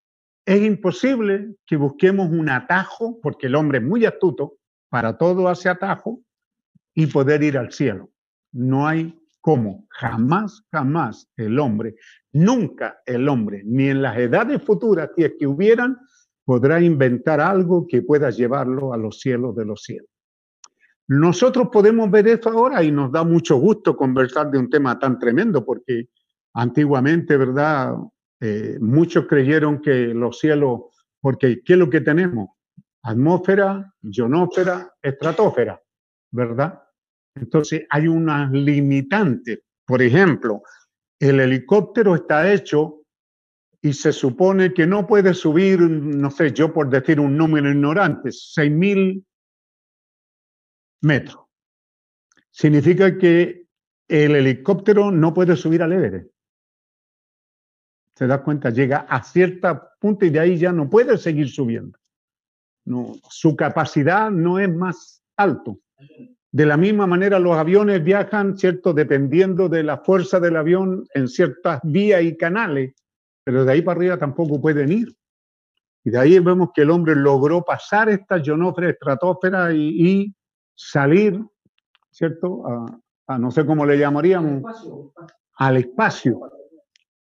es 0.45 0.61
imposible 0.61 1.55
que 1.65 1.75
busquemos 1.75 2.29
un 2.29 2.49
atajo, 2.49 3.19
porque 3.21 3.47
el 3.47 3.55
hombre 3.55 3.79
es 3.79 3.83
muy 3.83 4.05
astuto, 4.05 4.57
para 4.89 5.17
todo 5.17 5.49
hace 5.49 5.69
atajo, 5.69 6.21
y 6.93 7.07
poder 7.07 7.43
ir 7.43 7.57
al 7.57 7.71
cielo. 7.71 8.09
No 8.51 8.87
hay 8.87 9.19
cómo, 9.41 9.85
jamás, 9.89 10.63
jamás 10.71 11.27
el 11.35 11.59
hombre, 11.59 11.95
nunca 12.31 12.99
el 13.05 13.27
hombre, 13.27 13.63
ni 13.65 13.89
en 13.89 14.01
las 14.01 14.17
edades 14.17 14.63
futuras, 14.63 15.09
si 15.15 15.23
es 15.23 15.33
que 15.37 15.45
hubieran, 15.45 15.97
podrá 16.43 16.79
inventar 16.79 17.41
algo 17.41 17.85
que 17.87 18.01
pueda 18.01 18.29
llevarlo 18.29 18.93
a 18.93 18.97
los 18.97 19.19
cielos 19.19 19.55
de 19.55 19.65
los 19.65 19.83
cielos. 19.83 20.09
Nosotros 21.07 21.69
podemos 21.71 22.09
ver 22.09 22.27
esto 22.27 22.49
ahora 22.49 22.83
y 22.83 22.91
nos 22.91 23.11
da 23.11 23.23
mucho 23.23 23.57
gusto 23.57 23.95
conversar 23.95 24.49
de 24.49 24.57
un 24.57 24.69
tema 24.69 24.97
tan 24.97 25.19
tremendo 25.19 25.63
porque 25.63 26.09
antiguamente, 26.53 27.37
¿verdad? 27.37 27.93
Eh, 28.41 28.77
muchos 28.79 29.27
creyeron 29.27 29.81
que 29.81 30.07
los 30.07 30.39
cielos, 30.39 30.81
porque 31.21 31.61
¿qué 31.63 31.73
es 31.73 31.79
lo 31.79 31.89
que 31.89 32.01
tenemos? 32.01 32.49
Atmósfera, 33.03 33.93
ionósfera, 34.01 34.93
estratosfera, 35.01 35.81
¿verdad? 36.31 36.81
Entonces 37.35 37.85
hay 37.89 38.07
unas 38.07 38.51
limitantes. 38.51 39.59
Por 39.85 40.01
ejemplo, 40.01 40.63
el 41.19 41.39
helicóptero 41.39 42.15
está 42.15 42.51
hecho 42.51 43.03
y 43.81 43.93
se 43.93 44.11
supone 44.11 44.73
que 44.73 44.87
no 44.87 45.05
puede 45.05 45.33
subir, 45.33 45.79
no 45.81 46.31
sé, 46.31 46.51
yo 46.51 46.73
por 46.73 46.89
decir 46.89 47.19
un 47.19 47.37
número 47.37 47.69
ignorante, 47.69 48.29
6.000 48.29 49.23
metros. 51.01 51.45
Significa 52.49 53.17
que 53.17 53.67
el 54.07 54.35
helicóptero 54.35 55.11
no 55.11 55.33
puede 55.33 55.55
subir 55.55 55.83
al 55.83 55.93
Everest. 55.93 56.34
Se 58.15 58.27
da 58.27 58.41
cuenta, 58.41 58.69
llega 58.69 58.99
a 59.09 59.21
cierta 59.23 59.93
punto 59.99 60.25
y 60.25 60.29
de 60.29 60.39
ahí 60.39 60.57
ya 60.57 60.71
no 60.71 60.89
puede 60.89 61.17
seguir 61.17 61.49
subiendo. 61.49 61.97
No, 62.85 63.15
su 63.29 63.55
capacidad 63.55 64.31
no 64.31 64.59
es 64.59 64.73
más 64.73 65.21
alto. 65.35 65.79
De 66.51 66.65
la 66.65 66.77
misma 66.77 67.05
manera, 67.07 67.39
los 67.39 67.57
aviones 67.57 68.01
viajan, 68.03 68.57
¿cierto? 68.57 68.93
Dependiendo 68.93 69.67
de 69.67 69.83
la 69.83 69.97
fuerza 69.97 70.39
del 70.39 70.55
avión 70.55 71.05
en 71.13 71.27
ciertas 71.27 71.81
vías 71.83 72.21
y 72.23 72.37
canales, 72.37 72.93
pero 73.43 73.65
de 73.65 73.73
ahí 73.73 73.81
para 73.81 73.97
arriba 73.97 74.17
tampoco 74.17 74.61
pueden 74.61 74.91
ir. 74.91 75.13
Y 76.05 76.11
de 76.11 76.19
ahí 76.19 76.39
vemos 76.39 76.69
que 76.73 76.83
el 76.83 76.91
hombre 76.91 77.15
logró 77.15 77.63
pasar 77.63 78.09
esta 78.09 78.37
ionósfera, 78.37 78.91
estratosfera 78.91 79.73
y, 79.73 80.07
y 80.07 80.35
salir, 80.75 81.43
¿cierto? 82.11 82.65
A, 82.67 82.99
a, 83.27 83.37
no 83.39 83.51
sé 83.51 83.65
cómo 83.65 83.85
le 83.85 83.97
llamaríamos, 83.97 84.63
al 85.57 85.77
espacio. 85.77 86.39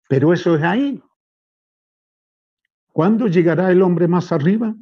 Pero 0.08 0.32
eso 0.32 0.56
es 0.56 0.62
ahí. 0.62 1.02
¿Cuándo 2.92 3.26
llegará 3.26 3.70
el 3.70 3.82
hombre 3.82 4.06
más 4.06 4.30
arriba? 4.32 4.74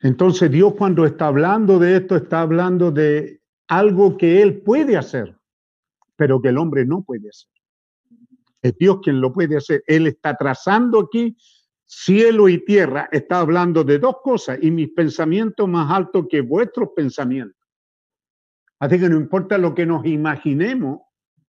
Entonces 0.00 0.50
Dios 0.50 0.74
cuando 0.76 1.04
está 1.04 1.26
hablando 1.26 1.78
de 1.78 1.96
esto, 1.96 2.16
está 2.16 2.40
hablando 2.40 2.90
de 2.90 3.40
algo 3.68 4.16
que 4.16 4.42
Él 4.42 4.62
puede 4.62 4.96
hacer, 4.96 5.38
pero 6.16 6.40
que 6.40 6.48
el 6.48 6.58
hombre 6.58 6.84
no 6.84 7.02
puede 7.02 7.28
hacer. 7.28 7.50
Es 8.62 8.76
Dios 8.78 9.00
quien 9.02 9.20
lo 9.20 9.32
puede 9.32 9.56
hacer. 9.56 9.82
Él 9.86 10.06
está 10.06 10.36
trazando 10.36 11.00
aquí 11.00 11.36
cielo 11.84 12.48
y 12.48 12.64
tierra. 12.64 13.08
Está 13.12 13.40
hablando 13.40 13.84
de 13.84 13.98
dos 13.98 14.16
cosas 14.22 14.58
y 14.62 14.70
mis 14.70 14.90
pensamientos 14.90 15.68
más 15.68 15.90
altos 15.90 16.26
que 16.30 16.40
vuestros 16.40 16.90
pensamientos. 16.96 17.60
Así 18.78 18.98
que 18.98 19.08
no 19.08 19.16
importa 19.16 19.58
lo 19.58 19.74
que 19.74 19.86
nos 19.86 20.04
imaginemos, 20.06 21.00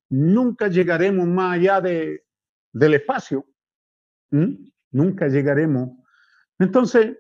nunca 0.10 0.68
llegaremos 0.68 1.26
más 1.28 1.58
allá 1.58 1.82
de, 1.82 2.23
del 2.74 2.96
espacio. 2.96 3.46
Nunca 4.92 5.28
llegaremos. 5.28 5.92
Entonces, 6.60 7.18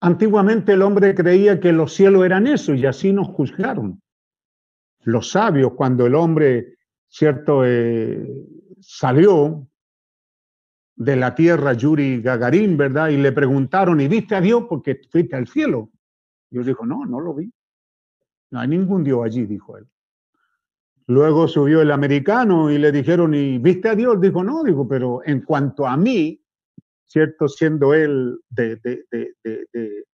antiguamente 0.00 0.72
el 0.72 0.82
hombre 0.82 1.14
creía 1.14 1.60
que 1.60 1.72
los 1.72 1.92
cielos 1.92 2.24
eran 2.24 2.46
eso 2.46 2.74
y 2.74 2.86
así 2.86 3.12
nos 3.12 3.28
juzgaron. 3.28 4.02
Los 5.00 5.30
sabios, 5.30 5.74
cuando 5.74 6.06
el 6.06 6.14
hombre, 6.14 6.78
cierto, 7.08 7.64
eh, 7.64 8.26
salió 8.80 9.68
de 10.94 11.16
la 11.16 11.34
tierra, 11.34 11.72
Yuri 11.72 12.22
Gagarin, 12.22 12.76
¿verdad? 12.76 13.08
Y 13.08 13.16
le 13.16 13.32
preguntaron, 13.32 14.00
¿y 14.00 14.08
viste 14.08 14.34
a 14.34 14.40
Dios 14.40 14.64
porque 14.68 15.00
fuiste 15.10 15.36
al 15.36 15.48
cielo? 15.48 15.90
Y 16.50 16.58
él 16.58 16.64
dijo, 16.64 16.86
no, 16.86 17.04
no 17.04 17.20
lo 17.20 17.34
vi. 17.34 17.52
No 18.50 18.60
hay 18.60 18.68
ningún 18.68 19.02
Dios 19.02 19.24
allí, 19.24 19.46
dijo 19.46 19.78
él. 19.78 19.86
Luego 21.06 21.48
subió 21.48 21.82
el 21.82 21.90
americano 21.90 22.70
y 22.70 22.78
le 22.78 22.92
dijeron, 22.92 23.34
¿y 23.34 23.58
viste 23.58 23.88
a 23.88 23.94
Dios? 23.94 24.20
Dijo, 24.20 24.42
no, 24.44 24.62
dijo, 24.62 24.86
pero 24.86 25.20
en 25.24 25.42
cuanto 25.42 25.86
a 25.86 25.96
mí, 25.96 26.40
¿cierto? 27.06 27.48
Siendo 27.48 27.92
él 27.94 28.38
de, 28.48 28.76
de, 28.76 29.04
de, 29.10 30.04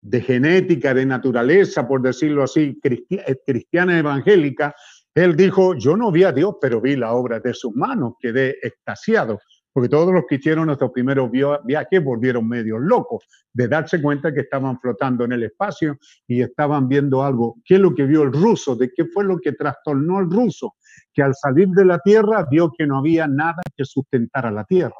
de 0.00 0.20
genética, 0.20 0.94
de 0.94 1.06
naturaleza, 1.06 1.86
por 1.86 2.02
decirlo 2.02 2.42
así, 2.42 2.78
eh, 2.82 3.36
cristiana 3.46 3.98
evangélica, 3.98 4.74
él 5.14 5.36
dijo, 5.36 5.74
yo 5.74 5.96
no 5.96 6.12
vi 6.12 6.24
a 6.24 6.32
Dios, 6.32 6.56
pero 6.60 6.80
vi 6.80 6.96
la 6.96 7.12
obra 7.12 7.40
de 7.40 7.54
sus 7.54 7.74
manos, 7.74 8.14
quedé 8.20 8.56
extasiado 8.62 9.38
porque 9.78 9.90
todos 9.90 10.12
los 10.12 10.24
que 10.28 10.34
hicieron 10.34 10.66
nuestros 10.66 10.90
primeros 10.90 11.30
viajes 11.30 12.02
volvieron 12.02 12.48
medio 12.48 12.80
locos 12.80 13.24
de 13.52 13.68
darse 13.68 14.02
cuenta 14.02 14.34
que 14.34 14.40
estaban 14.40 14.80
flotando 14.80 15.24
en 15.24 15.30
el 15.30 15.44
espacio 15.44 15.96
y 16.26 16.42
estaban 16.42 16.88
viendo 16.88 17.22
algo. 17.22 17.58
¿Qué 17.64 17.76
es 17.76 17.80
lo 17.80 17.94
que 17.94 18.02
vio 18.02 18.24
el 18.24 18.32
ruso? 18.32 18.74
¿De 18.74 18.90
qué 18.90 19.04
fue 19.04 19.22
lo 19.22 19.38
que 19.38 19.52
trastornó 19.52 20.18
el 20.18 20.28
ruso? 20.28 20.74
Que 21.14 21.22
al 21.22 21.32
salir 21.36 21.68
de 21.68 21.84
la 21.84 22.00
Tierra 22.00 22.44
vio 22.50 22.72
que 22.76 22.88
no 22.88 22.98
había 22.98 23.28
nada 23.28 23.62
que 23.76 23.84
sustentara 23.84 24.50
la 24.50 24.64
Tierra. 24.64 24.96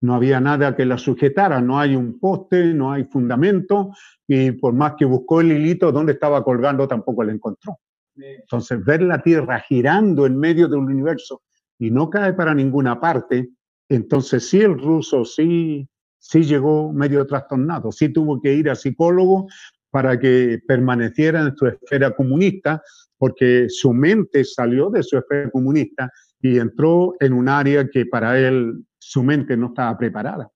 No 0.00 0.14
había 0.14 0.40
nada 0.40 0.74
que 0.74 0.86
la 0.86 0.96
sujetara, 0.96 1.60
no 1.60 1.78
hay 1.78 1.96
un 1.96 2.18
poste, 2.18 2.72
no 2.72 2.92
hay 2.92 3.04
fundamento, 3.04 3.90
y 4.26 4.52
por 4.52 4.72
más 4.72 4.94
que 4.96 5.04
buscó 5.04 5.42
el 5.42 5.52
hilito 5.52 5.92
donde 5.92 6.14
estaba 6.14 6.42
colgando, 6.42 6.88
tampoco 6.88 7.24
lo 7.24 7.30
encontró. 7.30 7.76
Entonces, 8.16 8.82
ver 8.82 9.02
la 9.02 9.22
Tierra 9.22 9.60
girando 9.60 10.24
en 10.24 10.38
medio 10.38 10.66
del 10.66 10.78
universo 10.78 11.42
y 11.78 11.90
no 11.90 12.08
cae 12.08 12.32
para 12.32 12.54
ninguna 12.54 13.00
parte, 13.00 13.50
entonces, 13.88 14.48
sí, 14.48 14.60
el 14.60 14.78
ruso 14.78 15.24
sí, 15.24 15.88
sí 16.18 16.42
llegó 16.42 16.92
medio 16.92 17.26
trastornado, 17.26 17.92
sí 17.92 18.08
tuvo 18.08 18.40
que 18.40 18.54
ir 18.54 18.68
a 18.70 18.74
psicólogo 18.74 19.46
para 19.90 20.18
que 20.18 20.60
permaneciera 20.66 21.40
en 21.40 21.56
su 21.56 21.66
esfera 21.66 22.10
comunista, 22.14 22.82
porque 23.16 23.66
su 23.68 23.92
mente 23.92 24.44
salió 24.44 24.90
de 24.90 25.02
su 25.02 25.16
esfera 25.16 25.50
comunista 25.50 26.10
y 26.40 26.58
entró 26.58 27.14
en 27.20 27.32
un 27.32 27.48
área 27.48 27.88
que 27.88 28.06
para 28.06 28.38
él 28.38 28.84
su 28.98 29.22
mente 29.22 29.56
no 29.56 29.68
estaba 29.68 29.96
preparada. 29.96 30.50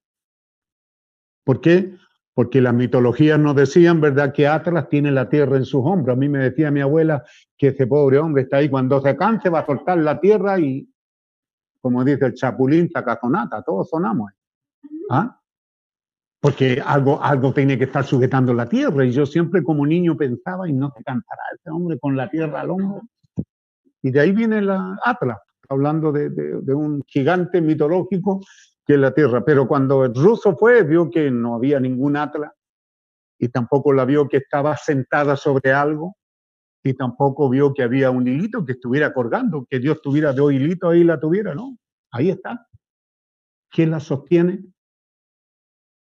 ¿Por 1.45 1.61
qué? 1.61 1.95
Porque 2.35 2.61
las 2.61 2.74
mitologías 2.74 3.39
nos 3.39 3.57
decían, 3.57 4.01
¿verdad?, 4.01 4.33
que 4.33 4.47
Atlas 4.47 4.89
tiene 4.89 5.11
la 5.11 5.28
tierra 5.28 5.57
en 5.57 5.64
sus 5.64 5.83
hombros. 5.85 6.16
A 6.16 6.18
mí 6.18 6.28
me 6.28 6.39
decía 6.39 6.70
mi 6.70 6.81
abuela 6.81 7.24
que 7.57 7.68
ese 7.68 7.87
pobre 7.87 8.18
hombre 8.18 8.43
está 8.43 8.59
ahí, 8.59 8.68
cuando 8.68 9.01
se 9.01 9.16
canse 9.16 9.49
va 9.49 9.61
a 9.61 9.66
soltar 9.66 9.99
la 9.99 10.20
tierra 10.20 10.59
y 10.61 10.89
como 11.81 12.05
dice 12.05 12.26
el 12.26 12.35
chapulín, 12.35 12.91
tacazonata, 12.91 13.62
todos 13.62 13.89
sonamos. 13.89 14.33
¿Ah? 15.11 15.41
Porque 16.41 16.83
algo, 16.85 17.22
algo 17.22 17.53
tiene 17.53 17.76
que 17.76 17.85
estar 17.85 18.05
sujetando 18.05 18.55
la 18.55 18.66
tierra. 18.66 19.05
Y 19.05 19.12
yo 19.12 19.26
siempre 19.26 19.62
como 19.62 19.87
niño 19.87 20.16
pensaba, 20.16 20.68
y 20.68 20.72
no 20.72 20.93
se 20.97 21.03
cantará 21.03 21.43
este 21.55 21.70
hombre 21.70 21.99
con 21.99 22.16
la 22.16 22.28
tierra 22.28 22.61
al 22.61 22.70
hombro. 22.70 23.03
Y 24.03 24.11
de 24.11 24.20
ahí 24.20 24.33
viene 24.33 24.62
la 24.62 24.99
Atlas, 25.05 25.39
hablando 25.68 26.12
de, 26.12 26.31
de, 26.31 26.74
un 26.74 27.03
gigante 27.07 27.61
mitológico 27.61 28.41
que 28.87 28.95
es 28.95 28.99
la 29.01 29.12
tierra. 29.12 29.45
Pero 29.45 29.68
cuando 29.68 30.05
el 30.05 30.14
ruso 30.14 30.57
fue, 30.57 30.83
vio 30.83 31.11
que 31.11 31.31
no 31.31 31.55
había 31.55 31.78
ningún 31.78 32.16
Atlas 32.16 32.53
y 33.39 33.49
tampoco 33.49 33.93
la 33.93 34.05
vio 34.05 34.28
que 34.28 34.39
estaba 34.39 34.76
sentada 34.76 35.37
sobre 35.37 35.72
algo 35.72 36.16
y 36.83 36.95
tampoco 36.95 37.49
vio 37.49 37.74
que 37.74 37.83
había 37.83 38.11
un 38.11 38.26
hilito 38.26 38.64
que 38.64 38.72
estuviera 38.72 39.12
colgando, 39.12 39.66
que 39.68 39.78
Dios 39.78 40.01
tuviera 40.01 40.33
dos 40.33 40.53
hilitos 40.53 40.93
ahí 40.93 41.05
la 41.05 41.20
tuviera, 41.20 41.55
¿no? 41.55 41.76
Ahí 42.11 42.31
está. 42.31 42.66
¿Quién 43.70 43.91
la 43.91 44.01
sostiene? 44.01 44.64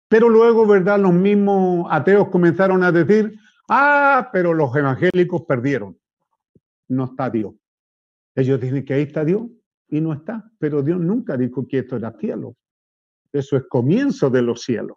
Pero 0.08 0.28
luego, 0.28 0.66
¿verdad? 0.66 0.98
Los 0.98 1.12
mismos 1.12 1.86
ateos 1.90 2.28
comenzaron 2.28 2.82
a 2.82 2.92
decir, 2.92 3.38
ah, 3.68 4.28
pero 4.32 4.54
los 4.54 4.74
evangélicos 4.76 5.42
perdieron. 5.42 5.98
No 6.88 7.04
está 7.04 7.28
Dios. 7.30 7.54
Ellos 8.34 8.60
dicen 8.60 8.84
que 8.84 8.94
ahí 8.94 9.02
está 9.02 9.24
Dios 9.24 9.42
y 9.88 10.00
no 10.00 10.12
está, 10.12 10.50
pero 10.58 10.82
Dios 10.82 11.00
nunca 11.00 11.36
dijo 11.36 11.66
que 11.66 11.78
esto 11.78 11.96
era 11.96 12.16
cielo. 12.18 12.56
Eso 13.32 13.56
es 13.56 13.64
comienzo 13.68 14.30
de 14.30 14.42
los 14.42 14.62
cielos. 14.62 14.96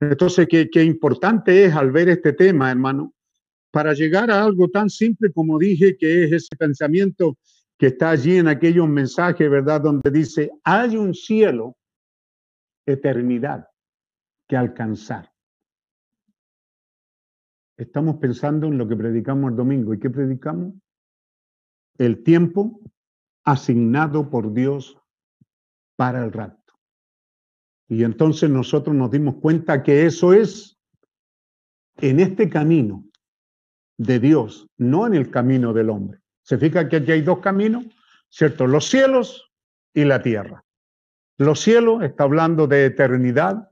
Entonces, 0.00 0.48
qué, 0.48 0.68
qué 0.70 0.82
importante 0.82 1.64
es 1.64 1.74
al 1.74 1.90
ver 1.92 2.08
este 2.08 2.32
tema, 2.32 2.70
hermano, 2.70 3.14
para 3.70 3.92
llegar 3.94 4.30
a 4.30 4.42
algo 4.42 4.68
tan 4.68 4.90
simple 4.90 5.32
como 5.32 5.58
dije, 5.58 5.96
que 5.96 6.24
es 6.24 6.32
ese 6.32 6.56
pensamiento 6.56 7.38
que 7.78 7.88
está 7.88 8.10
allí 8.10 8.36
en 8.36 8.48
aquellos 8.48 8.88
mensajes, 8.88 9.48
¿verdad? 9.50 9.80
Donde 9.80 10.10
dice, 10.10 10.50
hay 10.64 10.96
un 10.96 11.14
cielo, 11.14 11.76
eternidad, 12.86 13.68
que 14.46 14.56
alcanzar. 14.56 15.32
Estamos 17.78 18.16
pensando 18.16 18.66
en 18.66 18.76
lo 18.76 18.86
que 18.86 18.96
predicamos 18.96 19.50
el 19.50 19.56
domingo. 19.56 19.94
¿Y 19.94 19.98
qué 19.98 20.10
predicamos? 20.10 20.74
El 21.96 22.22
tiempo 22.22 22.80
asignado 23.44 24.28
por 24.28 24.52
Dios 24.52 24.98
para 25.96 26.22
el 26.24 26.32
rapto. 26.32 26.74
Y 27.88 28.04
entonces 28.04 28.50
nosotros 28.50 28.94
nos 28.94 29.10
dimos 29.10 29.36
cuenta 29.36 29.82
que 29.82 30.04
eso 30.04 30.34
es 30.34 30.78
en 31.96 32.20
este 32.20 32.50
camino 32.50 33.09
de 34.00 34.18
Dios, 34.18 34.66
no 34.78 35.06
en 35.06 35.12
el 35.12 35.30
camino 35.30 35.74
del 35.74 35.90
hombre. 35.90 36.20
Se 36.42 36.56
fija 36.56 36.88
que 36.88 36.96
aquí 36.96 37.12
hay 37.12 37.20
dos 37.20 37.40
caminos, 37.40 37.84
¿cierto? 38.30 38.66
Los 38.66 38.88
cielos 38.88 39.52
y 39.92 40.04
la 40.04 40.22
tierra. 40.22 40.64
Los 41.36 41.60
cielos 41.60 42.02
está 42.02 42.24
hablando 42.24 42.66
de 42.66 42.86
eternidad, 42.86 43.68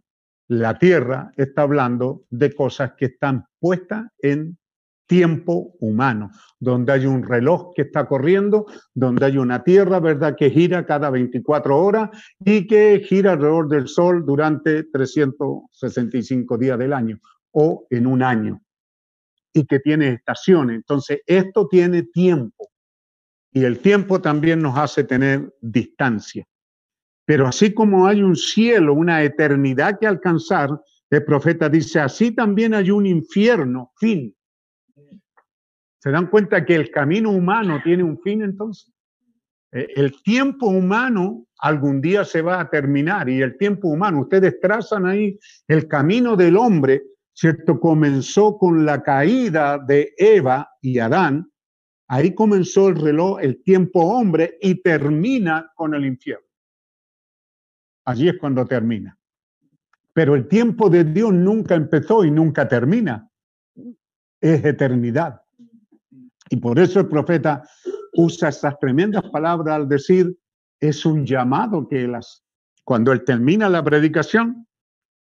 la 0.46 0.78
tierra 0.78 1.32
está 1.38 1.62
hablando 1.62 2.24
de 2.28 2.54
cosas 2.54 2.92
que 2.98 3.06
están 3.06 3.46
puestas 3.58 4.08
en 4.18 4.58
tiempo 5.06 5.74
humano, 5.80 6.30
donde 6.60 6.92
hay 6.92 7.06
un 7.06 7.22
reloj 7.22 7.72
que 7.74 7.82
está 7.82 8.06
corriendo, 8.06 8.66
donde 8.92 9.24
hay 9.24 9.38
una 9.38 9.64
tierra, 9.64 9.98
¿verdad?, 9.98 10.36
que 10.36 10.50
gira 10.50 10.84
cada 10.84 11.08
24 11.08 11.74
horas 11.74 12.10
y 12.38 12.66
que 12.66 13.00
gira 13.02 13.32
alrededor 13.32 13.68
del 13.68 13.88
Sol 13.88 14.26
durante 14.26 14.82
365 14.84 16.58
días 16.58 16.78
del 16.78 16.92
año 16.92 17.18
o 17.50 17.86
en 17.88 18.06
un 18.06 18.22
año 18.22 18.60
y 19.53 19.66
que 19.66 19.80
tiene 19.80 20.11
estaciones. 20.11 20.76
Entonces, 20.76 21.20
esto 21.26 21.68
tiene 21.68 22.03
tiempo 22.03 22.68
y 23.53 23.64
el 23.64 23.78
tiempo 23.80 24.20
también 24.20 24.61
nos 24.61 24.76
hace 24.78 25.05
tener 25.05 25.55
distancia. 25.61 26.46
Pero 27.24 27.46
así 27.46 27.74
como 27.74 28.07
hay 28.07 28.22
un 28.22 28.36
cielo, 28.36 28.94
una 28.94 29.22
eternidad 29.22 29.99
que 29.99 30.07
alcanzar, 30.07 30.70
el 31.11 31.24
profeta 31.24 31.68
dice, 31.68 32.01
así 32.01 32.32
también 32.32 32.74
hay 32.74 32.90
un 32.90 33.07
infierno, 33.07 33.92
fin 33.99 34.34
¿Se 36.01 36.11
dan 36.11 36.28
cuenta 36.28 36.64
que 36.64 36.74
el 36.74 36.90
camino 36.90 37.30
humano 37.30 37.80
tiene 37.82 38.05
un 38.05 38.20
fin 38.20 38.42
entonces? 38.42 38.92
Eh, 39.72 39.88
el 39.96 40.22
tiempo 40.22 40.66
humano 40.66 41.46
algún 41.59 42.01
día 42.01 42.24
se 42.24 42.40
va 42.40 42.61
a 42.61 42.70
terminar 42.70 43.28
y 43.28 43.42
el 43.42 43.59
tiempo 43.59 43.88
humano, 43.88 44.20
ustedes 44.20 44.61
trazan 44.61 45.07
ahí 45.07 45.38
el 45.66 45.88
camino 45.88 46.36
del 46.36 46.57
hombre, 46.57 47.03
¿cierto? 47.39 47.78
Comenzó 47.78 48.59
con 48.59 48.84
la 48.84 49.01
caída 49.01 49.78
de 49.78 50.12
Eva 50.18 50.70
y 50.82 50.99
Adán, 50.99 51.49
ahí 52.09 52.34
comenzó 52.34 52.89
el 52.89 52.97
reloj, 52.97 53.39
el 53.41 53.62
tiempo 53.62 54.01
hombre 54.01 54.59
y 54.61 54.82
termina 54.82 55.70
con 55.76 55.95
el 55.95 56.05
infierno. 56.05 56.49
Allí 58.07 58.28
es 58.28 58.39
cuando 58.39 58.66
termina. 58.66 59.16
Pero 60.12 60.34
el 60.34 60.49
tiempo 60.49 60.91
de 60.91 61.05
Dios 61.05 61.32
nunca 61.32 61.76
empezó 61.76 62.24
y 62.24 62.30
nunca 62.32 62.66
termina. 62.66 63.30
Es 64.41 64.64
eternidad. 64.64 65.41
Y 66.51 66.57
por 66.57 66.80
eso 66.80 66.99
el 66.99 67.07
profeta 67.07 67.62
usa 68.14 68.49
estas 68.49 68.80
tremendas 68.80 69.22
palabras 69.30 69.76
al 69.76 69.89
decir, 69.89 70.36
es 70.80 71.07
un 71.07 71.24
llamado 71.24 71.86
que 71.86 72.03
él 72.03 72.16
hace. 72.16 72.41
Cuando 72.82 73.12
él 73.12 73.22
termina 73.22 73.68
la 73.68 73.84
predicación, 73.84 74.66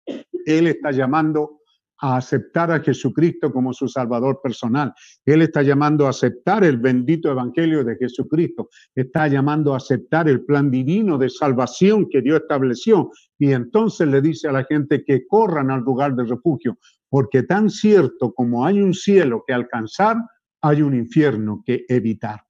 él 0.07 0.69
está 0.69 0.93
llamando 0.93 1.63
a 2.05 2.19
aceptar 2.19 2.71
a 2.71 2.81
Jesucristo 2.81 3.51
como 3.51 3.73
su 3.73 3.89
Salvador 3.89 4.39
personal. 4.43 4.93
Él 5.25 5.41
está 5.41 5.63
llamando 5.63 6.07
a 6.07 6.11
aceptar 6.11 6.63
el 6.63 6.77
bendito 6.77 7.31
Evangelio 7.31 7.83
de 7.83 7.97
Jesucristo. 7.97 8.69
Está 8.95 9.27
llamando 9.27 9.73
a 9.73 9.79
aceptar 9.79 10.29
el 10.29 10.45
plan 10.45 10.71
divino 10.71 11.17
de 11.17 11.31
salvación 11.31 12.07
que 12.11 12.21
Dios 12.21 12.43
estableció. 12.43 13.11
Y 13.39 13.53
entonces 13.53 14.07
le 14.07 14.21
dice 14.21 14.49
a 14.49 14.53
la 14.53 14.65
gente 14.65 15.03
que 15.03 15.27
corran 15.27 15.71
al 15.71 15.81
lugar 15.81 16.15
de 16.15 16.25
refugio, 16.25 16.77
porque 17.09 17.43
tan 17.43 17.71
cierto 17.71 18.35
como 18.35 18.67
hay 18.67 18.83
un 18.83 18.93
cielo 18.93 19.43
que 19.47 19.55
alcanzar, 19.55 20.19
hay 20.61 20.83
un 20.83 20.95
infierno 20.95 21.63
que 21.65 21.87
evitar. 21.89 22.43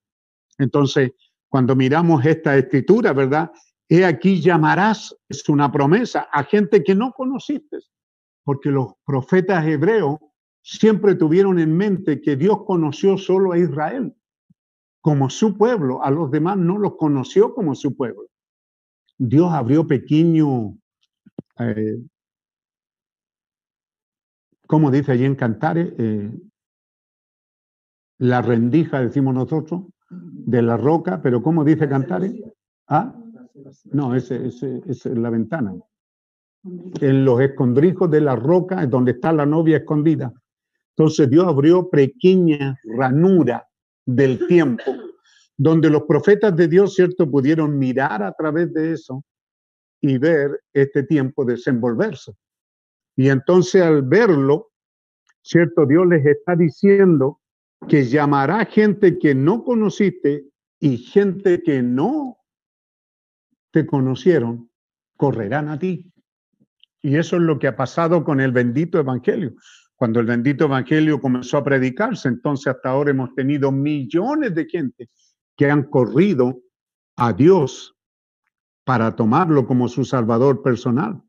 Entonces, 0.59 1.13
cuando 1.49 1.77
miramos 1.77 2.27
esta 2.27 2.59
escritura, 2.59 3.13
¿verdad? 3.13 3.53
He 3.89 4.05
aquí 4.05 4.41
llamarás, 4.41 5.15
es 5.29 5.49
una 5.49 5.71
promesa, 5.71 6.27
a 6.33 6.43
gente 6.43 6.83
que 6.83 6.97
no 6.97 7.13
conociste, 7.13 7.79
porque 8.45 8.71
los 8.71 8.93
profetas 9.05 9.67
hebreos 9.67 10.19
siempre 10.63 11.15
tuvieron 11.15 11.59
en 11.59 11.77
mente 11.77 12.21
que 12.21 12.37
Dios 12.37 12.65
conoció 12.65 13.19
solo 13.19 13.53
a 13.53 13.59
Israel 13.59 14.15
como 15.05 15.29
su 15.29 15.59
pueblo, 15.59 16.03
a 16.03 16.11
los 16.11 16.31
demás 16.31 16.57
no 16.57 16.79
los 16.79 16.97
conoció 16.97 17.55
como 17.55 17.75
su 17.75 17.95
pueblo. 17.95 18.25
Dios 19.19 19.53
abrió 19.53 19.87
pequeño, 19.87 20.79
eh, 21.59 21.99
como 24.67 24.91
dice 24.91 25.13
allí 25.13 25.27
en 25.27 25.35
Cantares, 25.35 25.93
eh, 25.99 26.33
la 28.17 28.41
rendija, 28.41 29.01
decimos 29.01 29.35
nosotros, 29.35 29.83
de 30.09 30.63
la 30.63 30.79
roca, 30.79 31.21
pero 31.21 31.43
¿cómo 31.43 31.65
dice 31.65 31.87
Cantares? 31.87 32.35
¿Ah? 32.89 33.15
No, 33.85 34.15
ese, 34.15 34.47
es 34.47 35.05
la 35.05 35.29
ventana. 35.29 35.75
En 37.01 37.25
los 37.25 37.41
escondrijos 37.41 38.11
de 38.11 38.21
la 38.23 38.37
roca 38.37 38.87
donde 38.87 39.13
está 39.13 39.33
la 39.33 39.45
novia 39.45 39.79
escondida. 39.79 40.33
Entonces 40.97 41.29
Dios 41.29 41.47
abrió 41.47 41.91
pequeña 41.91 42.79
ranura 42.97 43.69
del 44.07 44.47
tiempo, 44.47 44.83
donde 45.57 45.91
los 45.91 46.05
profetas 46.05 46.57
de 46.57 46.69
Dios, 46.69 46.95
¿cierto?, 46.95 47.31
pudieron 47.31 47.79
mirar 47.79 48.23
a 48.23 48.33
través 48.33 48.73
de 48.73 48.93
eso 48.93 49.25
y 50.01 50.19
ver 50.19 50.63
este 50.73 51.03
tiempo 51.03 51.45
desenvolverse. 51.45 52.33
Y 53.17 53.29
entonces 53.29 53.83
al 53.83 54.03
verlo, 54.03 54.71
¿cierto? 55.43 55.87
Dios 55.87 56.07
les 56.07 56.25
está 56.25 56.57
diciendo 56.57 57.41
que 57.89 58.05
llamará 58.05 58.65
gente 58.65 59.19
que 59.19 59.35
no 59.35 59.65
conociste 59.65 60.47
y 60.81 60.99
gente 60.99 61.63
que 61.63 61.83
no 61.83 62.39
te 63.71 63.87
conocieron, 63.87 64.71
correrán 65.17 65.69
a 65.69 65.79
ti. 65.79 66.14
Y 67.05 67.19
eso 67.19 67.37
es 67.37 67.43
lo 67.43 67.59
que 67.59 67.67
ha 67.69 67.77
pasado 67.77 68.25
con 68.25 68.41
el 68.41 68.51
bendito 68.51 68.99
Evangelio. 68.99 69.53
Cuando 69.95 70.21
el 70.21 70.27
bendito 70.27 70.65
Evangelio 70.65 71.21
comenzó 71.21 71.59
a 71.59 71.65
predicarse, 71.65 72.29
entonces 72.29 72.69
hasta 72.69 72.89
ahora 72.89 73.11
hemos 73.11 73.35
tenido 73.35 73.71
millones 73.71 74.55
de 74.55 74.65
gente 74.65 75.11
que 75.55 75.71
han 75.71 75.83
corrido 75.83 76.63
a 77.17 77.35
Dios 77.35 77.95
para 78.85 79.15
tomarlo 79.15 79.67
como 79.67 79.87
su 79.87 80.07
Salvador 80.07 80.63
personal, 80.63 81.21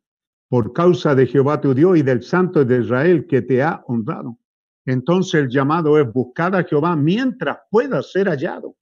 por 0.48 0.72
causa 0.72 1.14
de 1.14 1.28
Jehová 1.28 1.60
tu 1.60 1.74
Dios 1.74 1.98
y 1.98 2.04
del 2.04 2.24
Santo 2.24 2.64
de 2.64 2.80
Israel 2.80 3.28
que 3.28 3.42
te 3.42 3.62
ha 3.62 3.84
honrado. 3.86 4.38
Entonces 4.86 5.42
el 5.42 5.50
llamado 5.50 6.00
es 6.00 6.10
buscar 6.10 6.56
a 6.56 6.64
Jehová 6.64 6.96
mientras 6.96 7.58
pueda 7.70 8.02
ser 8.02 8.30
hallado. 8.30 8.78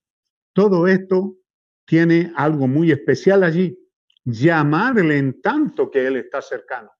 Todo 0.53 0.87
esto 0.87 1.37
tiene 1.87 2.31
algo 2.35 2.67
muy 2.67 2.91
especial 2.91 3.41
allí. 3.41 3.82
Llamarle 4.25 5.17
en 5.17 5.41
tanto 5.41 5.91
que 5.91 6.07
Él 6.07 6.17
está 6.17 6.41
cercano. 6.41 6.91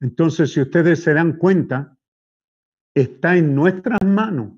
Entonces, 0.00 0.52
si 0.52 0.60
ustedes 0.60 1.02
se 1.02 1.14
dan 1.14 1.36
cuenta, 1.36 1.96
está 2.94 3.36
en 3.36 3.54
nuestras 3.54 4.00
manos 4.04 4.52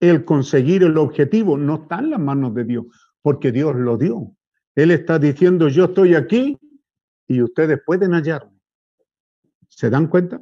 el 0.00 0.24
conseguir 0.24 0.82
el 0.84 0.96
objetivo. 0.98 1.56
No 1.56 1.82
está 1.82 1.98
en 1.98 2.10
las 2.10 2.20
manos 2.20 2.54
de 2.54 2.64
Dios, 2.64 2.86
porque 3.22 3.52
Dios 3.52 3.74
lo 3.76 3.96
dio. 3.96 4.36
Él 4.74 4.90
está 4.90 5.18
diciendo, 5.18 5.68
yo 5.68 5.86
estoy 5.86 6.14
aquí 6.14 6.58
y 7.26 7.42
ustedes 7.42 7.80
pueden 7.84 8.12
hallarme. 8.12 8.60
¿Se 9.68 9.90
dan 9.90 10.06
cuenta? 10.06 10.40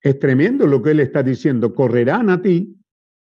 Es 0.00 0.18
tremendo 0.18 0.66
lo 0.66 0.82
que 0.82 0.90
él 0.90 1.00
está 1.00 1.22
diciendo. 1.22 1.74
Correrán 1.74 2.28
a 2.28 2.42
ti 2.42 2.76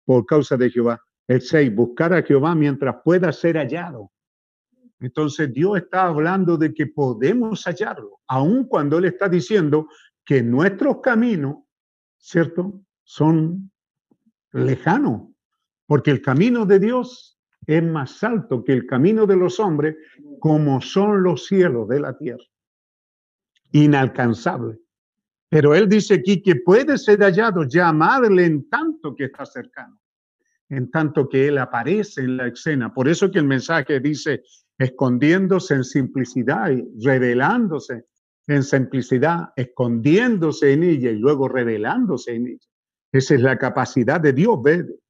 por 0.05 0.25
causa 0.25 0.57
de 0.57 0.69
Jehová. 0.69 1.01
El 1.27 1.41
6, 1.41 1.75
buscar 1.75 2.13
a 2.13 2.23
Jehová 2.23 2.55
mientras 2.55 2.95
pueda 3.03 3.31
ser 3.31 3.57
hallado. 3.57 4.11
Entonces 5.01 5.51
Dios 5.51 5.77
está 5.77 6.03
hablando 6.03 6.57
de 6.57 6.73
que 6.73 6.85
podemos 6.85 7.63
hallarlo, 7.65 8.19
aun 8.27 8.65
cuando 8.65 8.99
Él 8.99 9.05
está 9.05 9.27
diciendo 9.27 9.87
que 10.23 10.43
nuestros 10.43 11.01
caminos, 11.01 11.57
¿cierto? 12.17 12.81
Son 13.03 13.71
lejanos, 14.53 15.23
porque 15.87 16.11
el 16.11 16.21
camino 16.21 16.65
de 16.67 16.79
Dios 16.79 17.39
es 17.65 17.83
más 17.83 18.23
alto 18.23 18.63
que 18.63 18.73
el 18.73 18.85
camino 18.85 19.25
de 19.25 19.35
los 19.35 19.59
hombres, 19.59 19.95
como 20.39 20.79
son 20.81 21.23
los 21.23 21.47
cielos 21.47 21.87
de 21.87 21.99
la 21.99 22.15
tierra. 22.15 22.43
Inalcanzable. 23.71 24.79
Pero 25.49 25.73
él 25.73 25.89
dice 25.89 26.15
aquí 26.15 26.41
que 26.41 26.57
puede 26.57 26.97
ser 26.97 27.19
hallado, 27.21 27.63
llamarle 27.63 28.45
en 28.45 28.69
tanto 28.69 29.15
que 29.15 29.25
está 29.25 29.45
cercano, 29.45 29.99
en 30.69 30.91
tanto 30.91 31.27
que 31.27 31.47
él 31.47 31.57
aparece 31.57 32.21
en 32.21 32.37
la 32.37 32.47
escena. 32.47 32.93
Por 32.93 33.09
eso 33.09 33.29
que 33.29 33.39
el 33.39 33.45
mensaje 33.45 33.99
dice, 33.99 34.43
escondiéndose 34.81 35.75
en 35.75 35.83
simplicidad 35.83 36.71
y 36.71 37.05
revelándose 37.05 38.05
en 38.47 38.63
simplicidad, 38.63 39.49
escondiéndose 39.55 40.73
en 40.73 40.83
ella 40.83 41.11
y 41.11 41.19
luego 41.19 41.47
revelándose 41.47 42.33
en 42.33 42.47
ella. 42.47 42.67
Esa 43.11 43.35
es 43.35 43.41
la 43.41 43.59
capacidad 43.59 44.19
de 44.19 44.33
Dios. 44.33 44.59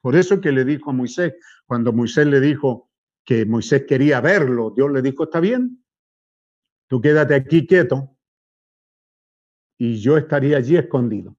Por 0.01 0.15
eso 0.17 0.41
que 0.41 0.51
le 0.51 0.65
dijo 0.65 0.89
a 0.89 0.93
Moisés, 0.93 1.35
cuando 1.65 1.93
Moisés 1.93 2.27
le 2.27 2.41
dijo 2.41 2.89
que 3.23 3.45
Moisés 3.45 3.85
quería 3.87 4.19
verlo, 4.19 4.73
Dios 4.75 4.91
le 4.91 5.01
dijo, 5.01 5.23
está 5.23 5.39
bien, 5.39 5.81
tú 6.89 6.99
quédate 6.99 7.35
aquí 7.35 7.65
quieto, 7.65 8.17
y 9.77 10.01
yo 10.01 10.17
estaría 10.17 10.57
allí 10.57 10.75
escondido. 10.75 11.37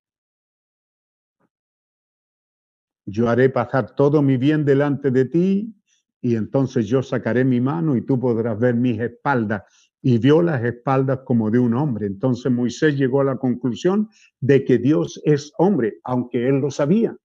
Yo 3.05 3.29
haré 3.29 3.51
pasar 3.51 3.95
todo 3.95 4.23
mi 4.23 4.39
bien 4.39 4.65
delante 4.65 5.11
de 5.11 5.27
ti 5.27 5.82
y 6.23 6.37
entonces 6.37 6.87
yo 6.87 7.03
sacaré 7.03 7.45
mi 7.45 7.61
mano 7.61 7.97
y 7.97 8.03
tú 8.03 8.19
podrás 8.19 8.59
ver 8.59 8.77
mis 8.77 8.99
espaldas. 9.01 9.65
Y 10.01 10.19
vio 10.19 10.41
las 10.41 10.65
espaldas 10.65 11.21
como 11.25 11.51
de 11.51 11.59
un 11.59 11.75
hombre. 11.75 12.07
Entonces 12.07 12.51
Moisés 12.51 12.97
llegó 12.97 13.21
a 13.21 13.25
la 13.25 13.37
conclusión 13.37 14.09
de 14.41 14.65
que 14.65 14.79
Dios 14.79 15.21
es 15.25 15.53
hombre, 15.59 15.99
aunque 16.05 16.49
él 16.49 16.61
lo 16.61 16.71
sabía 16.71 17.17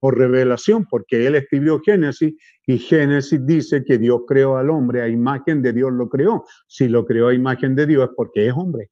por 0.00 0.16
revelación, 0.16 0.86
porque 0.88 1.26
él 1.26 1.34
escribió 1.34 1.80
Génesis 1.80 2.34
y 2.64 2.78
Génesis 2.78 3.44
dice 3.44 3.84
que 3.84 3.98
Dios 3.98 4.20
creó 4.28 4.56
al 4.56 4.70
hombre, 4.70 5.02
a 5.02 5.08
imagen 5.08 5.60
de 5.60 5.72
Dios 5.72 5.92
lo 5.92 6.08
creó. 6.08 6.44
Si 6.68 6.88
lo 6.88 7.04
creó 7.04 7.28
a 7.28 7.34
imagen 7.34 7.74
de 7.74 7.86
Dios 7.86 8.08
es 8.08 8.14
porque 8.16 8.46
es 8.46 8.54
hombre. 8.54 8.90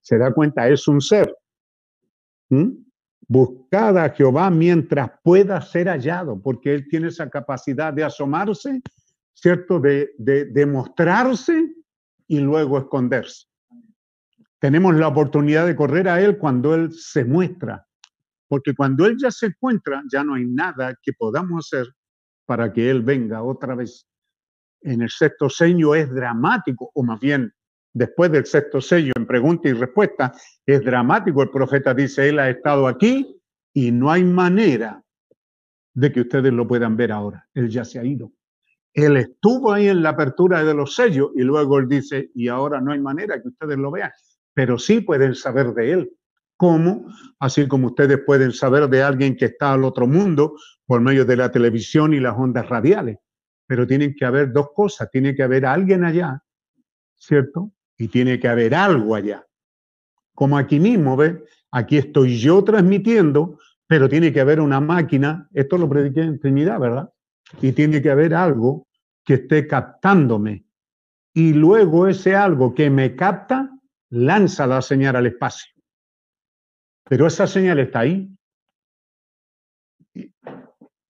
Se 0.00 0.18
da 0.18 0.32
cuenta, 0.32 0.68
es 0.68 0.88
un 0.88 1.00
ser. 1.00 1.32
¿Mm? 2.48 2.87
Buscad 3.28 3.98
a 3.98 4.10
Jehová 4.10 4.50
mientras 4.50 5.10
pueda 5.22 5.60
ser 5.60 5.88
hallado, 5.88 6.40
porque 6.40 6.74
él 6.74 6.88
tiene 6.88 7.08
esa 7.08 7.28
capacidad 7.28 7.92
de 7.92 8.04
asomarse, 8.04 8.80
¿cierto? 9.34 9.78
De, 9.78 10.10
de, 10.18 10.66
mostrarse 10.66 11.74
y 12.26 12.40
luego 12.40 12.78
esconderse. 12.78 13.46
Tenemos 14.58 14.94
la 14.96 15.08
oportunidad 15.08 15.66
de 15.66 15.76
correr 15.76 16.08
a 16.08 16.20
él 16.20 16.38
cuando 16.38 16.74
él 16.74 16.92
se 16.92 17.24
muestra 17.24 17.86
porque 18.48 18.74
cuando 18.74 19.06
Él 19.06 19.16
ya 19.18 19.30
se 19.30 19.46
encuentra, 19.46 20.02
ya 20.10 20.24
no 20.24 20.34
hay 20.34 20.46
nada 20.46 20.96
que 21.02 21.12
podamos 21.12 21.66
hacer 21.66 21.86
para 22.46 22.72
que 22.72 22.90
Él 22.90 23.02
venga 23.02 23.42
otra 23.42 23.74
vez. 23.74 24.08
En 24.80 25.02
el 25.02 25.10
sexto 25.10 25.50
sello 25.50 25.94
es 25.94 26.10
dramático, 26.10 26.90
o 26.94 27.02
más 27.02 27.20
bien 27.20 27.52
después 27.98 28.30
del 28.30 28.46
sexto 28.46 28.80
sello, 28.80 29.12
en 29.16 29.26
pregunta 29.26 29.68
y 29.68 29.72
respuesta, 29.72 30.32
es 30.64 30.82
dramático. 30.84 31.42
El 31.42 31.50
profeta 31.50 31.92
dice, 31.92 32.28
Él 32.28 32.38
ha 32.38 32.48
estado 32.48 32.86
aquí 32.86 33.40
y 33.74 33.90
no 33.90 34.10
hay 34.10 34.24
manera 34.24 35.02
de 35.94 36.12
que 36.12 36.20
ustedes 36.20 36.52
lo 36.52 36.66
puedan 36.66 36.96
ver 36.96 37.12
ahora. 37.12 37.46
Él 37.54 37.68
ya 37.68 37.84
se 37.84 37.98
ha 37.98 38.04
ido. 38.04 38.32
Él 38.94 39.16
estuvo 39.16 39.72
ahí 39.72 39.88
en 39.88 40.02
la 40.02 40.10
apertura 40.10 40.64
de 40.64 40.74
los 40.74 40.94
sellos 40.94 41.30
y 41.34 41.42
luego 41.42 41.78
Él 41.78 41.88
dice, 41.88 42.30
y 42.34 42.48
ahora 42.48 42.80
no 42.80 42.92
hay 42.92 43.00
manera 43.00 43.40
que 43.42 43.48
ustedes 43.48 43.76
lo 43.76 43.90
vean, 43.90 44.12
pero 44.54 44.78
sí 44.78 45.00
pueden 45.00 45.34
saber 45.34 45.74
de 45.74 45.92
Él. 45.92 46.12
¿Cómo? 46.56 47.06
Así 47.38 47.68
como 47.68 47.88
ustedes 47.88 48.18
pueden 48.24 48.52
saber 48.52 48.88
de 48.88 49.02
alguien 49.02 49.36
que 49.36 49.44
está 49.46 49.72
al 49.72 49.84
otro 49.84 50.06
mundo 50.06 50.56
por 50.86 51.00
medio 51.00 51.24
de 51.24 51.36
la 51.36 51.52
televisión 51.52 52.14
y 52.14 52.20
las 52.20 52.36
ondas 52.36 52.68
radiales. 52.68 53.18
Pero 53.66 53.86
tienen 53.86 54.14
que 54.16 54.24
haber 54.24 54.52
dos 54.52 54.70
cosas. 54.74 55.08
Tiene 55.10 55.36
que 55.36 55.44
haber 55.44 55.66
alguien 55.66 56.02
allá, 56.04 56.42
¿cierto? 57.16 57.72
Y 57.98 58.08
tiene 58.08 58.38
que 58.38 58.48
haber 58.48 58.74
algo 58.74 59.14
allá. 59.14 59.44
Como 60.34 60.56
aquí 60.56 60.78
mismo, 60.78 61.16
¿ves? 61.16 61.36
Aquí 61.72 61.98
estoy 61.98 62.38
yo 62.38 62.62
transmitiendo, 62.62 63.58
pero 63.86 64.08
tiene 64.08 64.32
que 64.32 64.40
haber 64.40 64.60
una 64.60 64.80
máquina. 64.80 65.48
Esto 65.52 65.76
lo 65.76 65.88
prediqué 65.88 66.22
en 66.22 66.38
Trinidad, 66.38 66.78
¿verdad? 66.78 67.12
Y 67.60 67.72
tiene 67.72 68.00
que 68.00 68.10
haber 68.10 68.34
algo 68.34 68.86
que 69.24 69.34
esté 69.34 69.66
captándome. 69.66 70.64
Y 71.34 71.52
luego 71.52 72.06
ese 72.06 72.36
algo 72.36 72.74
que 72.74 72.88
me 72.88 73.16
capta 73.16 73.70
lanza 74.10 74.66
la 74.66 74.80
señal 74.80 75.16
al 75.16 75.26
espacio. 75.26 75.72
Pero 77.04 77.26
esa 77.26 77.46
señal 77.46 77.78
está 77.80 78.00
ahí. 78.00 78.30
Y, 80.14 80.32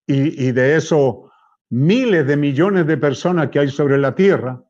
y 0.07 0.53
de 0.53 0.77
esos 0.77 1.29
miles 1.71 2.27
de 2.27 2.37
millones 2.37 2.87
de 2.87 2.97
personas 2.97 3.51
que 3.51 3.59
hay 3.59 3.69
sobre 3.69 3.99
la 3.99 4.15
Tierra, 4.15 4.63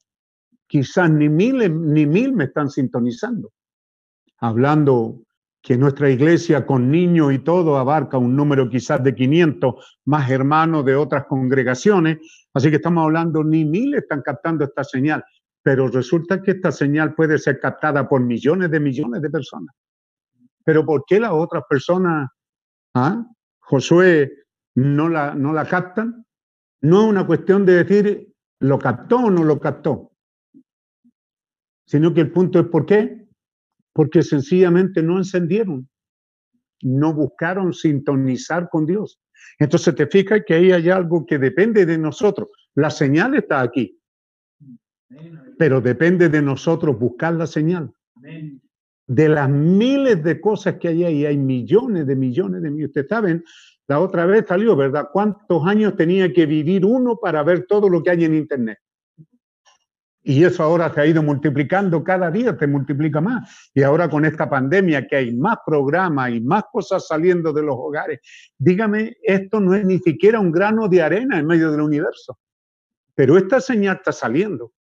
quizás 0.68 1.10
ni 1.10 1.28
miles 1.28 1.70
ni 1.70 2.06
mil 2.06 2.32
me 2.32 2.44
están 2.44 2.70
sintonizando. 2.70 3.52
Hablando 4.38 5.22
que 5.60 5.76
nuestra 5.76 6.08
iglesia 6.08 6.64
con 6.64 6.90
niños 6.90 7.32
y 7.32 7.40
todo 7.40 7.76
abarca 7.76 8.16
un 8.16 8.36
número 8.36 8.68
quizás 8.68 9.02
de 9.02 9.14
500 9.14 9.98
más 10.04 10.30
hermanos 10.30 10.84
de 10.84 10.94
otras 10.94 11.26
congregaciones, 11.26 12.18
así 12.54 12.70
que 12.70 12.76
estamos 12.76 13.02
hablando 13.02 13.42
ni 13.42 13.64
mil 13.64 13.94
están 13.94 14.22
captando 14.22 14.64
esta 14.64 14.84
señal, 14.84 15.24
pero 15.62 15.88
resulta 15.88 16.40
que 16.40 16.52
esta 16.52 16.70
señal 16.70 17.14
puede 17.14 17.38
ser 17.38 17.58
captada 17.58 18.08
por 18.08 18.20
millones 18.20 18.70
de 18.70 18.78
millones 18.78 19.20
de 19.20 19.30
personas. 19.30 19.74
Pero 20.64 20.84
¿por 20.84 21.04
qué 21.06 21.18
las 21.18 21.32
otras 21.32 21.64
personas, 21.68 22.30
ah, 22.94 23.26
Josué, 23.58 24.44
no 24.76 25.08
la, 25.08 25.34
no 25.34 25.52
la 25.52 25.64
captan? 25.64 26.24
No 26.82 27.02
es 27.02 27.08
una 27.08 27.26
cuestión 27.26 27.66
de 27.66 27.84
decir 27.84 28.32
lo 28.60 28.78
captó 28.78 29.16
o 29.16 29.30
no 29.30 29.44
lo 29.44 29.58
captó, 29.58 30.12
sino 31.88 32.12
que 32.12 32.20
el 32.20 32.30
punto 32.30 32.60
es 32.60 32.66
¿por 32.66 32.84
qué? 32.84 33.26
Porque 33.94 34.22
sencillamente 34.22 35.02
no 35.02 35.16
encendieron, 35.16 35.88
no 36.82 37.14
buscaron 37.14 37.72
sintonizar 37.72 38.68
con 38.68 38.84
Dios. 38.84 39.18
Entonces 39.58 39.94
te 39.94 40.06
fijas 40.06 40.42
que 40.46 40.54
ahí 40.54 40.70
hay 40.70 40.90
algo 40.90 41.24
que 41.24 41.38
depende 41.38 41.86
de 41.86 41.96
nosotros. 41.96 42.48
La 42.74 42.90
señal 42.90 43.34
está 43.34 43.62
aquí, 43.62 43.98
pero 45.58 45.80
depende 45.80 46.28
de 46.28 46.42
nosotros 46.42 46.98
buscar 46.98 47.34
la 47.34 47.46
señal 47.46 47.90
de 49.08 49.28
las 49.30 49.48
miles 49.48 50.22
de 50.22 50.38
cosas 50.38 50.76
que 50.76 50.88
hay 50.88 51.04
ahí, 51.04 51.24
hay 51.24 51.38
millones 51.38 52.06
de 52.06 52.14
millones 52.14 52.62
de 52.62 52.70
millones. 52.70 52.90
Ustedes 52.90 53.08
saben, 53.08 53.44
la 53.86 54.00
otra 54.00 54.26
vez 54.26 54.44
salió, 54.46 54.76
¿verdad? 54.76 55.08
¿Cuántos 55.10 55.66
años 55.66 55.96
tenía 55.96 56.30
que 56.30 56.44
vivir 56.44 56.84
uno 56.84 57.16
para 57.16 57.42
ver 57.42 57.64
todo 57.66 57.88
lo 57.88 58.02
que 58.02 58.10
hay 58.10 58.24
en 58.26 58.34
Internet? 58.34 58.78
Y 60.22 60.44
eso 60.44 60.62
ahora 60.62 60.92
se 60.92 61.00
ha 61.00 61.06
ido 61.06 61.22
multiplicando, 61.22 62.02
cada 62.04 62.30
día 62.30 62.56
se 62.58 62.66
multiplica 62.66 63.20
más. 63.20 63.70
Y 63.72 63.82
ahora 63.82 64.10
con 64.10 64.24
esta 64.24 64.50
pandemia 64.50 65.06
que 65.06 65.16
hay 65.16 65.34
más 65.34 65.58
programas 65.64 66.30
y 66.30 66.40
más 66.40 66.64
cosas 66.70 67.06
saliendo 67.06 67.52
de 67.52 67.62
los 67.62 67.76
hogares, 67.78 68.20
dígame, 68.58 69.16
esto 69.22 69.60
no 69.60 69.74
es 69.74 69.84
ni 69.84 69.98
siquiera 69.98 70.40
un 70.40 70.52
grano 70.52 70.88
de 70.88 71.02
arena 71.02 71.38
en 71.38 71.46
medio 71.46 71.70
del 71.70 71.80
universo. 71.80 72.38
Pero 73.14 73.38
esta 73.38 73.60
señal 73.60 73.96
está 73.96 74.12
saliendo. 74.12 74.72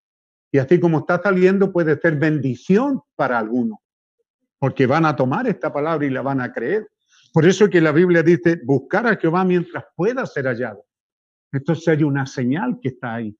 Y 0.50 0.58
así 0.58 0.80
como 0.80 1.00
está 1.00 1.20
saliendo 1.22 1.72
puede 1.72 1.98
ser 1.98 2.16
bendición 2.16 3.02
para 3.14 3.38
algunos 3.38 3.78
porque 4.58 4.86
van 4.86 5.04
a 5.04 5.14
tomar 5.14 5.46
esta 5.46 5.72
palabra 5.72 6.06
y 6.06 6.10
la 6.10 6.22
van 6.22 6.40
a 6.40 6.52
creer. 6.52 6.88
Por 7.32 7.46
eso 7.46 7.68
que 7.68 7.80
la 7.80 7.92
Biblia 7.92 8.22
dice, 8.22 8.60
buscar 8.64 9.06
a 9.06 9.16
Jehová 9.16 9.44
mientras 9.44 9.84
pueda 9.94 10.24
ser 10.26 10.46
hallado. 10.46 10.84
Entonces 11.52 11.86
hay 11.88 12.02
una 12.02 12.26
señal 12.26 12.78
que 12.80 12.88
está 12.88 13.14
ahí. 13.14 13.36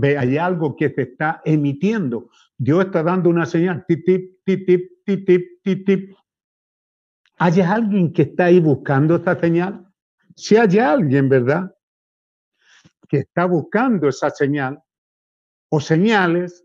Ve, 0.00 0.16
hay 0.16 0.38
algo 0.38 0.76
que 0.76 0.90
se 0.90 1.02
está 1.02 1.42
emitiendo. 1.44 2.30
Dios 2.56 2.84
está 2.84 3.02
dando 3.02 3.28
una 3.30 3.44
señal. 3.46 3.84
Tip, 3.88 4.04
tip, 4.04 4.44
tip, 4.44 4.64
tip, 4.64 5.26
tip, 5.26 5.62
tip, 5.64 5.86
tip. 5.86 6.16
¿Hay 7.38 7.60
alguien 7.60 8.12
que 8.12 8.22
está 8.22 8.44
ahí 8.44 8.60
buscando 8.60 9.16
esta 9.16 9.38
señal? 9.40 9.84
Si 10.36 10.56
hay 10.56 10.78
alguien, 10.78 11.28
¿verdad? 11.28 11.74
Que 13.08 13.18
está 13.18 13.46
buscando 13.46 14.08
esa 14.08 14.30
señal 14.30 14.80
o 15.68 15.80
señales, 15.80 16.64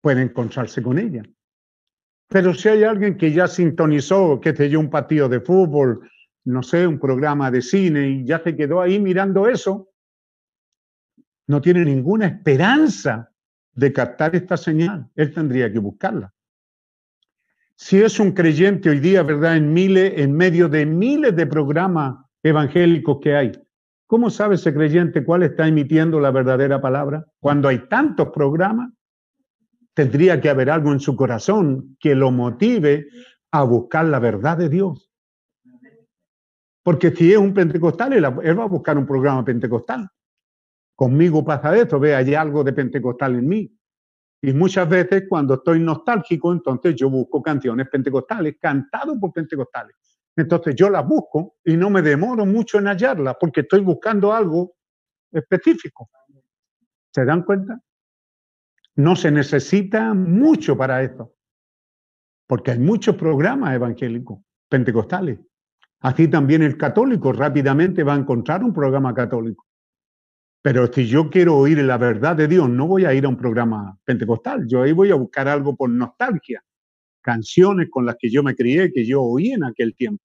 puede 0.00 0.22
encontrarse 0.22 0.82
con 0.82 0.98
ella. 0.98 1.22
Pero 2.26 2.52
si 2.52 2.68
hay 2.68 2.82
alguien 2.82 3.16
que 3.16 3.30
ya 3.30 3.46
sintonizó, 3.46 4.40
que 4.40 4.52
te 4.52 4.68
dio 4.68 4.80
un 4.80 4.90
partido 4.90 5.28
de 5.28 5.40
fútbol, 5.40 6.10
no 6.46 6.64
sé, 6.64 6.84
un 6.84 6.98
programa 6.98 7.48
de 7.52 7.62
cine 7.62 8.08
y 8.08 8.24
ya 8.24 8.42
se 8.42 8.56
quedó 8.56 8.80
ahí 8.80 8.98
mirando 8.98 9.46
eso, 9.48 9.91
no 11.52 11.60
tiene 11.60 11.84
ninguna 11.84 12.26
esperanza 12.26 13.30
de 13.74 13.92
captar 13.92 14.34
esta 14.34 14.56
señal. 14.56 15.10
Él 15.14 15.34
tendría 15.34 15.70
que 15.70 15.78
buscarla. 15.78 16.32
Si 17.76 18.00
es 18.00 18.18
un 18.18 18.32
creyente 18.32 18.88
hoy 18.88 19.00
día, 19.00 19.22
¿verdad? 19.22 19.58
En 19.58 19.74
miles, 19.74 20.14
en 20.16 20.32
medio 20.32 20.70
de 20.70 20.86
miles 20.86 21.36
de 21.36 21.46
programas 21.46 22.16
evangélicos 22.42 23.18
que 23.20 23.36
hay, 23.36 23.52
¿cómo 24.06 24.30
sabe 24.30 24.54
ese 24.54 24.72
creyente 24.72 25.24
cuál 25.24 25.42
está 25.42 25.68
emitiendo 25.68 26.20
la 26.20 26.30
verdadera 26.30 26.80
palabra? 26.80 27.26
Cuando 27.38 27.68
hay 27.68 27.86
tantos 27.86 28.30
programas, 28.30 28.90
tendría 29.92 30.40
que 30.40 30.48
haber 30.48 30.70
algo 30.70 30.90
en 30.90 31.00
su 31.00 31.14
corazón 31.16 31.98
que 32.00 32.14
lo 32.14 32.30
motive 32.30 33.08
a 33.50 33.62
buscar 33.64 34.06
la 34.06 34.20
verdad 34.20 34.56
de 34.56 34.70
Dios. 34.70 35.10
Porque 36.82 37.10
si 37.10 37.30
es 37.30 37.38
un 37.38 37.52
pentecostal, 37.52 38.14
él, 38.14 38.24
va 38.24 38.64
a 38.64 38.68
buscar 38.68 38.96
un 38.96 39.06
programa 39.06 39.44
pentecostal. 39.44 40.08
Conmigo 41.02 41.44
pasa 41.44 41.76
esto, 41.76 41.98
ve, 41.98 42.14
hay 42.14 42.32
algo 42.32 42.62
de 42.62 42.72
pentecostal 42.72 43.34
en 43.34 43.48
mí. 43.48 43.76
Y 44.40 44.52
muchas 44.52 44.88
veces 44.88 45.24
cuando 45.28 45.54
estoy 45.54 45.80
nostálgico, 45.80 46.52
entonces 46.52 46.94
yo 46.94 47.10
busco 47.10 47.42
canciones 47.42 47.88
pentecostales, 47.88 48.54
cantadas 48.60 49.18
por 49.20 49.32
pentecostales. 49.32 49.96
Entonces 50.36 50.76
yo 50.76 50.88
las 50.88 51.04
busco 51.04 51.56
y 51.64 51.76
no 51.76 51.90
me 51.90 52.02
demoro 52.02 52.46
mucho 52.46 52.78
en 52.78 52.86
hallarlas 52.86 53.34
porque 53.40 53.62
estoy 53.62 53.80
buscando 53.80 54.32
algo 54.32 54.76
específico. 55.32 56.08
¿Se 57.12 57.24
dan 57.24 57.42
cuenta? 57.42 57.80
No 58.94 59.16
se 59.16 59.32
necesita 59.32 60.14
mucho 60.14 60.76
para 60.76 61.02
esto, 61.02 61.34
porque 62.46 62.70
hay 62.70 62.78
muchos 62.78 63.16
programas 63.16 63.74
evangélicos, 63.74 64.38
pentecostales. 64.68 65.40
Así 65.98 66.28
también 66.28 66.62
el 66.62 66.76
católico 66.76 67.32
rápidamente 67.32 68.04
va 68.04 68.14
a 68.14 68.18
encontrar 68.18 68.62
un 68.62 68.72
programa 68.72 69.12
católico. 69.12 69.66
Pero 70.62 70.86
si 70.92 71.08
yo 71.08 71.28
quiero 71.28 71.56
oír 71.56 71.78
la 71.78 71.98
verdad 71.98 72.36
de 72.36 72.46
Dios, 72.46 72.68
no 72.68 72.86
voy 72.86 73.04
a 73.04 73.12
ir 73.12 73.24
a 73.24 73.28
un 73.28 73.36
programa 73.36 73.98
pentecostal. 74.04 74.64
Yo 74.68 74.82
ahí 74.82 74.92
voy 74.92 75.10
a 75.10 75.16
buscar 75.16 75.48
algo 75.48 75.74
por 75.76 75.90
nostalgia. 75.90 76.64
Canciones 77.20 77.88
con 77.90 78.06
las 78.06 78.16
que 78.16 78.30
yo 78.30 78.44
me 78.44 78.54
crié, 78.54 78.92
que 78.92 79.04
yo 79.04 79.22
oí 79.22 79.50
en 79.50 79.64
aquel 79.64 79.96
tiempo. 79.96 80.22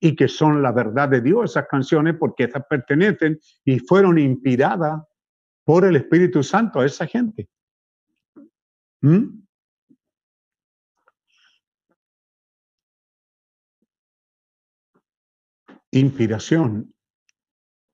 Y 0.00 0.14
que 0.14 0.28
son 0.28 0.62
la 0.62 0.70
verdad 0.70 1.08
de 1.08 1.20
Dios, 1.20 1.50
esas 1.50 1.66
canciones, 1.66 2.14
porque 2.16 2.44
esas 2.44 2.64
pertenecen 2.70 3.40
y 3.64 3.80
fueron 3.80 4.16
inspiradas 4.16 5.02
por 5.64 5.84
el 5.84 5.96
Espíritu 5.96 6.44
Santo 6.44 6.78
a 6.78 6.86
esa 6.86 7.06
gente. 7.08 7.48
¿Mm? 9.00 9.42
Inspiración 15.90 16.94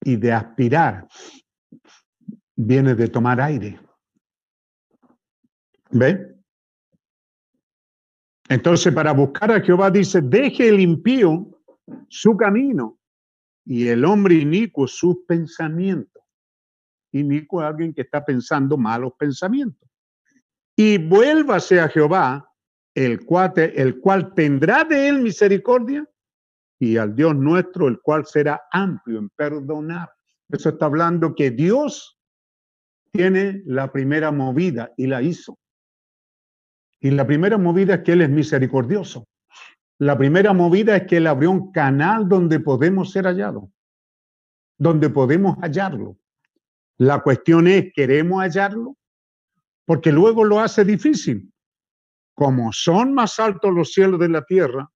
y 0.03 0.17
de 0.17 0.33
aspirar 0.33 1.09
viene 2.57 2.95
de 2.95 3.09
tomar 3.09 3.41
aire. 3.41 3.79
¿Ve? 5.91 6.35
Entonces, 8.49 8.93
para 8.93 9.13
buscar 9.13 9.53
a 9.53 9.61
Jehová 9.61 9.91
dice, 9.91 10.21
deje 10.21 10.69
el 10.69 10.81
impío 10.81 11.49
su 12.09 12.37
camino 12.37 12.99
y 13.65 13.89
el 13.89 14.05
hombre 14.05 14.35
inicuo 14.35 14.87
sus 14.87 15.19
pensamientos. 15.27 16.23
Inicuo 17.13 17.63
es 17.63 17.69
alguien 17.69 17.95
que 17.95 18.03
está 18.03 18.25
pensando 18.25 18.77
malos 18.77 19.13
pensamientos. 19.19 19.89
Y 20.77 20.99
vuélvase 20.99 21.81
a 21.81 21.89
Jehová, 21.89 22.51
el 22.95 23.25
cual, 23.25 23.53
el 23.57 24.01
cual 24.01 24.35
tendrá 24.35 24.85
de 24.85 25.09
él 25.09 25.21
misericordia, 25.21 26.09
y 26.79 26.97
al 26.97 27.15
Dios 27.15 27.35
nuestro, 27.37 27.89
el 27.89 28.01
cual 28.01 28.27
será 28.27 28.63
amplio 28.71 29.19
en 29.19 29.31
perdonar. 29.31 30.13
Eso 30.49 30.71
está 30.71 30.87
hablando 30.87 31.35
que 31.35 31.51
Dios 31.51 32.19
tiene 33.15 33.63
la 33.65 33.93
primera 33.93 34.33
movida 34.33 34.93
y 34.97 35.07
la 35.07 35.23
hizo. 35.23 35.57
Y 37.01 37.13
la 37.13 37.25
primera 37.25 37.57
movida 37.59 37.95
es 37.95 38.03
que 38.03 38.13
Él 38.13 38.23
es 38.23 38.31
misericordioso. 38.31 39.29
La 40.01 40.19
primera 40.19 40.53
movida 40.53 40.97
es 40.97 41.07
que 41.07 41.19
Él 41.19 41.29
abrió 41.29 41.53
un 41.53 41.71
canal 41.71 42.29
donde 42.29 42.59
podemos 42.59 43.13
ser 43.13 43.27
hallados, 43.27 43.71
donde 44.77 45.11
podemos 45.11 45.57
hallarlo. 45.59 46.17
La 46.99 47.21
cuestión 47.21 47.69
es, 47.69 47.93
¿queremos 47.95 48.43
hallarlo? 48.43 48.97
Porque 49.85 50.11
luego 50.11 50.43
lo 50.45 50.59
hace 50.59 50.85
difícil. 50.85 51.53
Como 52.35 52.73
son 52.73 53.15
más 53.15 53.39
altos 53.39 53.73
los 53.73 53.93
cielos 53.93 54.19
de 54.19 54.29
la 54.29 54.43
tierra, 54.43 54.91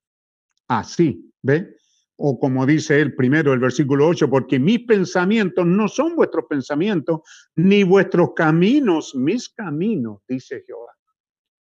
así, 0.67 1.31
¿ve? 1.43 1.75
O 2.17 2.39
como 2.39 2.65
dice 2.65 2.99
él 2.99 3.15
primero, 3.15 3.53
el 3.53 3.59
versículo 3.59 4.07
8, 4.07 4.29
porque 4.29 4.59
mis 4.59 4.79
pensamientos 4.79 5.65
no 5.65 5.87
son 5.87 6.15
vuestros 6.15 6.45
pensamientos, 6.49 7.21
ni 7.55 7.83
vuestros 7.83 8.33
caminos, 8.35 9.15
mis 9.15 9.49
caminos, 9.49 10.21
dice 10.27 10.63
Jehová. 10.65 10.93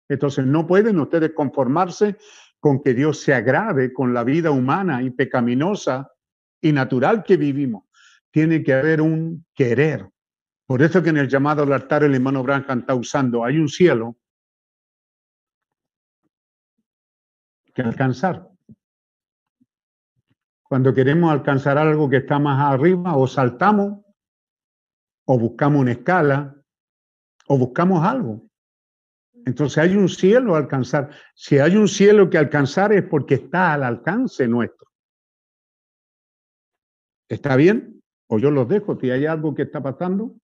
Entonces 0.08 0.46
no 0.46 0.66
pueden 0.66 1.00
ustedes 1.00 1.32
conformarse 1.32 2.16
con 2.60 2.82
que 2.82 2.94
Dios 2.94 3.20
se 3.20 3.34
agrade 3.34 3.92
con 3.92 4.12
la 4.12 4.22
vida 4.22 4.50
humana 4.50 5.02
y 5.02 5.10
pecaminosa 5.10 6.10
y 6.60 6.72
natural 6.72 7.24
que 7.24 7.36
vivimos. 7.36 7.84
Tiene 8.30 8.62
que 8.62 8.74
haber 8.74 9.00
un 9.00 9.46
querer. 9.54 10.08
Por 10.66 10.82
eso 10.82 11.02
que 11.02 11.10
en 11.10 11.18
el 11.18 11.28
llamado 11.28 11.62
al 11.62 11.72
altar 11.72 12.04
el 12.04 12.14
hermano 12.14 12.42
Branham 12.42 12.80
está 12.80 12.94
usando, 12.94 13.44
hay 13.44 13.58
un 13.58 13.68
cielo 13.68 14.16
que 17.74 17.82
alcanzar. 17.82 18.53
Cuando 20.74 20.92
queremos 20.92 21.30
alcanzar 21.30 21.78
algo 21.78 22.10
que 22.10 22.16
está 22.16 22.40
más 22.40 22.60
arriba, 22.60 23.16
o 23.16 23.28
saltamos, 23.28 24.04
o 25.24 25.38
buscamos 25.38 25.82
una 25.82 25.92
escala, 25.92 26.60
o 27.46 27.56
buscamos 27.56 28.04
algo. 28.04 28.48
Entonces 29.46 29.78
hay 29.78 29.94
un 29.94 30.08
cielo 30.08 30.56
a 30.56 30.58
alcanzar. 30.58 31.10
Si 31.32 31.58
hay 31.60 31.76
un 31.76 31.86
cielo 31.86 32.28
que 32.28 32.38
alcanzar 32.38 32.92
es 32.92 33.04
porque 33.04 33.34
está 33.34 33.72
al 33.72 33.84
alcance 33.84 34.48
nuestro. 34.48 34.88
¿Está 37.28 37.54
bien? 37.54 38.02
O 38.26 38.40
yo 38.40 38.50
los 38.50 38.68
dejo. 38.68 38.98
Si 38.98 39.12
hay 39.12 39.26
algo 39.26 39.54
que 39.54 39.62
está 39.62 39.80
pasando. 39.80 40.34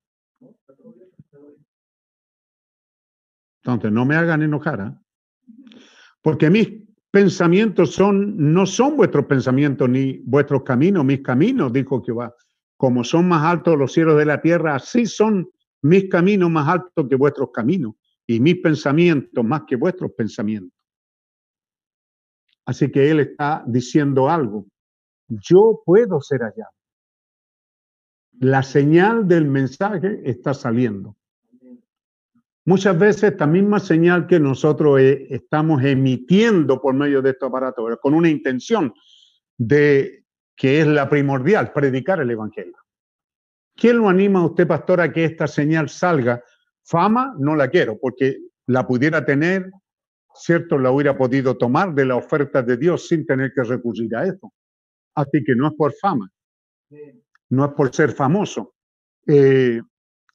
Entonces 3.65 3.91
no 3.91 4.05
me 4.07 4.15
hagan 4.15 4.43
enojar. 4.43 4.81
¿eh? 4.81 5.75
Porque 6.23 6.51
mis 6.51 6.89
pensamientos 7.11 7.95
son, 7.95 8.53
no 8.53 8.67
son 8.67 8.97
vuestros 8.97 9.27
pensamientos 9.27 9.89
ni 9.89 10.19
vuestros 10.25 10.63
caminos, 10.63 11.05
mis 11.05 11.23
caminos, 11.23 11.73
dijo 11.73 12.03
Jehová. 12.03 12.35
Como 12.77 13.05
son 13.05 13.29
más 13.29 13.45
altos 13.45 13.77
los 13.77 13.93
cielos 13.93 14.17
de 14.17 14.25
la 14.25 14.41
tierra, 14.41 14.77
así 14.77 15.07
son 15.07 15.51
mis 15.83 16.09
caminos 16.09 16.51
más 16.51 16.69
altos 16.69 17.07
que 17.09 17.17
vuestros 17.17 17.51
caminos 17.53 17.95
y 18.27 18.41
mis 18.41 18.57
pensamientos 18.57 19.45
más 19.45 19.63
que 19.67 19.77
vuestros 19.77 20.13
pensamientos. 20.13 20.79
Así 22.65 22.91
que 22.91 23.11
él 23.11 23.21
está 23.21 23.65
diciendo 23.67 24.31
algo. 24.31 24.67
Yo 25.29 25.83
puedo 25.85 26.21
ser 26.21 26.43
allá. 26.45 26.69
La 28.39 28.63
señal 28.63 29.27
del 29.27 29.47
mensaje 29.47 30.23
está 30.25 30.55
saliendo. 30.55 31.17
Muchas 32.71 32.97
veces 32.97 33.33
esta 33.33 33.49
misma 33.49 33.81
señal 33.81 34.29
que 34.29 34.39
nosotros 34.39 35.01
eh, 35.01 35.27
estamos 35.29 35.83
emitiendo 35.83 36.81
por 36.81 36.95
medio 36.95 37.21
de 37.21 37.31
estos 37.31 37.49
aparatos, 37.49 37.99
con 38.01 38.15
una 38.15 38.29
intención 38.29 38.95
de 39.59 40.25
que 40.55 40.81
es 40.81 40.87
la 40.87 41.09
primordial, 41.09 41.73
predicar 41.73 42.21
el 42.21 42.31
Evangelio. 42.31 42.77
¿Quién 43.75 43.99
lo 43.99 44.09
anima 44.09 44.39
a 44.39 44.45
usted, 44.45 44.69
pastor, 44.69 45.01
a 45.01 45.13
que 45.13 45.25
esta 45.25 45.49
señal 45.49 45.89
salga 45.89 46.45
Fama 46.85 47.35
no 47.41 47.57
la 47.57 47.69
quiero 47.69 47.99
porque 47.99 48.39
la 48.69 48.87
pudiera 48.87 49.25
tener, 49.25 49.69
¿cierto? 50.33 50.79
La 50.79 50.93
hubiera 50.93 51.19
podido 51.19 51.59
tomar 51.59 51.93
de 51.93 52.05
la 52.05 52.15
oferta 52.15 52.63
de 52.63 52.77
Dios 52.77 53.09
sin 53.09 53.27
tener 53.27 53.53
que 53.53 53.65
recurrir 53.65 54.15
a 54.15 54.27
eso. 54.27 54.53
Así 55.17 55.43
que 55.45 55.57
no 55.57 55.67
es 55.67 55.75
por 55.75 55.93
fama, 55.95 56.31
no 57.49 57.65
es 57.65 57.73
por 57.73 57.93
ser 57.93 58.13
famoso. 58.13 58.75
Eh, 59.27 59.81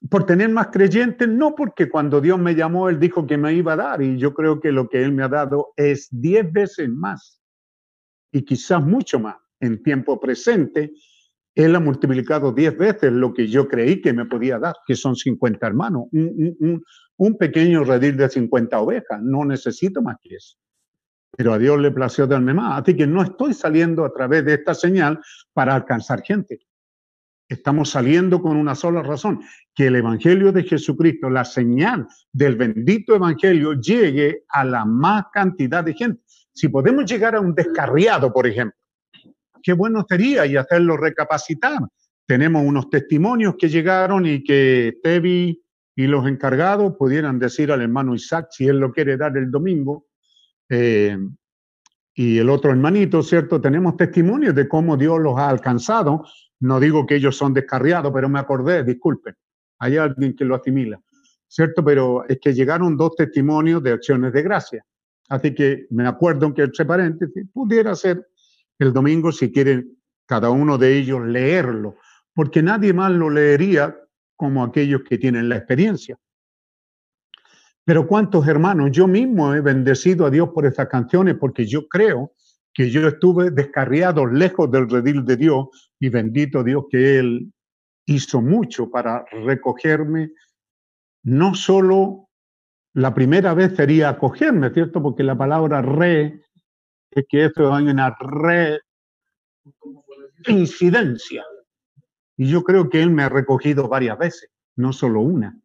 por 0.09 0.25
tener 0.25 0.49
más 0.49 0.67
creyentes, 0.67 1.27
no 1.27 1.55
porque 1.55 1.89
cuando 1.89 2.21
Dios 2.21 2.39
me 2.39 2.55
llamó, 2.55 2.89
Él 2.89 2.99
dijo 2.99 3.25
que 3.25 3.37
me 3.37 3.53
iba 3.53 3.73
a 3.73 3.77
dar 3.77 4.01
y 4.01 4.17
yo 4.17 4.33
creo 4.33 4.59
que 4.59 4.71
lo 4.71 4.87
que 4.89 5.03
Él 5.03 5.11
me 5.11 5.23
ha 5.23 5.29
dado 5.29 5.73
es 5.75 6.07
diez 6.11 6.51
veces 6.51 6.89
más 6.89 7.41
y 8.31 8.43
quizás 8.43 8.83
mucho 8.83 9.19
más 9.19 9.37
en 9.59 9.81
tiempo 9.81 10.19
presente 10.19 10.93
él 11.55 11.73
ha 11.73 11.79
multiplicado 11.79 12.51
diez 12.51 12.77
veces 12.77 13.13
lo 13.13 13.33
que 13.33 13.47
yo 13.47 13.67
creí 13.67 14.01
que 14.01 14.11
me 14.11 14.25
podía 14.25 14.59
dar, 14.59 14.75
que 14.85 14.95
son 14.95 15.15
50 15.15 15.65
hermanos, 15.65 16.03
un, 16.11 17.37
pequeño 17.37 17.85
redil 17.85 18.17
de 18.17 18.27
50 18.27 18.77
ovejas, 18.77 19.21
no 19.23 19.45
necesito 19.45 20.01
más 20.01 20.17
que 20.21 20.35
eso. 20.35 20.57
Pero 21.31 21.53
a 21.53 21.57
Dios 21.57 21.79
le 21.79 21.91
plació 21.91 22.27
darme 22.27 22.53
más. 22.53 22.81
Así 22.81 22.95
que 22.95 23.07
no 23.07 23.23
estoy 23.23 23.53
saliendo 23.53 24.03
a 24.03 24.11
través 24.11 24.43
de 24.43 24.55
esta 24.55 24.73
señal 24.73 25.19
para 25.53 25.75
alcanzar 25.75 26.21
gente. 26.23 26.59
Estamos 27.47 27.91
saliendo 27.91 28.41
con 28.41 28.57
una 28.57 28.73
sola 28.73 29.03
razón, 29.03 29.41
que 29.73 29.87
el 29.87 29.97
Evangelio 29.97 30.51
de 30.51 30.63
Jesucristo, 30.63 31.29
la 31.29 31.45
señal 31.45 32.07
del 32.31 32.55
bendito 32.55 33.15
Evangelio, 33.15 33.73
llegue 33.73 34.43
a 34.49 34.63
la 34.63 34.83
más 34.83 35.25
cantidad 35.31 35.83
de 35.83 35.93
gente. 35.93 36.23
Si 36.53 36.69
podemos 36.69 37.05
llegar 37.05 37.35
a 37.35 37.41
un 37.41 37.53
descarriado, 37.53 38.33
por 38.33 38.47
ejemplo, 38.47 38.77
qué 39.61 39.73
bueno 39.73 40.05
sería 40.07 40.45
y 40.45 40.55
hacerlo 40.55 40.97
recapacitar. 40.97 41.79
Tenemos 42.25 42.63
unos 42.65 42.89
testimonios 42.89 43.55
que 43.57 43.69
llegaron 43.69 44.25
y 44.25 44.43
que 44.43 44.97
Tevi 45.03 45.61
y 45.95 46.07
los 46.07 46.27
encargados 46.27 46.95
pudieran 46.97 47.37
decir 47.37 47.71
al 47.71 47.81
hermano 47.81 48.15
Isaac 48.15 48.47
si 48.51 48.67
él 48.67 48.79
lo 48.79 48.91
quiere 48.91 49.17
dar 49.17 49.37
el 49.37 49.51
domingo. 49.51 50.07
Eh, 50.69 51.17
y 52.15 52.37
el 52.37 52.49
otro 52.49 52.71
hermanito, 52.71 53.21
¿cierto? 53.21 53.59
Tenemos 53.59 53.97
testimonios 53.97 54.55
de 54.55 54.67
cómo 54.67 54.95
Dios 54.97 55.19
los 55.19 55.37
ha 55.37 55.49
alcanzado. 55.49 56.23
No 56.59 56.79
digo 56.79 57.05
que 57.05 57.15
ellos 57.15 57.37
son 57.37 57.53
descarriados, 57.53 58.11
pero 58.13 58.29
me 58.29 58.39
acordé, 58.39 58.83
disculpen, 58.83 59.35
hay 59.79 59.97
alguien 59.97 60.35
que 60.35 60.45
lo 60.45 60.55
asimila, 60.55 60.99
¿cierto? 61.47 61.83
Pero 61.83 62.25
es 62.27 62.39
que 62.39 62.53
llegaron 62.53 62.95
dos 62.95 63.15
testimonios 63.15 63.83
de 63.83 63.91
acciones 63.91 64.33
de 64.33 64.41
gracia. 64.41 64.85
Así 65.29 65.53
que 65.53 65.87
me 65.89 66.07
acuerdo 66.07 66.53
que 66.53 66.63
entre 66.63 66.85
paréntesis 66.85 67.45
pudiera 67.51 67.95
ser 67.95 68.27
el 68.79 68.93
domingo 68.93 69.31
si 69.31 69.51
quieren 69.51 69.97
cada 70.25 70.49
uno 70.49 70.77
de 70.77 70.97
ellos 70.97 71.25
leerlo, 71.25 71.97
porque 72.33 72.61
nadie 72.61 72.93
más 72.93 73.11
lo 73.11 73.29
leería 73.29 73.95
como 74.35 74.63
aquellos 74.63 75.01
que 75.03 75.17
tienen 75.17 75.49
la 75.49 75.57
experiencia. 75.57 76.17
Pero 77.83 78.07
cuántos 78.07 78.47
hermanos, 78.47 78.89
yo 78.91 79.07
mismo 79.07 79.53
he 79.53 79.61
bendecido 79.61 80.25
a 80.25 80.31
Dios 80.31 80.49
por 80.49 80.65
estas 80.65 80.87
canciones 80.87 81.35
porque 81.39 81.65
yo 81.65 81.87
creo 81.87 82.33
que 82.73 82.89
yo 82.89 83.07
estuve 83.07 83.51
descarriado 83.51 84.25
lejos 84.25 84.69
del 84.71 84.89
redil 84.89 85.23
de 85.23 85.37
Dios 85.37 85.84
y 85.99 86.09
bendito 86.09 86.63
Dios 86.63 86.85
que 86.89 87.19
Él 87.19 87.51
hizo 88.05 88.41
mucho 88.41 88.89
para 88.89 89.25
recogerme. 89.31 90.31
No 91.23 91.55
solo 91.55 92.29
la 92.93 93.13
primera 93.13 93.53
vez 93.53 93.75
sería 93.75 94.09
acogerme, 94.09 94.69
¿cierto? 94.71 95.01
Porque 95.01 95.23
la 95.23 95.37
palabra 95.37 95.81
re 95.81 96.41
es 97.11 97.25
que 97.27 97.45
esto 97.45 97.73
hay 97.73 97.87
una 97.87 98.15
reincidencia. 100.43 101.43
Y 102.37 102.47
yo 102.47 102.63
creo 102.63 102.89
que 102.89 103.01
Él 103.01 103.09
me 103.11 103.23
ha 103.23 103.29
recogido 103.29 103.87
varias 103.87 104.17
veces, 104.17 104.49
no 104.75 104.93
solo 104.93 105.21
una. 105.21 105.57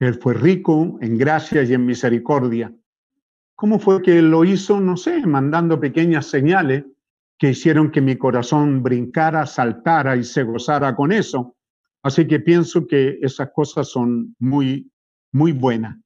Él 0.00 0.14
fue 0.14 0.34
rico 0.34 0.98
en 1.00 1.18
gracia 1.18 1.62
y 1.62 1.72
en 1.72 1.86
misericordia. 1.86 2.74
¿Cómo 3.54 3.78
fue 3.78 4.02
que 4.02 4.20
lo 4.20 4.44
hizo? 4.44 4.80
No 4.80 4.96
sé, 4.96 5.24
mandando 5.26 5.78
pequeñas 5.78 6.26
señales 6.26 6.84
que 7.38 7.50
hicieron 7.50 7.90
que 7.90 8.00
mi 8.00 8.16
corazón 8.16 8.82
brincara, 8.82 9.46
saltara 9.46 10.16
y 10.16 10.24
se 10.24 10.42
gozara 10.42 10.94
con 10.94 11.12
eso. 11.12 11.56
Así 12.02 12.26
que 12.26 12.40
pienso 12.40 12.86
que 12.86 13.18
esas 13.22 13.50
cosas 13.52 13.88
son 13.88 14.36
muy, 14.38 14.90
muy 15.32 15.52
buenas. 15.52 15.96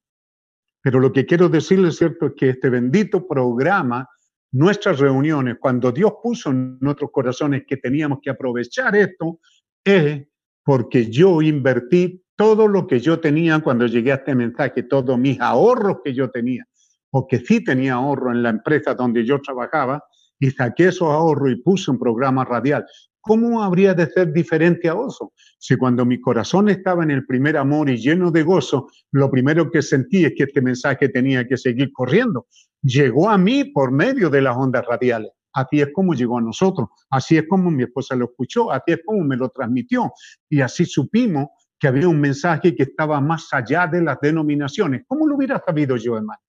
Pero 0.81 1.01
lo 1.01 1.13
que 1.13 1.27
quiero 1.27 1.49
decirles, 1.49 1.97
cierto, 1.97 2.27
es 2.27 2.33
que 2.37 2.51
este 2.51 2.71
bendito 2.71 3.27
programa, 3.27 4.09
nuestras 4.53 5.01
reuniones, 5.01 5.57
cuando 5.61 5.93
Dios 5.93 6.13
puso 6.23 6.51
en 6.51 6.79
nuestros 6.81 7.11
corazones 7.11 7.65
que 7.67 7.77
teníamos 7.77 8.21
que 8.23 8.31
aprovechar 8.31 8.97
esto, 8.97 9.41
es 9.85 10.27
porque 10.65 11.11
yo 11.11 11.43
invertí 11.43 12.23
todo 12.37 12.69
lo 12.69 12.87
que 12.87 13.01
yo 13.01 13.19
tenía 13.19 13.59
cuando 13.59 13.87
llegué 13.87 14.13
a 14.13 14.17
este 14.17 14.35
mensaje, 14.35 14.85
todos 14.85 15.19
mis 15.19 15.41
ahorros 15.41 15.99
que 16.05 16.15
yo 16.15 16.31
tenía, 16.31 16.65
porque 17.11 17.41
sí 17.41 17.65
tenía 17.65 17.95
ahorro 17.95 18.31
en 18.31 18.45
la 18.45 18.51
empresa 18.51 18.95
donde 18.95 19.25
yo 19.25 19.41
trabajaba, 19.41 20.05
y 20.41 20.51
saqué 20.51 20.89
esos 20.89 21.09
ahorros 21.09 21.53
y 21.53 21.57
puse 21.57 21.91
un 21.91 21.99
programa 21.99 22.45
radial. 22.45 22.85
¿Cómo 23.21 23.63
habría 23.63 23.95
de 23.95 24.07
ser 24.07 24.33
diferente 24.33 24.89
a 24.89 24.95
Oso? 24.95 25.33
Si 25.59 25.77
cuando 25.77 26.07
mi 26.07 26.21
corazón 26.21 26.69
estaba 26.69 27.03
en 27.03 27.11
el 27.11 27.27
primer 27.27 27.57
amor 27.57 27.91
y 27.91 27.97
lleno 27.97 28.31
de 28.31 28.43
gozo, 28.45 28.89
lo 29.11 29.31
primero 29.31 29.71
que 29.71 29.83
sentí 29.83 30.25
es 30.25 30.33
que 30.37 30.45
este 30.45 30.63
mensaje 30.63 31.09
tenía 31.09 31.47
que 31.47 31.57
seguir 31.57 31.93
corriendo. 31.93 32.47
Llegó 32.81 33.29
a 33.29 33.37
mí 33.37 33.65
por 33.65 33.91
medio 33.91 34.31
de 34.31 34.41
las 34.41 34.57
ondas 34.57 34.87
radiales. 34.87 35.33
Así 35.53 35.81
es 35.81 35.89
como 35.93 36.15
llegó 36.15 36.39
a 36.39 36.41
nosotros. 36.41 36.89
Así 37.11 37.37
es 37.37 37.45
como 37.49 37.71
mi 37.71 37.83
esposa 37.83 38.15
lo 38.15 38.27
escuchó. 38.27 38.71
Así 38.71 38.93
es 38.93 39.01
como 39.05 39.25
me 39.25 39.37
lo 39.37 39.49
transmitió. 39.49 40.13
Y 40.49 40.61
así 40.61 40.85
supimos 40.85 41.49
que 41.79 41.89
había 41.89 42.09
un 42.09 42.21
mensaje 42.21 42.75
que 42.75 42.85
estaba 42.85 43.21
más 43.21 43.49
allá 43.53 43.89
de 43.89 44.01
las 44.01 44.19
denominaciones. 44.21 45.03
¿Cómo 45.09 45.27
lo 45.27 45.37
hubiera 45.37 45.61
sabido 45.65 45.97
yo, 45.97 46.17
hermano? 46.17 46.41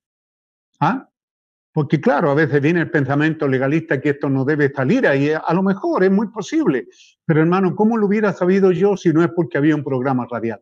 ¿Ah? 0.79 1.08
Porque 1.71 2.01
claro, 2.01 2.31
a 2.31 2.33
veces 2.33 2.61
viene 2.61 2.81
el 2.81 2.91
pensamiento 2.91 3.47
legalista 3.47 4.01
que 4.01 4.09
esto 4.09 4.29
no 4.29 4.43
debe 4.43 4.71
salir 4.71 5.07
ahí. 5.07 5.31
A 5.31 5.53
lo 5.53 5.61
mejor 5.61 6.03
es 6.03 6.11
muy 6.11 6.27
posible. 6.27 6.87
Pero 7.25 7.41
hermano, 7.41 7.75
¿cómo 7.75 7.97
lo 7.97 8.07
hubiera 8.07 8.33
sabido 8.33 8.71
yo 8.71 8.97
si 8.97 9.13
no 9.13 9.23
es 9.23 9.29
porque 9.35 9.57
había 9.57 9.75
un 9.75 9.83
programa 9.83 10.27
radial? 10.29 10.61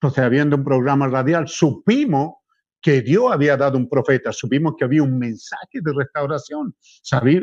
Entonces, 0.00 0.24
habiendo 0.24 0.56
un 0.56 0.64
programa 0.64 1.06
radial, 1.06 1.46
supimos 1.46 2.34
que 2.80 3.00
Dios 3.00 3.30
había 3.32 3.56
dado 3.56 3.78
un 3.78 3.88
profeta, 3.88 4.32
supimos 4.32 4.74
que 4.76 4.84
había 4.84 5.04
un 5.04 5.16
mensaje 5.16 5.80
de 5.80 5.92
restauración, 5.92 6.74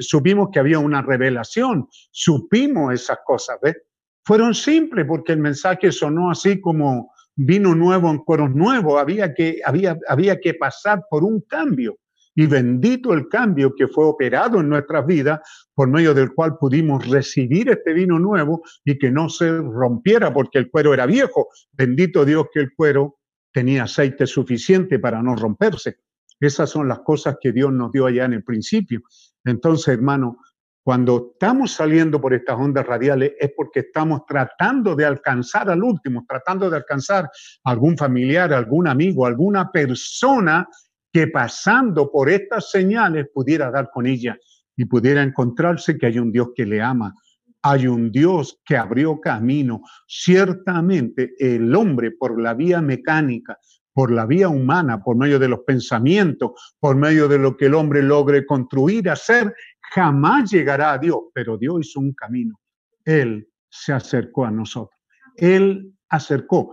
supimos 0.01 0.49
que 0.51 0.59
había 0.59 0.79
una 0.79 1.01
revelación, 1.01 1.87
supimos 2.11 2.93
esas 2.93 3.19
cosas, 3.25 3.57
¿ves? 3.61 3.77
Fueron 4.25 4.53
simples 4.53 5.05
porque 5.07 5.31
el 5.31 5.39
mensaje 5.39 5.93
sonó 5.93 6.29
así 6.29 6.59
como 6.59 7.13
vino 7.33 7.73
nuevo 7.73 8.11
en 8.11 8.17
cueros 8.17 8.53
nuevos, 8.53 9.01
había 9.01 9.33
que, 9.33 9.61
había, 9.63 9.97
había 10.09 10.39
que 10.41 10.53
pasar 10.53 11.05
por 11.09 11.23
un 11.23 11.39
cambio. 11.39 11.97
Y 12.39 12.47
bendito 12.47 13.13
el 13.13 13.27
cambio 13.27 13.75
que 13.75 13.89
fue 13.89 14.05
operado 14.05 14.61
en 14.61 14.69
nuestras 14.69 15.05
vidas, 15.05 15.41
por 15.75 15.89
medio 15.89 16.13
del 16.13 16.33
cual 16.33 16.57
pudimos 16.57 17.05
recibir 17.05 17.69
este 17.69 17.91
vino 17.91 18.17
nuevo 18.17 18.61
y 18.85 18.97
que 18.97 19.11
no 19.11 19.27
se 19.27 19.57
rompiera 19.57 20.31
porque 20.33 20.57
el 20.57 20.71
cuero 20.71 20.93
era 20.93 21.05
viejo. 21.05 21.49
Bendito 21.73 22.23
Dios 22.23 22.45
que 22.53 22.61
el 22.61 22.73
cuero 22.73 23.17
tenía 23.51 23.83
aceite 23.83 24.25
suficiente 24.25 24.99
para 24.99 25.21
no 25.21 25.35
romperse. 25.35 25.97
Esas 26.39 26.69
son 26.69 26.87
las 26.87 26.99
cosas 26.99 27.35
que 27.41 27.51
Dios 27.51 27.73
nos 27.73 27.91
dio 27.91 28.05
allá 28.05 28.23
en 28.23 28.31
el 28.31 28.43
principio. 28.45 29.01
Entonces, 29.43 29.89
hermano, 29.95 30.37
cuando 30.81 31.31
estamos 31.33 31.73
saliendo 31.73 32.21
por 32.21 32.33
estas 32.33 32.55
ondas 32.57 32.87
radiales 32.87 33.33
es 33.37 33.51
porque 33.53 33.81
estamos 33.81 34.21
tratando 34.25 34.95
de 34.95 35.03
alcanzar 35.03 35.69
al 35.69 35.83
último, 35.83 36.25
tratando 36.25 36.69
de 36.69 36.77
alcanzar 36.77 37.29
algún 37.65 37.97
familiar, 37.97 38.53
algún 38.53 38.87
amigo, 38.87 39.25
alguna 39.25 39.69
persona 39.69 40.65
que 41.11 41.27
pasando 41.27 42.11
por 42.11 42.29
estas 42.29 42.69
señales 42.71 43.27
pudiera 43.33 43.71
dar 43.71 43.89
con 43.91 44.05
ella 44.05 44.37
y 44.75 44.85
pudiera 44.85 45.23
encontrarse 45.23 45.97
que 45.97 46.05
hay 46.05 46.19
un 46.19 46.31
Dios 46.31 46.49
que 46.55 46.65
le 46.65 46.81
ama, 46.81 47.13
hay 47.61 47.87
un 47.87 48.11
Dios 48.11 48.59
que 48.65 48.77
abrió 48.77 49.19
camino. 49.19 49.81
Ciertamente 50.07 51.33
el 51.39 51.75
hombre 51.75 52.11
por 52.11 52.41
la 52.41 52.53
vía 52.53 52.81
mecánica, 52.81 53.57
por 53.93 54.11
la 54.11 54.25
vía 54.25 54.47
humana, 54.47 55.03
por 55.03 55.17
medio 55.17 55.39
de 55.39 55.49
los 55.49 55.61
pensamientos, 55.61 56.51
por 56.79 56.95
medio 56.95 57.27
de 57.27 57.39
lo 57.39 57.57
que 57.57 57.65
el 57.65 57.73
hombre 57.73 58.01
logre 58.01 58.45
construir, 58.45 59.09
hacer, 59.09 59.53
jamás 59.93 60.51
llegará 60.51 60.93
a 60.93 60.97
Dios. 60.97 61.17
Pero 61.33 61.57
Dios 61.57 61.79
hizo 61.81 61.99
un 61.99 62.13
camino. 62.13 62.59
Él 63.03 63.49
se 63.69 63.91
acercó 63.91 64.45
a 64.45 64.51
nosotros. 64.51 64.97
Él 65.35 65.93
acercó 66.09 66.71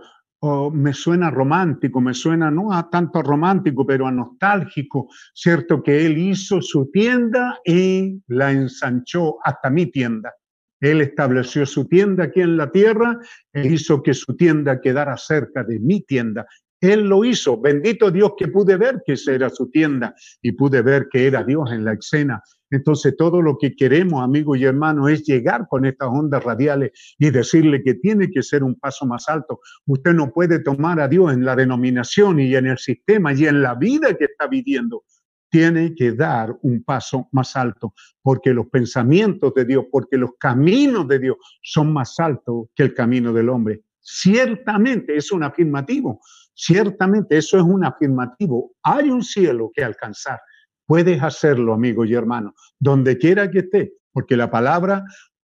me 0.71 0.93
suena 0.93 1.31
romántico, 1.31 1.99
me 1.99 2.13
suena 2.13 2.51
no 2.51 2.71
a 2.71 2.89
tanto 2.89 3.21
romántico, 3.21 3.85
pero 3.85 4.07
a 4.07 4.11
nostálgico, 4.11 5.09
¿cierto? 5.33 5.81
Que 5.81 6.05
él 6.05 6.17
hizo 6.17 6.61
su 6.61 6.91
tienda 6.91 7.59
y 7.65 8.21
la 8.27 8.51
ensanchó 8.51 9.37
hasta 9.43 9.69
mi 9.69 9.87
tienda. 9.87 10.33
Él 10.79 11.01
estableció 11.01 11.65
su 11.65 11.87
tienda 11.87 12.25
aquí 12.25 12.41
en 12.41 12.55
la 12.55 12.71
tierra 12.71 13.17
e 13.51 13.67
hizo 13.67 14.03
que 14.03 14.13
su 14.13 14.35
tienda 14.35 14.79
quedara 14.79 15.17
cerca 15.17 15.63
de 15.63 15.79
mi 15.79 16.01
tienda. 16.01 16.45
Él 16.79 17.07
lo 17.07 17.25
hizo. 17.25 17.59
Bendito 17.59 18.11
Dios 18.11 18.33
que 18.37 18.47
pude 18.47 18.77
ver 18.77 19.01
que 19.05 19.13
esa 19.13 19.33
era 19.33 19.49
su 19.49 19.69
tienda 19.69 20.15
y 20.41 20.51
pude 20.51 20.81
ver 20.81 21.07
que 21.11 21.27
era 21.27 21.43
Dios 21.43 21.71
en 21.71 21.83
la 21.83 21.93
escena. 21.93 22.41
Entonces, 22.69 23.15
todo 23.17 23.41
lo 23.41 23.57
que 23.57 23.75
queremos, 23.75 24.21
amigos 24.21 24.57
y 24.57 24.65
hermanos, 24.65 25.09
es 25.09 25.23
llegar 25.23 25.67
con 25.69 25.85
estas 25.85 26.09
ondas 26.09 26.43
radiales 26.43 27.15
y 27.17 27.29
decirle 27.29 27.81
que 27.81 27.95
tiene 27.95 28.29
que 28.29 28.43
ser 28.43 28.63
un 28.63 28.75
paso 28.75 29.05
más 29.05 29.27
alto. 29.29 29.61
Usted 29.85 30.13
no 30.13 30.31
puede 30.31 30.59
tomar 30.59 30.99
a 30.99 31.07
Dios 31.07 31.33
en 31.33 31.45
la 31.45 31.55
denominación 31.55 32.39
y 32.39 32.55
en 32.55 32.67
el 32.67 32.77
sistema 32.77 33.33
y 33.33 33.45
en 33.45 33.61
la 33.61 33.75
vida 33.75 34.13
que 34.15 34.25
está 34.25 34.47
viviendo. 34.47 35.03
Tiene 35.49 35.95
que 35.95 36.11
dar 36.11 36.57
un 36.61 36.83
paso 36.83 37.29
más 37.31 37.55
alto, 37.55 37.93
porque 38.21 38.53
los 38.53 38.67
pensamientos 38.67 39.53
de 39.55 39.63
Dios, 39.63 39.85
porque 39.89 40.17
los 40.17 40.31
caminos 40.37 41.07
de 41.07 41.19
Dios 41.19 41.37
son 41.61 41.93
más 41.93 42.19
altos 42.19 42.67
que 42.75 42.83
el 42.83 42.93
camino 42.93 43.31
del 43.31 43.47
hombre. 43.47 43.83
Ciertamente 44.01 45.15
es 45.15 45.31
un 45.31 45.43
afirmativo, 45.43 46.19
ciertamente 46.57 47.37
eso 47.37 47.57
es 47.57 47.63
un 47.63 47.85
afirmativo. 47.85 48.73
Hay 48.83 49.09
un 49.09 49.23
cielo 49.23 49.71
que 49.73 49.83
alcanzar 49.83 50.39
Puedes 50.87 51.21
hacerlo, 51.21 51.73
amigo 51.73 52.05
y 52.05 52.13
hermano, 52.13 52.55
donde 52.79 53.17
quiera 53.17 53.51
que 53.51 53.59
esté, 53.59 53.93
porque 54.13 54.37
la 54.37 54.49
palabra, 54.49 55.03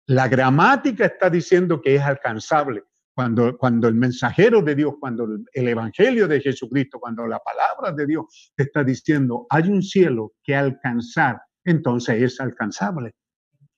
la 0.07 0.29
gramática 0.29 1.07
está 1.07 1.31
diciendo 1.31 1.81
que 1.81 1.95
es 1.95 2.03
alcanzable. 2.03 2.85
Cuando, 3.15 3.57
cuando 3.57 3.89
el 3.89 3.95
mensajero 3.95 4.61
de 4.61 4.75
Dios, 4.75 4.95
cuando 5.01 5.27
el, 5.53 5.69
Evangelio 5.69 6.29
de 6.29 6.41
Jesucristo, 6.41 7.01
cuando 7.01 7.27
la 7.27 7.39
palabra 7.39 7.93
de 7.93 8.07
Dios 8.07 8.53
te 8.55 8.65
está 8.65 8.85
diciendo, 8.85 9.47
hay 9.49 9.69
un 9.69 9.83
cielo 9.83 10.33
que 10.45 10.55
alcanzar, 10.55 11.41
entonces 11.65 12.23
es 12.23 12.39
alcanzable. 12.39 13.15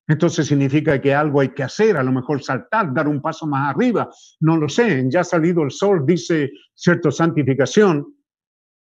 Entonces 0.08 0.46
significa 0.46 1.00
que 1.00 1.14
algo 1.14 1.40
hay 1.40 1.50
que 1.50 1.62
hacer, 1.62 1.96
a 1.96 2.02
lo 2.02 2.12
mejor 2.12 2.42
saltar, 2.42 2.92
dar 2.92 3.06
un 3.06 3.22
paso 3.22 3.46
más 3.46 3.74
arriba, 3.74 4.10
no 4.40 4.56
lo 4.56 4.68
sé, 4.68 5.04
ya 5.08 5.20
ha 5.20 5.24
salido 5.24 5.62
el 5.62 5.70
sol, 5.70 6.04
dice 6.04 6.50
cierto 6.74 7.10
santificación, 7.10 8.06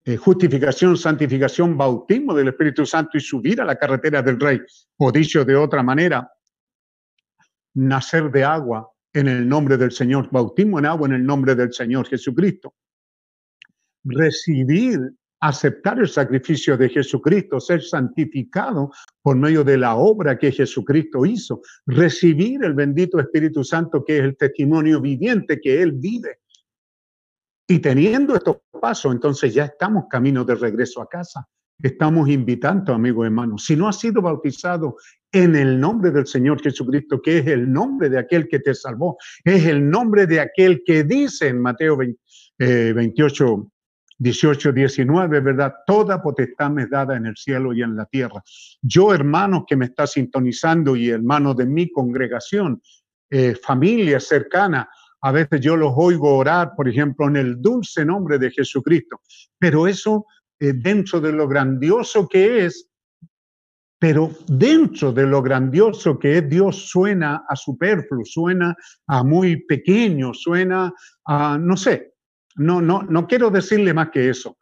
eh, 0.05 0.16
justificación, 0.16 0.97
santificación, 0.97 1.77
bautismo 1.77 2.35
del 2.35 2.49
Espíritu 2.49 2.87
Santo 2.87 3.19
y 3.19 3.20
subir 3.20 3.61
a 3.61 3.65
la 3.65 3.77
carretera 3.77 4.23
del 4.23 4.41
Rey. 4.41 4.61
O 4.99 5.12
dicho 5.12 5.45
de 5.45 5.57
otra 5.57 5.82
manera, 5.82 6.31
nacer 7.74 8.31
de 8.31 8.45
agua 8.45 8.89
en 9.12 9.28
el 9.28 9.49
nombre 9.49 9.77
del 9.77 9.93
Señor, 9.93 10.28
bautismo 10.31 10.78
en 10.78 10.87
agua 10.87 11.09
en 11.09 11.15
el 11.15 11.27
nombre 11.27 11.55
del 11.55 11.73
Señor 11.73 12.09
Jesucristo. 12.09 12.74
Recibir, 14.05 14.99
aceptar 15.41 15.99
el 15.99 16.09
sacrificio 16.09 16.77
de 16.77 16.89
Jesucristo, 16.89 17.61
ser 17.61 17.83
santificado 17.83 18.91
por 19.23 19.37
medio 19.37 19.65
de 19.65 19.79
la 19.79 19.97
obra 19.97 20.39
que 20.39 20.53
Jesucristo 20.53 21.25
hizo, 21.25 21.62
recibir 21.87 22.62
el 22.65 22.75
bendito 22.75 23.19
Espíritu 23.19 23.65
Santo 23.65 24.05
que 24.05 24.19
es 24.19 24.25
el 24.25 24.37
testimonio 24.37 25.01
viviente 25.01 25.61
que 25.61 25.81
Él 25.83 25.93
vive 25.93 26.41
y 27.71 27.79
teniendo 27.79 28.35
estos 28.35 28.57
pasos, 28.81 29.12
entonces 29.12 29.55
ya 29.55 29.67
estamos 29.67 30.07
camino 30.11 30.45
de 30.45 30.57
regreso 30.57 31.01
a 31.01 31.09
casa. 31.09 31.47
Estamos 31.81 32.29
invitando, 32.29 32.93
amigo 32.93 33.25
hermano, 33.25 33.59
si 33.59 33.77
no 33.77 33.87
has 33.87 34.01
sido 34.01 34.21
bautizado 34.21 34.97
en 35.31 35.55
el 35.55 35.79
nombre 35.79 36.11
del 36.11 36.27
Señor 36.27 36.61
Jesucristo, 36.61 37.23
que 37.23 37.39
es 37.39 37.47
el 37.47 37.73
nombre 37.73 38.09
de 38.09 38.19
aquel 38.19 38.49
que 38.49 38.59
te 38.59 38.75
salvó, 38.75 39.17
es 39.45 39.67
el 39.67 39.89
nombre 39.89 40.27
de 40.27 40.41
aquel 40.41 40.83
que 40.85 41.05
dice 41.05 41.47
en 41.47 41.62
Mateo 41.62 41.97
28, 42.59 43.73
18, 44.21 44.73
19, 44.73 45.41
¿verdad? 45.41 45.77
Toda 45.87 46.23
potestad 46.23 46.71
me 46.71 46.83
es 46.83 46.91
dada 46.91 47.17
en 47.17 47.25
el 47.25 47.37
cielo 47.37 47.73
y 47.73 47.83
en 47.83 47.97
la 47.97 48.05
tierra. 48.05 48.43
Yo, 48.83 49.15
hermano 49.15 49.65
que 49.67 49.77
me 49.77 49.87
está 49.87 50.07
sintonizando 50.07 50.95
y 50.95 51.09
hermano 51.09 51.55
de 51.55 51.65
mi 51.65 51.91
congregación, 51.91 52.83
eh, 53.31 53.55
familia 53.55 54.21
cercana, 54.21 54.91
a 55.23 55.33
veces 55.33 55.61
yo 55.63 55.75
los 55.75 55.95
oigo 55.97 56.37
orar, 56.37 56.73
por 56.77 56.87
ejemplo, 56.87 57.29
en 57.29 57.37
el 57.37 57.63
dulce 57.63 58.05
nombre 58.05 58.39
de 58.39 58.51
Jesucristo. 58.51 59.23
Pero 59.59 59.87
eso, 59.87 60.27
eh, 60.59 60.75
dentro 60.75 61.19
de 61.21 61.33
lo 61.33 61.49
grandioso 61.49 62.29
que 62.29 62.67
es, 62.67 62.91
pero 63.99 64.31
dentro 64.49 65.13
de 65.13 65.27
lo 65.27 65.41
grandioso 65.41 66.19
que 66.19 66.39
es 66.39 66.49
Dios 66.49 66.91
suena 66.91 67.45
a 67.49 67.57
superfluo, 67.57 68.25
suena 68.25 68.77
a 69.07 69.25
muy 69.25 69.65
pequeño, 69.65 70.35
suena 70.35 70.93
a, 71.25 71.57
no 71.59 71.77
sé, 71.77 72.11
no, 72.56 72.81
no, 72.81 73.02
no 73.02 73.27
quiero 73.27 73.51
decirle 73.51 73.94
más 73.94 74.10
que 74.10 74.28
eso, 74.28 74.59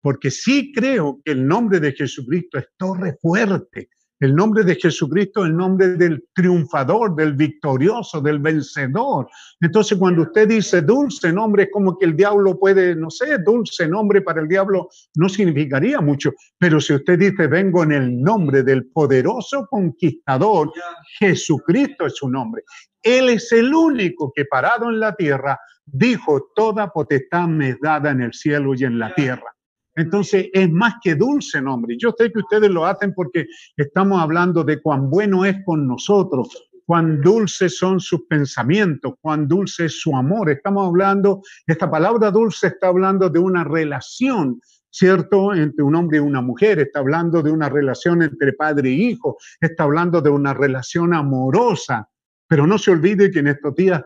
porque 0.00 0.30
sí 0.30 0.72
creo 0.72 1.20
que 1.24 1.32
el 1.32 1.46
nombre 1.46 1.80
de 1.80 1.92
Jesucristo 1.92 2.58
es 2.58 2.66
torre 2.76 3.16
fuerte, 3.20 3.88
El 4.18 4.34
nombre 4.34 4.64
de 4.64 4.76
Jesucristo 4.76 5.44
es 5.44 5.50
el 5.50 5.56
nombre 5.56 5.88
del 5.88 6.24
triunfador, 6.34 7.14
del 7.14 7.34
victorioso, 7.34 8.22
del 8.22 8.38
vencedor. 8.38 9.28
Entonces, 9.60 9.98
cuando 9.98 10.22
usted 10.22 10.48
dice 10.48 10.80
dulce 10.80 11.30
nombre, 11.30 11.64
es 11.64 11.68
como 11.70 11.98
que 11.98 12.06
el 12.06 12.16
diablo 12.16 12.58
puede, 12.58 12.96
no 12.96 13.10
sé, 13.10 13.36
dulce 13.44 13.86
nombre 13.86 14.22
para 14.22 14.40
el 14.40 14.48
diablo 14.48 14.88
no 15.16 15.28
significaría 15.28 16.00
mucho. 16.00 16.32
Pero 16.58 16.80
si 16.80 16.94
usted 16.94 17.18
dice, 17.18 17.46
vengo 17.46 17.82
en 17.82 17.92
el 17.92 18.22
nombre 18.22 18.62
del 18.62 18.86
poderoso 18.86 19.66
conquistador, 19.66 20.72
Jesucristo 21.18 22.06
es 22.06 22.16
su 22.16 22.30
nombre. 22.30 22.62
Él 23.02 23.28
es 23.28 23.52
el 23.52 23.74
único 23.74 24.32
que 24.34 24.46
parado 24.46 24.88
en 24.88 24.98
la 24.98 25.14
tierra 25.14 25.58
dijo, 25.86 26.50
toda 26.54 26.92
potestad 26.92 27.48
me 27.48 27.70
es 27.70 27.80
dada 27.80 28.10
en 28.10 28.20
el 28.20 28.34
cielo 28.34 28.74
y 28.74 28.84
en 28.84 28.98
la 28.98 29.14
tierra. 29.14 29.56
Entonces 29.94 30.50
es 30.52 30.70
más 30.70 30.94
que 31.02 31.14
dulce 31.14 31.62
nombre. 31.62 31.96
Yo 31.98 32.14
sé 32.16 32.30
que 32.30 32.40
ustedes 32.40 32.70
lo 32.70 32.84
hacen 32.84 33.14
porque 33.14 33.46
estamos 33.76 34.20
hablando 34.20 34.62
de 34.62 34.80
cuán 34.82 35.08
bueno 35.08 35.44
es 35.44 35.56
con 35.64 35.86
nosotros, 35.88 36.48
cuán 36.84 37.20
dulces 37.22 37.78
son 37.78 37.98
sus 37.98 38.26
pensamientos, 38.26 39.14
cuán 39.20 39.48
dulce 39.48 39.86
es 39.86 40.00
su 40.00 40.14
amor. 40.14 40.50
Estamos 40.50 40.86
hablando, 40.86 41.40
esta 41.66 41.90
palabra 41.90 42.30
dulce 42.30 42.66
está 42.66 42.88
hablando 42.88 43.30
de 43.30 43.38
una 43.38 43.64
relación, 43.64 44.60
¿cierto? 44.90 45.54
Entre 45.54 45.82
un 45.82 45.94
hombre 45.94 46.18
y 46.18 46.20
una 46.20 46.42
mujer, 46.42 46.78
está 46.78 46.98
hablando 46.98 47.42
de 47.42 47.50
una 47.50 47.70
relación 47.70 48.22
entre 48.22 48.52
padre 48.52 48.90
y 48.90 49.10
hijo, 49.10 49.38
está 49.60 49.84
hablando 49.84 50.20
de 50.20 50.30
una 50.30 50.52
relación 50.52 51.14
amorosa. 51.14 52.08
Pero 52.48 52.66
no 52.66 52.78
se 52.78 52.90
olvide 52.92 53.30
que 53.30 53.40
en 53.40 53.48
estos 53.48 53.74
días 53.74 54.02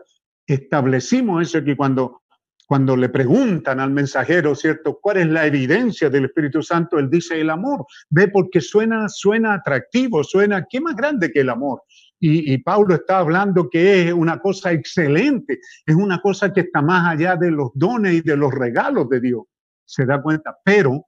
establecimos 0.53 1.41
eso, 1.41 1.63
que 1.63 1.75
cuando 1.75 2.21
cuando 2.71 2.95
le 2.95 3.09
preguntan 3.09 3.81
al 3.81 3.91
mensajero, 3.91 4.55
¿cierto? 4.55 4.97
¿Cuál 5.01 5.17
es 5.17 5.27
la 5.27 5.45
evidencia 5.45 6.09
del 6.09 6.23
Espíritu 6.23 6.63
Santo? 6.63 6.97
Él 6.97 7.09
dice 7.09 7.41
el 7.41 7.49
amor. 7.49 7.85
Ve 8.09 8.29
porque 8.29 8.61
suena, 8.61 9.09
suena 9.09 9.55
atractivo, 9.55 10.23
suena, 10.23 10.65
¿qué 10.69 10.79
más 10.79 10.95
grande 10.95 11.33
que 11.33 11.41
el 11.41 11.49
amor? 11.49 11.83
Y, 12.17 12.53
y, 12.53 12.59
Pablo 12.59 12.95
está 12.95 13.17
hablando 13.17 13.69
que 13.69 14.07
es 14.07 14.13
una 14.13 14.39
cosa 14.39 14.71
excelente, 14.71 15.59
es 15.85 15.95
una 15.97 16.21
cosa 16.21 16.53
que 16.53 16.61
está 16.61 16.81
más 16.81 17.13
allá 17.13 17.35
de 17.35 17.51
los 17.51 17.71
dones 17.73 18.13
y 18.13 18.21
de 18.21 18.37
los 18.37 18.53
regalos 18.53 19.09
de 19.09 19.19
Dios. 19.19 19.43
Se 19.83 20.05
da 20.05 20.21
cuenta, 20.21 20.57
pero 20.63 21.07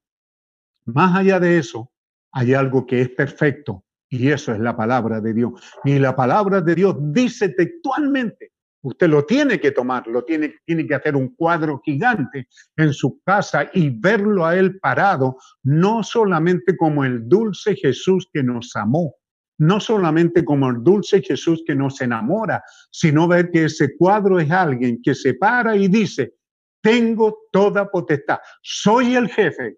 más 0.84 1.16
allá 1.16 1.40
de 1.40 1.60
eso, 1.60 1.94
hay 2.34 2.56
algo 2.56 2.86
que 2.86 3.00
es 3.00 3.10
perfecto 3.10 3.86
y 4.10 4.32
eso 4.32 4.52
es 4.52 4.60
la 4.60 4.76
palabra 4.76 5.22
de 5.22 5.34
Dios. 5.34 5.54
Y 5.86 5.98
la 5.98 6.14
palabra 6.14 6.60
de 6.60 6.76
Dios 6.76 6.98
dice 7.00 7.48
textualmente 7.48 8.53
Usted 8.84 9.08
lo 9.08 9.26
tiene 9.26 9.60
que 9.62 9.72
tomar, 9.72 10.06
lo 10.08 10.26
tiene, 10.26 10.56
tiene 10.66 10.86
que 10.86 10.96
hacer 10.96 11.16
un 11.16 11.34
cuadro 11.36 11.82
gigante 11.84 12.50
en 12.76 12.94
su 12.94 13.22
casa 13.24 13.70
y 13.74 13.90
verlo 13.90 14.46
a 14.46 14.58
él 14.58 14.78
parado, 14.80 15.38
no 15.64 16.04
solamente 16.04 16.76
como 16.76 17.06
el 17.06 17.28
dulce 17.28 17.76
Jesús 17.76 18.28
que 18.32 18.44
nos 18.44 18.76
amó, 18.76 19.16
no 19.58 19.80
solamente 19.80 20.44
como 20.44 20.70
el 20.70 20.84
dulce 20.84 21.22
Jesús 21.22 21.64
que 21.66 21.76
nos 21.76 22.02
enamora, 22.02 22.62
sino 22.92 23.26
ver 23.26 23.52
que 23.52 23.66
ese 23.66 23.96
cuadro 23.96 24.38
es 24.38 24.52
alguien 24.52 25.00
que 25.02 25.16
se 25.16 25.34
para 25.36 25.78
y 25.78 25.88
dice, 25.88 26.36
tengo 26.82 27.38
toda 27.54 27.90
potestad, 27.90 28.40
soy 28.62 29.16
el 29.16 29.30
jefe 29.30 29.78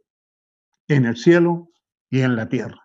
en 0.87 1.05
el 1.05 1.15
cielo 1.15 1.69
y 2.09 2.21
en 2.21 2.35
la 2.35 2.49
tierra. 2.49 2.84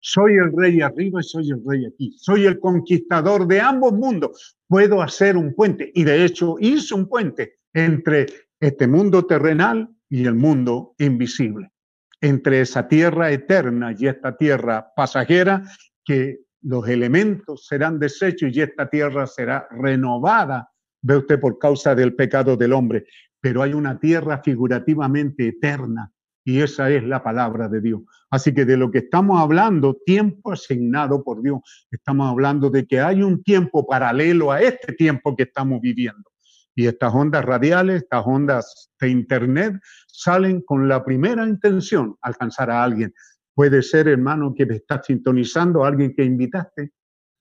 Soy 0.00 0.34
el 0.34 0.52
rey 0.56 0.80
arriba 0.80 1.20
y 1.20 1.24
soy 1.24 1.50
el 1.50 1.62
rey 1.66 1.84
aquí. 1.86 2.14
Soy 2.16 2.46
el 2.46 2.58
conquistador 2.58 3.46
de 3.46 3.60
ambos 3.60 3.92
mundos. 3.92 4.58
Puedo 4.66 5.02
hacer 5.02 5.36
un 5.36 5.54
puente. 5.54 5.92
Y 5.94 6.04
de 6.04 6.24
hecho 6.24 6.56
hice 6.58 6.94
un 6.94 7.06
puente 7.06 7.56
entre 7.74 8.26
este 8.58 8.86
mundo 8.88 9.26
terrenal 9.26 9.90
y 10.08 10.24
el 10.24 10.34
mundo 10.34 10.94
invisible. 10.98 11.70
Entre 12.20 12.62
esa 12.62 12.88
tierra 12.88 13.30
eterna 13.30 13.94
y 13.96 14.06
esta 14.06 14.36
tierra 14.36 14.92
pasajera 14.96 15.62
que 16.04 16.40
los 16.62 16.88
elementos 16.88 17.66
serán 17.66 17.98
deshechos 17.98 18.54
y 18.54 18.60
esta 18.60 18.88
tierra 18.88 19.26
será 19.26 19.66
renovada, 19.70 20.70
ve 21.02 21.16
usted, 21.16 21.40
por 21.40 21.58
causa 21.58 21.94
del 21.94 22.14
pecado 22.14 22.56
del 22.56 22.72
hombre. 22.72 23.04
Pero 23.40 23.62
hay 23.62 23.72
una 23.74 23.98
tierra 23.98 24.42
figurativamente 24.42 25.48
eterna 25.48 26.10
y 26.50 26.60
esa 26.62 26.90
es 26.90 27.04
la 27.04 27.22
palabra 27.22 27.68
de 27.68 27.80
Dios. 27.80 28.00
Así 28.28 28.52
que 28.52 28.64
de 28.64 28.76
lo 28.76 28.90
que 28.90 28.98
estamos 28.98 29.40
hablando, 29.40 29.96
tiempo 30.04 30.50
asignado 30.50 31.22
por 31.22 31.42
Dios, 31.42 31.60
estamos 31.92 32.28
hablando 32.28 32.70
de 32.70 32.86
que 32.88 32.98
hay 32.98 33.22
un 33.22 33.44
tiempo 33.44 33.86
paralelo 33.86 34.50
a 34.50 34.60
este 34.60 34.92
tiempo 34.94 35.36
que 35.36 35.44
estamos 35.44 35.80
viviendo. 35.80 36.28
Y 36.74 36.88
estas 36.88 37.14
ondas 37.14 37.44
radiales, 37.44 38.02
estas 38.02 38.24
ondas 38.26 38.90
de 39.00 39.10
Internet, 39.10 39.80
salen 40.08 40.60
con 40.62 40.88
la 40.88 41.04
primera 41.04 41.46
intención, 41.46 42.16
alcanzar 42.20 42.68
a 42.68 42.82
alguien. 42.82 43.14
Puede 43.54 43.80
ser, 43.80 44.08
hermano, 44.08 44.52
que 44.52 44.66
me 44.66 44.76
estás 44.76 45.06
sintonizando, 45.06 45.84
a 45.84 45.88
alguien 45.88 46.12
que 46.16 46.24
invitaste 46.24 46.90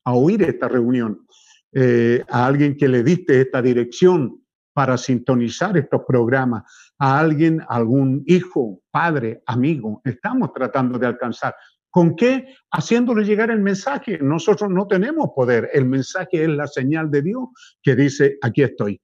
a 0.05 0.13
oír 0.13 0.43
esta 0.43 0.67
reunión, 0.67 1.25
eh, 1.71 2.23
a 2.29 2.45
alguien 2.45 2.77
que 2.77 2.87
le 2.87 3.01
diste 3.01 3.41
esta 3.41 3.59
dirección 3.59 4.39
para 4.79 4.97
sintonizar 4.97 5.75
estos 5.75 6.03
programas, 6.07 6.63
a 6.97 7.19
alguien, 7.19 7.61
algún 7.67 8.23
hijo, 8.27 8.79
padre, 8.89 9.43
amigo, 9.45 10.01
estamos 10.05 10.53
tratando 10.53 10.97
de 10.97 11.05
alcanzar. 11.05 11.53
¿Con 11.89 12.15
qué? 12.15 12.55
Haciéndole 12.71 13.25
llegar 13.25 13.51
el 13.51 13.59
mensaje. 13.59 14.19
Nosotros 14.19 14.69
no 14.69 14.87
tenemos 14.87 15.31
poder. 15.35 15.69
El 15.73 15.85
mensaje 15.85 16.43
es 16.43 16.47
la 16.47 16.65
señal 16.65 17.11
de 17.11 17.21
Dios 17.23 17.49
que 17.83 17.93
dice, 17.93 18.37
aquí 18.41 18.63
estoy. 18.63 19.01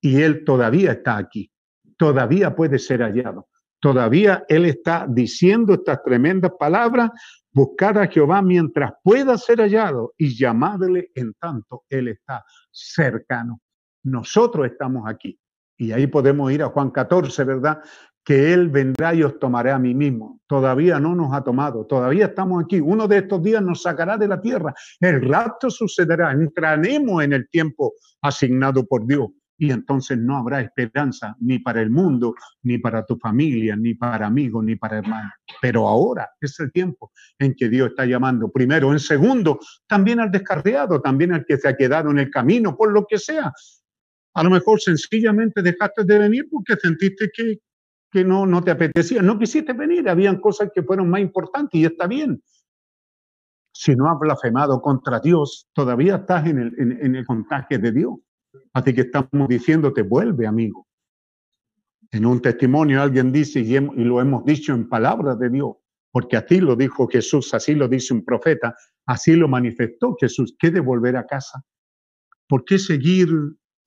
Y 0.00 0.20
Él 0.20 0.42
todavía 0.44 0.90
está 0.90 1.16
aquí. 1.16 1.48
Todavía 1.96 2.56
puede 2.56 2.80
ser 2.80 3.00
hallado. 3.00 3.46
Todavía 3.78 4.44
Él 4.48 4.64
está 4.64 5.06
diciendo 5.08 5.74
estas 5.74 6.02
tremendas 6.02 6.50
palabras. 6.58 7.10
Buscar 7.52 7.98
a 7.98 8.08
Jehová 8.08 8.42
mientras 8.42 8.90
pueda 9.00 9.38
ser 9.38 9.60
hallado 9.60 10.12
y 10.18 10.36
llamadle 10.36 11.12
en 11.14 11.34
tanto 11.34 11.84
Él 11.88 12.08
está 12.08 12.44
cercano. 12.72 13.60
Nosotros 14.04 14.66
estamos 14.66 15.04
aquí. 15.08 15.38
Y 15.76 15.92
ahí 15.92 16.06
podemos 16.06 16.52
ir 16.52 16.62
a 16.62 16.68
Juan 16.68 16.90
14, 16.90 17.44
¿verdad? 17.44 17.80
Que 18.24 18.52
Él 18.54 18.68
vendrá 18.68 19.14
y 19.14 19.22
os 19.22 19.38
tomará 19.38 19.74
a 19.74 19.78
mí 19.78 19.94
mismo. 19.94 20.40
Todavía 20.46 21.00
no 21.00 21.14
nos 21.14 21.34
ha 21.34 21.42
tomado, 21.42 21.84
todavía 21.86 22.26
estamos 22.26 22.62
aquí. 22.64 22.80
Uno 22.80 23.08
de 23.08 23.18
estos 23.18 23.42
días 23.42 23.62
nos 23.62 23.82
sacará 23.82 24.16
de 24.16 24.28
la 24.28 24.40
tierra. 24.40 24.72
El 25.00 25.28
rapto 25.28 25.68
sucederá, 25.70 26.32
entraremos 26.32 27.22
en 27.24 27.32
el 27.32 27.48
tiempo 27.48 27.94
asignado 28.22 28.86
por 28.86 29.06
Dios. 29.06 29.28
Y 29.56 29.70
entonces 29.70 30.18
no 30.18 30.36
habrá 30.36 30.60
esperanza 30.60 31.36
ni 31.40 31.60
para 31.60 31.80
el 31.80 31.90
mundo, 31.90 32.34
ni 32.62 32.78
para 32.78 33.04
tu 33.04 33.16
familia, 33.18 33.76
ni 33.76 33.94
para 33.94 34.26
amigos, 34.26 34.64
ni 34.64 34.74
para 34.74 34.98
hermanos. 34.98 35.32
Pero 35.60 35.86
ahora 35.86 36.28
es 36.40 36.58
el 36.58 36.72
tiempo 36.72 37.12
en 37.38 37.54
que 37.54 37.68
Dios 37.68 37.90
está 37.90 38.04
llamando. 38.04 38.50
Primero, 38.50 38.92
en 38.92 38.98
segundo, 38.98 39.60
también 39.86 40.18
al 40.18 40.30
descarriado, 40.30 41.00
también 41.00 41.32
al 41.32 41.44
que 41.44 41.56
se 41.56 41.68
ha 41.68 41.76
quedado 41.76 42.10
en 42.10 42.18
el 42.18 42.30
camino, 42.30 42.76
por 42.76 42.92
lo 42.92 43.06
que 43.06 43.18
sea. 43.18 43.52
A 44.34 44.42
lo 44.42 44.50
mejor 44.50 44.80
sencillamente 44.80 45.62
dejaste 45.62 46.04
de 46.04 46.18
venir 46.18 46.48
porque 46.50 46.74
sentiste 46.76 47.30
que, 47.32 47.60
que 48.10 48.24
no, 48.24 48.46
no 48.46 48.62
te 48.62 48.72
apetecía. 48.72 49.22
No 49.22 49.38
quisiste 49.38 49.72
venir, 49.72 50.08
habían 50.08 50.40
cosas 50.40 50.70
que 50.74 50.82
fueron 50.82 51.08
más 51.08 51.20
importantes 51.20 51.80
y 51.80 51.84
está 51.84 52.06
bien. 52.06 52.42
Si 53.72 53.94
no 53.94 54.10
has 54.10 54.18
blasfemado 54.18 54.80
contra 54.80 55.20
Dios, 55.20 55.68
todavía 55.72 56.16
estás 56.16 56.46
en 56.46 56.58
el, 56.58 56.74
en, 56.78 57.16
el 57.16 57.24
de 57.82 57.92
Dios. 57.92 58.14
Así 58.72 58.94
que 58.94 59.02
estamos 59.02 59.48
diciéndote, 59.48 60.02
vuelve, 60.02 60.46
amigo. 60.46 60.86
En 62.10 62.26
un 62.26 62.40
testimonio 62.40 63.02
alguien 63.02 63.32
dice, 63.32 63.60
y, 63.60 63.74
y 63.74 64.04
lo 64.04 64.20
hemos 64.20 64.44
dicho 64.44 64.72
en 64.72 64.88
palabras 64.88 65.38
de 65.38 65.50
Dios, 65.50 65.74
porque 66.12 66.36
así 66.36 66.60
lo 66.60 66.76
dijo 66.76 67.08
Jesús, 67.08 67.52
así 67.54 67.74
lo 67.74 67.88
dice 67.88 68.14
un 68.14 68.24
profeta, 68.24 68.76
así 69.06 69.34
lo 69.34 69.48
manifestó 69.48 70.16
Jesús, 70.20 70.54
¿qué 70.58 70.70
de 70.70 70.78
volver 70.78 71.16
a 71.16 71.26
casa? 71.26 71.64
¿Por 72.46 72.64
qué 72.64 72.78
seguir 72.78 73.28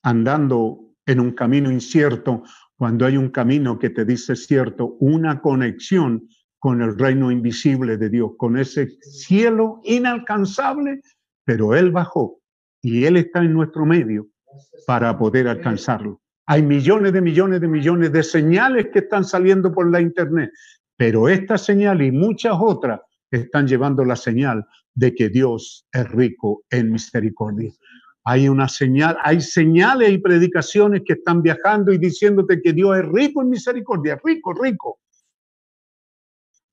andando 0.08 0.96
en 1.06 1.20
un 1.20 1.32
camino 1.32 1.70
incierto, 1.70 2.44
cuando 2.78 3.06
hay 3.06 3.18
un 3.18 3.30
camino 3.30 3.78
que 3.78 3.90
te 3.90 4.06
dice 4.06 4.38
cierto, 4.38 4.96
una 5.02 5.42
conexión 5.42 6.30
con 6.60 6.82
el 6.82 6.98
reino 6.98 7.30
invisible 7.30 7.98
de 7.98 8.10
Dios, 8.10 8.32
con 8.38 8.58
ese 8.58 8.88
cielo 9.02 9.82
inalcanzable, 9.84 11.02
pero 11.44 11.76
Él 11.76 11.92
bajó 11.92 12.40
y 12.82 13.04
Él 13.04 13.18
está 13.18 13.40
en 13.40 13.52
nuestro 13.52 13.86
medio 13.86 14.28
para 14.86 15.18
poder 15.18 15.50
alcanzarlo. 15.50 16.22
Hay 16.46 16.62
millones 16.62 17.12
de 17.12 17.20
millones 17.20 17.60
de 17.60 17.68
millones 17.68 18.14
de 18.14 18.24
señales 18.24 18.88
que 18.94 19.00
están 19.00 19.26
saliendo 19.26 19.74
por 19.74 19.92
la 19.92 20.00
internet, 20.00 20.52
pero 20.96 21.28
esta 21.28 21.58
señal 21.58 22.02
y 22.02 22.14
muchas 22.14 22.54
otras 22.58 23.02
están 23.30 23.68
llevando 23.68 24.06
la 24.06 24.16
señal 24.16 24.66
de 24.96 25.14
que 25.14 25.28
Dios 25.28 25.86
es 25.92 26.10
rico 26.12 26.64
en 26.70 26.94
misericordia. 26.94 27.74
Hay 28.30 28.50
una 28.50 28.68
señal, 28.68 29.18
hay 29.24 29.40
señales 29.40 30.10
y 30.10 30.18
predicaciones 30.18 31.04
que 31.06 31.14
están 31.14 31.42
viajando 31.42 31.94
y 31.94 31.98
diciéndote 31.98 32.62
que 32.62 32.74
Dios 32.74 32.98
es 32.98 33.06
rico 33.06 33.42
en 33.42 33.50
misericordia, 33.50 34.20
rico, 34.22 34.54
rico. 34.54 35.00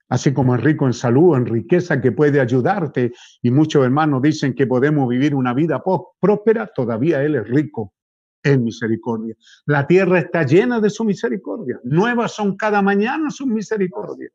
Así 0.08 0.34
como 0.34 0.56
es 0.56 0.60
rico 0.64 0.84
en 0.86 0.92
salud, 0.92 1.36
en 1.36 1.46
riqueza 1.46 2.00
que 2.00 2.10
puede 2.10 2.40
ayudarte. 2.40 3.12
Y 3.40 3.52
muchos 3.52 3.84
hermanos 3.84 4.20
dicen 4.20 4.52
que 4.52 4.66
podemos 4.66 5.08
vivir 5.08 5.32
una 5.32 5.54
vida 5.54 5.80
próspera, 6.20 6.66
todavía 6.74 7.22
Él 7.22 7.36
es 7.36 7.46
rico 7.46 7.94
en 8.42 8.64
misericordia. 8.64 9.36
La 9.66 9.86
tierra 9.86 10.18
está 10.18 10.42
llena 10.42 10.80
de 10.80 10.90
su 10.90 11.04
misericordia. 11.04 11.78
Nuevas 11.84 12.32
son 12.32 12.56
cada 12.56 12.82
mañana 12.82 13.30
sus 13.30 13.46
misericordias. 13.46 14.32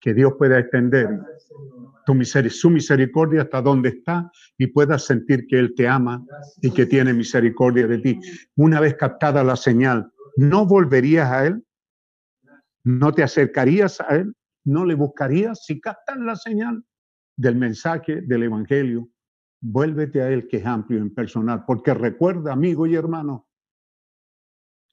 Que 0.00 0.14
Dios 0.14 0.34
pueda 0.38 0.58
extender 0.58 1.08
tu 2.06 2.14
misericordia 2.70 3.42
hasta 3.42 3.60
donde 3.60 3.90
está 3.90 4.30
y 4.56 4.68
puedas 4.68 5.04
sentir 5.04 5.46
que 5.46 5.58
Él 5.58 5.74
te 5.74 5.86
ama 5.86 6.24
y 6.62 6.70
que 6.70 6.86
tiene 6.86 7.12
misericordia 7.12 7.86
de 7.86 7.98
ti. 7.98 8.18
Una 8.56 8.80
vez 8.80 8.94
captada 8.94 9.44
la 9.44 9.56
señal, 9.56 10.10
¿no 10.36 10.64
volverías 10.64 11.30
a 11.30 11.46
Él? 11.46 11.64
¿No 12.84 13.12
te 13.12 13.22
acercarías 13.22 14.00
a 14.00 14.16
Él? 14.16 14.34
¿No 14.64 14.86
le 14.86 14.94
buscarías? 14.94 15.64
Si 15.64 15.80
captas 15.80 16.16
la 16.18 16.36
señal 16.36 16.82
del 17.36 17.56
mensaje 17.56 18.22
del 18.22 18.44
Evangelio, 18.44 19.10
vuélvete 19.60 20.22
a 20.22 20.30
Él 20.30 20.48
que 20.48 20.58
es 20.58 20.66
amplio 20.66 21.00
en 21.00 21.14
personal, 21.14 21.64
porque 21.66 21.92
recuerda, 21.92 22.52
amigo 22.52 22.86
y 22.86 22.94
hermano, 22.94 23.48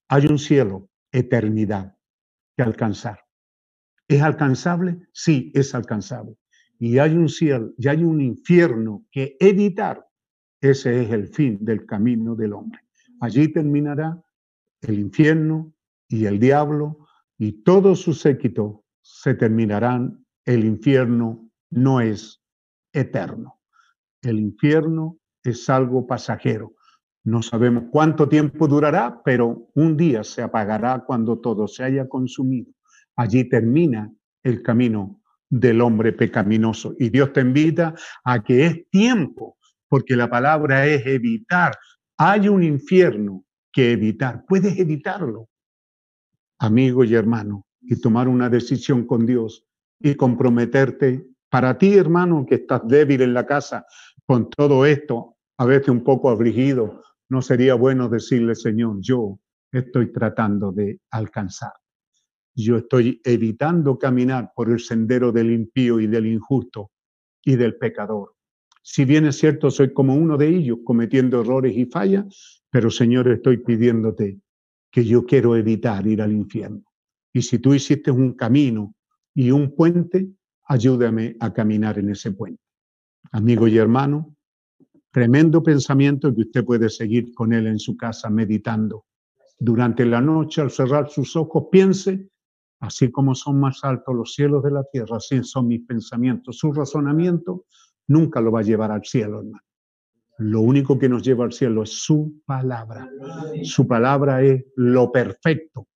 hay 0.09 0.27
un 0.27 0.37
cielo, 0.37 0.89
eternidad 1.11 1.95
que 2.57 2.63
alcanzar. 2.63 3.24
¿Es 4.07 4.21
alcanzable? 4.21 4.99
Sí, 5.13 5.51
es 5.55 5.73
alcanzable. 5.73 6.37
Y 6.77 6.99
hay 6.99 7.15
un 7.15 7.29
cielo, 7.29 7.73
y 7.77 7.87
hay 7.87 8.03
un 8.03 8.21
infierno 8.21 9.05
que 9.11 9.37
evitar. 9.39 10.05
Ese 10.61 11.03
es 11.03 11.11
el 11.11 11.27
fin 11.27 11.57
del 11.61 11.85
camino 11.85 12.35
del 12.35 12.53
hombre. 12.53 12.81
Allí 13.21 13.51
terminará 13.51 14.21
el 14.81 14.99
infierno 14.99 15.73
y 16.07 16.25
el 16.25 16.39
diablo 16.39 17.07
y 17.37 17.63
todo 17.63 17.95
su 17.95 18.13
séquito 18.13 18.83
se 19.01 19.33
terminarán. 19.35 20.25
El 20.43 20.65
infierno 20.65 21.49
no 21.71 22.01
es 22.01 22.43
eterno. 22.93 23.59
El 24.21 24.39
infierno 24.39 25.17
es 25.43 25.69
algo 25.69 26.05
pasajero. 26.05 26.75
No 27.23 27.41
sabemos 27.41 27.85
cuánto 27.91 28.29
tiempo 28.29 28.67
durará, 28.67 29.21
pero 29.23 29.69
un 29.73 29.97
día 29.97 30.23
se 30.23 30.43
apagará 30.43 31.03
cuando 31.05 31.39
todo 31.39 31.67
se 31.67 31.83
haya 31.83 32.07
consumido. 32.07 32.71
Allí 33.15 33.47
termina 33.47 34.11
el 34.43 34.61
camino 34.61 35.21
del 35.49 35.81
hombre 35.81 36.13
pecaminoso. 36.13 36.95
Y 36.99 37.09
Dios 37.09 37.33
te 37.33 37.41
invita 37.41 37.93
a 38.23 38.43
que 38.43 38.65
es 38.65 38.89
tiempo, 38.89 39.57
porque 39.87 40.15
la 40.15 40.29
palabra 40.29 40.85
es 40.85 41.05
evitar. 41.05 41.73
Hay 42.17 42.47
un 42.47 42.63
infierno 42.63 43.45
que 43.71 43.91
evitar. 43.91 44.45
Puedes 44.47 44.77
evitarlo, 44.79 45.49
amigo 46.59 47.03
y 47.03 47.15
hermano, 47.15 47.65
y 47.81 47.99
tomar 47.99 48.27
una 48.27 48.49
decisión 48.49 49.05
con 49.05 49.25
Dios 49.25 49.65
y 49.99 50.15
comprometerte. 50.15 51.25
Para 51.49 51.77
ti, 51.77 51.95
hermano, 51.95 52.45
que 52.45 52.55
estás 52.55 52.81
débil 52.85 53.21
en 53.21 53.33
la 53.33 53.45
casa 53.45 53.85
con 54.25 54.49
todo 54.49 54.85
esto, 54.85 55.37
a 55.57 55.65
veces 55.65 55.89
un 55.89 56.03
poco 56.03 56.29
afligido, 56.29 57.01
no 57.29 57.41
sería 57.41 57.75
bueno 57.75 58.09
decirle, 58.09 58.55
Señor, 58.55 58.97
yo 59.01 59.39
estoy 59.71 60.11
tratando 60.11 60.71
de 60.71 60.99
alcanzar. 61.11 61.71
Yo 62.55 62.77
estoy 62.77 63.21
evitando 63.23 63.99
caminar 63.99 64.51
por 64.55 64.69
el 64.69 64.79
sendero 64.79 65.31
del 65.31 65.51
impío 65.51 65.99
y 65.99 66.07
del 66.07 66.25
injusto 66.25 66.91
y 67.43 67.55
del 67.55 67.75
pecador. 67.77 68.33
Si 68.81 69.03
bien 69.03 69.25
es 69.25 69.37
cierto, 69.37 69.69
soy 69.69 69.93
como 69.93 70.15
uno 70.15 70.37
de 70.37 70.47
ellos, 70.47 70.79
cometiendo 70.83 71.41
errores 71.41 71.75
y 71.75 71.85
fallas, 71.85 72.63
pero 72.69 72.89
Señor, 72.89 73.27
estoy 73.29 73.57
pidiéndote 73.57 74.39
que 74.91 75.03
yo 75.03 75.25
quiero 75.25 75.55
evitar 75.55 76.07
ir 76.07 76.21
al 76.21 76.31
infierno. 76.31 76.83
Y 77.33 77.41
si 77.41 77.59
tú 77.59 77.73
hiciste 77.73 78.11
un 78.11 78.33
camino 78.33 78.95
y 79.33 79.51
un 79.51 79.75
puente, 79.75 80.29
ayúdame 80.65 81.35
a 81.39 81.51
caminar 81.51 81.99
en 81.99 82.11
ese 82.11 82.31
puente. 82.31 82.61
Amigo 83.31 83.67
y 83.67 83.77
hermano, 83.77 84.35
Tremendo 85.15 85.63
pensamiento 85.63 86.35
que 86.35 86.41
usted 86.41 86.65
puede 86.65 86.89
seguir 86.89 87.33
con 87.33 87.53
él 87.53 87.67
en 87.67 87.79
su 87.79 87.95
casa 87.95 88.29
meditando. 88.29 89.05
Durante 89.57 90.05
la 90.05 90.19
noche, 90.19 90.59
al 90.59 90.71
cerrar 90.71 91.09
sus 91.09 91.37
ojos, 91.37 91.67
piense, 91.71 92.27
así 92.79 93.11
como 93.11 93.35
son 93.35 93.59
más 93.59 93.83
altos 93.83 94.15
los 94.15 94.33
cielos 94.33 94.63
de 94.63 94.71
la 94.71 94.83
tierra, 94.83 95.17
así 95.17 95.43
son 95.43 95.67
mis 95.67 95.81
pensamientos. 95.85 96.57
Su 96.57 96.73
razonamiento 96.73 97.65
nunca 98.07 98.41
lo 98.41 98.51
va 98.51 98.59
a 98.59 98.63
llevar 98.63 98.91
al 98.91 99.03
cielo, 99.03 99.39
hermano. 99.39 99.61
Lo 100.37 100.61
único 100.61 100.99
que 100.99 101.07
nos 101.07 101.23
lleva 101.23 101.45
al 101.45 101.53
cielo 101.53 101.83
es 101.83 101.91
su 101.91 102.41
palabra. 102.45 103.09
Su 103.63 103.87
palabra 103.87 104.41
es 104.41 104.65
lo 104.75 105.11
perfecto. 105.11 105.87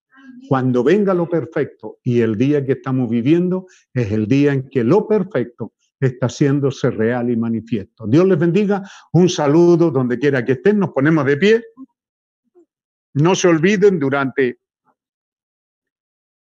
Cuando 0.47 0.83
venga 0.83 1.13
lo 1.13 1.27
perfecto 1.27 1.97
y 2.03 2.21
el 2.21 2.37
día 2.37 2.65
que 2.65 2.73
estamos 2.73 3.09
viviendo 3.09 3.65
es 3.93 4.11
el 4.11 4.27
día 4.27 4.53
en 4.53 4.69
que 4.69 4.85
lo 4.85 5.07
perfecto 5.07 5.73
está 5.99 6.27
haciéndose 6.27 6.89
real 6.91 7.29
y 7.29 7.35
manifiesto. 7.35 8.07
Dios 8.07 8.25
les 8.25 8.39
bendiga. 8.39 8.81
Un 9.11 9.27
saludo 9.27 9.91
donde 9.91 10.17
quiera 10.17 10.45
que 10.45 10.53
estén. 10.53 10.79
Nos 10.79 10.91
ponemos 10.91 11.25
de 11.25 11.37
pie. 11.37 11.63
No 13.15 13.35
se 13.35 13.49
olviden 13.49 13.99
durante 13.99 14.59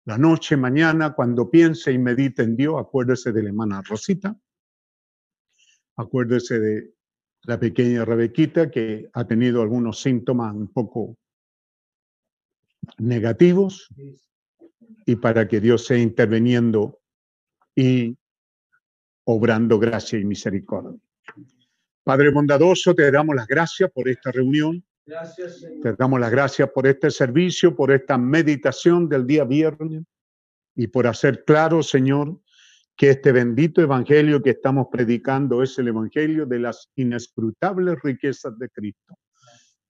la 0.07 0.17
noche, 0.17 0.55
mañana, 0.55 1.13
cuando 1.13 1.51
piense 1.51 1.91
y 1.91 1.97
medite 1.97 2.41
en 2.41 2.55
Dios, 2.55 2.75
acuérdese 2.79 3.34
de 3.34 3.43
la 3.43 3.49
hermana 3.49 3.81
Rosita. 3.81 4.39
Acuérdese 5.97 6.59
de 6.61 6.93
la 7.43 7.59
pequeña 7.59 8.05
Rebequita 8.05 8.71
que 8.71 9.09
ha 9.11 9.27
tenido 9.27 9.61
algunos 9.61 10.01
síntomas 10.01 10.55
un 10.55 10.69
poco 10.69 11.17
negativos 12.99 13.89
y 15.05 15.17
para 15.17 15.45
que 15.45 15.59
Dios 15.59 15.85
sea 15.85 15.97
interviniendo 15.97 17.01
y 17.75 18.17
obrando 19.25 19.77
gracia 19.77 20.17
y 20.17 20.23
misericordia. 20.23 20.97
Padre 22.05 22.31
bondadoso, 22.31 22.95
te 22.95 23.11
damos 23.11 23.35
las 23.35 23.47
gracias 23.47 23.91
por 23.91 24.07
esta 24.07 24.31
reunión. 24.31 24.81
Te 25.81 25.93
damos 25.93 26.19
las 26.19 26.31
gracias 26.31 26.69
por 26.71 26.85
este 26.85 27.09
servicio, 27.09 27.75
por 27.75 27.91
esta 27.91 28.17
meditación 28.17 29.07
del 29.07 29.25
día 29.25 29.45
viernes 29.45 30.03
y 30.75 30.88
por 30.88 31.07
hacer 31.07 31.45
claro, 31.45 31.81
Señor, 31.81 32.41
que 32.95 33.11
este 33.11 33.31
bendito 33.31 33.81
evangelio 33.81 34.41
que 34.41 34.49
estamos 34.49 34.88
predicando 34.91 35.63
es 35.63 35.77
el 35.79 35.88
evangelio 35.88 36.45
de 36.45 36.59
las 36.59 36.89
inescrutables 36.95 38.01
riquezas 38.01 38.57
de 38.59 38.69
Cristo. 38.69 39.15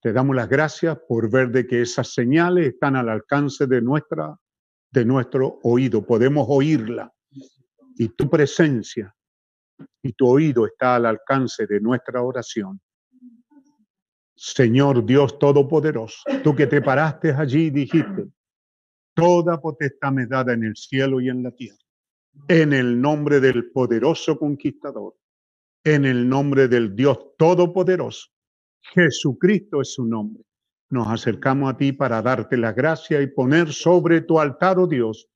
Te 0.02 0.14
damos 0.14 0.36
las 0.36 0.50
gracias 0.50 1.00
por 1.08 1.32
ver 1.32 1.50
de 1.50 1.66
que 1.66 1.82
esas 1.82 2.14
señales 2.14 2.68
están 2.68 2.96
al 2.96 3.10
alcance 3.10 3.66
de 3.66 3.82
nuestra 3.82 4.38
de 4.92 5.04
nuestro 5.04 5.60
oído, 5.64 6.06
podemos 6.06 6.46
oírla 6.50 7.12
y 7.98 8.10
tu 8.10 8.30
presencia 8.30 9.14
y 10.02 10.14
tu 10.14 10.28
oído 10.28 10.66
está 10.66 10.96
al 10.96 11.06
alcance 11.06 11.68
de 11.68 11.80
nuestra 11.82 12.22
oración. 12.22 12.80
Señor 14.38 15.04
Dios 15.04 15.40
Todopoderoso, 15.40 16.22
tú 16.44 16.56
que 16.56 16.68
te 16.68 16.80
paraste 16.80 17.32
allí 17.32 17.66
y 17.66 17.70
dijiste, 17.72 18.28
toda 19.16 19.60
potestad 19.60 20.12
me 20.12 20.28
dada 20.28 20.54
en 20.54 20.64
el 20.64 20.76
cielo 20.76 21.20
y 21.20 21.30
en 21.30 21.42
la 21.42 21.52
tierra, 21.52 21.84
en 22.48 22.72
el 22.72 23.02
nombre 23.02 23.40
del 23.40 23.72
poderoso 23.72 24.38
conquistador, 24.38 25.16
en 25.84 26.06
el 26.06 26.30
nombre 26.30 26.68
del 26.68 26.96
Dios 26.96 27.18
Todopoderoso. 27.36 28.28
Jesucristo 28.94 29.82
es 29.82 29.96
su 29.96 30.06
nombre. 30.06 30.44
Nos 30.92 31.08
acercamos 31.08 31.74
a 31.74 31.78
ti 31.78 31.92
para 31.92 32.22
darte 32.22 32.58
la 32.58 32.74
gracia 32.74 33.20
y 33.24 33.28
poner 33.28 33.74
sobre 33.74 34.22
tu 34.22 34.40
altar, 34.40 34.78
oh 34.78 34.86
Dios, 34.86 35.28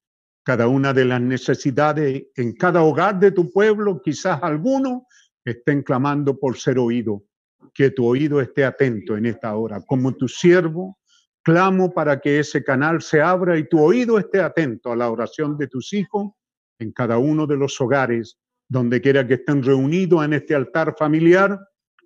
cada 0.44 0.68
una 0.68 0.94
de 0.94 1.06
las 1.06 1.22
necesidades 1.22 2.28
en 2.36 2.54
cada 2.54 2.84
hogar 2.84 3.20
de 3.20 3.32
tu 3.32 3.52
pueblo, 3.52 4.00
quizás 4.00 4.40
algunos 4.44 5.04
estén 5.44 5.82
clamando 5.82 6.40
por 6.40 6.56
ser 6.58 6.78
oído. 6.78 7.24
Que 7.74 7.92
tu 7.92 8.06
oído 8.06 8.42
esté 8.42 8.66
atento 8.66 9.16
en 9.18 9.26
esta 9.26 9.56
hora. 9.56 9.82
Como 9.82 10.14
tu 10.14 10.28
siervo, 10.28 10.98
clamo 11.44 11.94
para 11.94 12.20
que 12.20 12.40
ese 12.40 12.64
canal 12.64 13.02
se 13.02 13.22
abra 13.22 13.58
y 13.58 13.68
tu 13.68 13.82
oído 13.82 14.20
esté 14.20 14.42
atento 14.42 14.92
a 14.92 14.96
la 14.96 15.10
oración 15.10 15.58
de 15.58 15.68
tus 15.68 15.94
hijos 15.94 16.32
en 16.80 16.92
cada 16.92 17.18
uno 17.18 17.48
de 17.48 17.58
los 17.58 17.80
hogares, 17.80 18.38
donde 18.68 19.02
quiera 19.02 19.26
que 19.28 19.36
estén 19.36 19.64
reunidos 19.64 20.26
en 20.26 20.34
este 20.34 20.56
altar 20.56 20.96
familiar. 20.98 21.60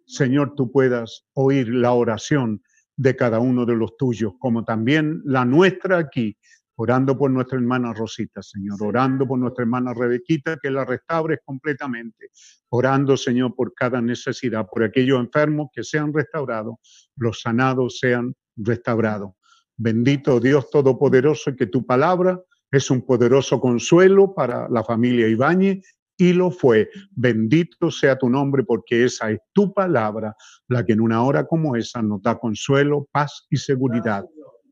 Señor, 0.06 0.54
tú 0.56 0.72
puedas 0.72 1.26
oír 1.34 1.70
la 1.70 1.92
oración 1.92 2.62
de 2.98 3.16
cada 3.16 3.40
uno 3.40 3.66
de 3.66 3.76
los 3.76 3.98
tuyos, 3.98 4.34
como 4.40 4.64
también 4.64 5.22
la 5.26 5.46
nuestra 5.46 5.98
aquí 5.98 6.38
orando 6.77 7.18
por 7.18 7.31
nuestra 7.31 7.57
hermana 7.57 7.93
Rosita, 7.93 8.41
Señor, 8.41 8.81
orando 8.81 9.27
por 9.27 9.39
nuestra 9.39 9.64
hermana 9.64 9.93
Rebequita, 9.93 10.57
que 10.61 10.69
la 10.69 10.85
restaures 10.85 11.39
completamente, 11.43 12.30
orando, 12.69 13.15
Señor, 13.15 13.56
por 13.56 13.73
cada 13.73 14.02
necesidad, 14.02 14.68
por 14.68 14.84
aquellos 14.84 15.19
enfermos 15.19 15.69
que 15.73 15.84
sean 15.84 16.14
restaurados, 16.14 16.76
los 17.15 17.41
sanados 17.41 17.99
sean 17.99 18.35
restaurados. 18.56 19.31
Bendito 19.77 20.39
Dios 20.39 20.69
Todopoderoso, 20.69 21.56
que 21.56 21.68
tu 21.68 21.85
palabra 21.85 22.41
es 22.72 22.89
un 22.89 23.06
poderoso 23.06 23.60
consuelo 23.60 24.34
para 24.34 24.68
la 24.69 24.84
familia 24.84 25.27
Ibáñez 25.27 25.97
y 26.18 26.34
lo 26.34 26.52
fue. 26.52 26.89
Bendito 27.11 27.91
sea 27.91 28.18
tu 28.18 28.30
nombre 28.30 28.64
porque 28.64 29.03
esa 29.03 29.31
es 29.31 29.39
tu 29.53 29.73
palabra, 29.73 30.35
la 30.68 30.85
que 30.85 30.93
en 30.93 31.02
una 31.02 31.23
hora 31.23 31.45
como 31.45 31.76
esa 31.76 32.02
nos 32.02 32.22
da 32.22 32.38
consuelo, 32.38 33.07
paz 33.11 33.45
y 33.49 33.57
seguridad. 33.57 34.26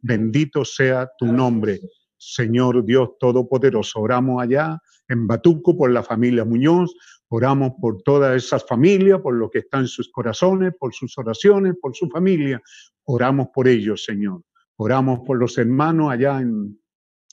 Bendito 0.05 0.65
sea 0.65 1.09
tu 1.17 1.31
nombre, 1.31 1.79
Señor 2.17 2.83
Dios 2.83 3.11
Todopoderoso. 3.17 4.01
Oramos 4.01 4.43
allá 4.43 4.77
en 5.07 5.25
Batuco 5.27 5.77
por 5.77 5.91
la 5.91 6.03
familia 6.03 6.43
Muñoz, 6.43 6.93
oramos 7.29 7.71
por 7.79 8.01
todas 8.03 8.35
esas 8.35 8.65
familias, 8.65 9.21
por 9.21 9.33
lo 9.33 9.49
que 9.49 9.59
está 9.59 9.79
en 9.79 9.87
sus 9.87 10.11
corazones, 10.11 10.73
por 10.77 10.93
sus 10.93 11.17
oraciones, 11.17 11.75
por 11.81 11.95
su 11.95 12.09
familia. 12.09 12.61
Oramos 13.05 13.47
por 13.53 13.65
ellos, 13.69 14.03
Señor. 14.03 14.41
Oramos 14.75 15.21
por 15.25 15.37
los 15.37 15.57
hermanos 15.57 16.11
allá 16.11 16.41
en, 16.41 16.77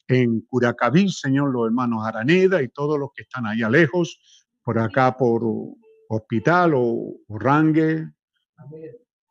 en 0.06 0.40
Curacaví, 0.42 1.08
Señor, 1.08 1.50
los 1.50 1.66
hermanos 1.66 2.06
Araneda 2.06 2.62
y 2.62 2.68
todos 2.68 3.00
los 3.00 3.10
que 3.12 3.22
están 3.22 3.46
allá 3.46 3.68
lejos, 3.68 4.46
por 4.62 4.78
acá 4.78 5.16
por 5.16 5.42
Hospital 6.08 6.74
o 6.76 7.16
Rangue. 7.28 8.12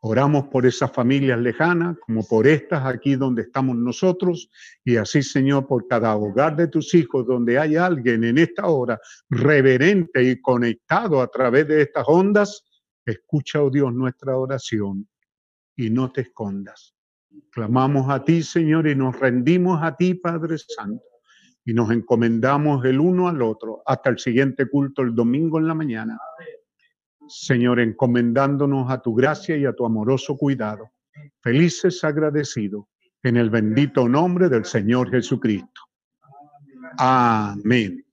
Oramos 0.01 0.45
por 0.47 0.65
esas 0.65 0.91
familias 0.91 1.39
lejanas, 1.39 1.97
como 2.05 2.25
por 2.25 2.47
estas 2.47 2.85
aquí 2.85 3.15
donde 3.15 3.41
estamos 3.41 3.75
nosotros, 3.75 4.49
y 4.85 4.95
así, 4.95 5.21
Señor, 5.21 5.67
por 5.67 5.87
cada 5.87 6.15
hogar 6.15 6.55
de 6.55 6.69
tus 6.69 6.93
hijos, 6.95 7.27
donde 7.27 7.59
hay 7.59 7.75
alguien 7.75 8.23
en 8.23 8.37
esta 8.37 8.67
hora 8.67 8.99
reverente 9.29 10.23
y 10.23 10.39
conectado 10.39 11.21
a 11.21 11.27
través 11.27 11.67
de 11.67 11.81
estas 11.81 12.05
ondas, 12.07 12.63
escucha, 13.05 13.61
oh 13.61 13.69
Dios, 13.69 13.93
nuestra 13.93 14.37
oración 14.37 15.07
y 15.75 15.89
no 15.89 16.11
te 16.11 16.21
escondas. 16.21 16.95
Clamamos 17.51 18.09
a 18.09 18.23
ti, 18.23 18.41
Señor, 18.41 18.87
y 18.87 18.95
nos 18.95 19.19
rendimos 19.19 19.81
a 19.83 19.95
ti, 19.95 20.13
Padre 20.13 20.57
Santo, 20.57 21.03
y 21.65 21.73
nos 21.73 21.91
encomendamos 21.91 22.85
el 22.85 22.99
uno 22.99 23.27
al 23.27 23.41
otro 23.41 23.81
hasta 23.85 24.09
el 24.09 24.19
siguiente 24.19 24.67
culto 24.67 25.01
el 25.01 25.13
domingo 25.13 25.59
en 25.59 25.67
la 25.67 25.73
mañana. 25.73 26.17
Señor, 27.29 27.79
encomendándonos 27.79 28.91
a 28.91 29.01
tu 29.01 29.13
gracia 29.13 29.55
y 29.55 29.65
a 29.65 29.73
tu 29.73 29.85
amoroso 29.85 30.35
cuidado. 30.37 30.91
Felices 31.41 32.03
agradecidos 32.03 32.85
en 33.23 33.37
el 33.37 33.49
bendito 33.49 34.09
nombre 34.09 34.49
del 34.49 34.65
Señor 34.65 35.11
Jesucristo. 35.11 35.81
Amén. 36.97 38.03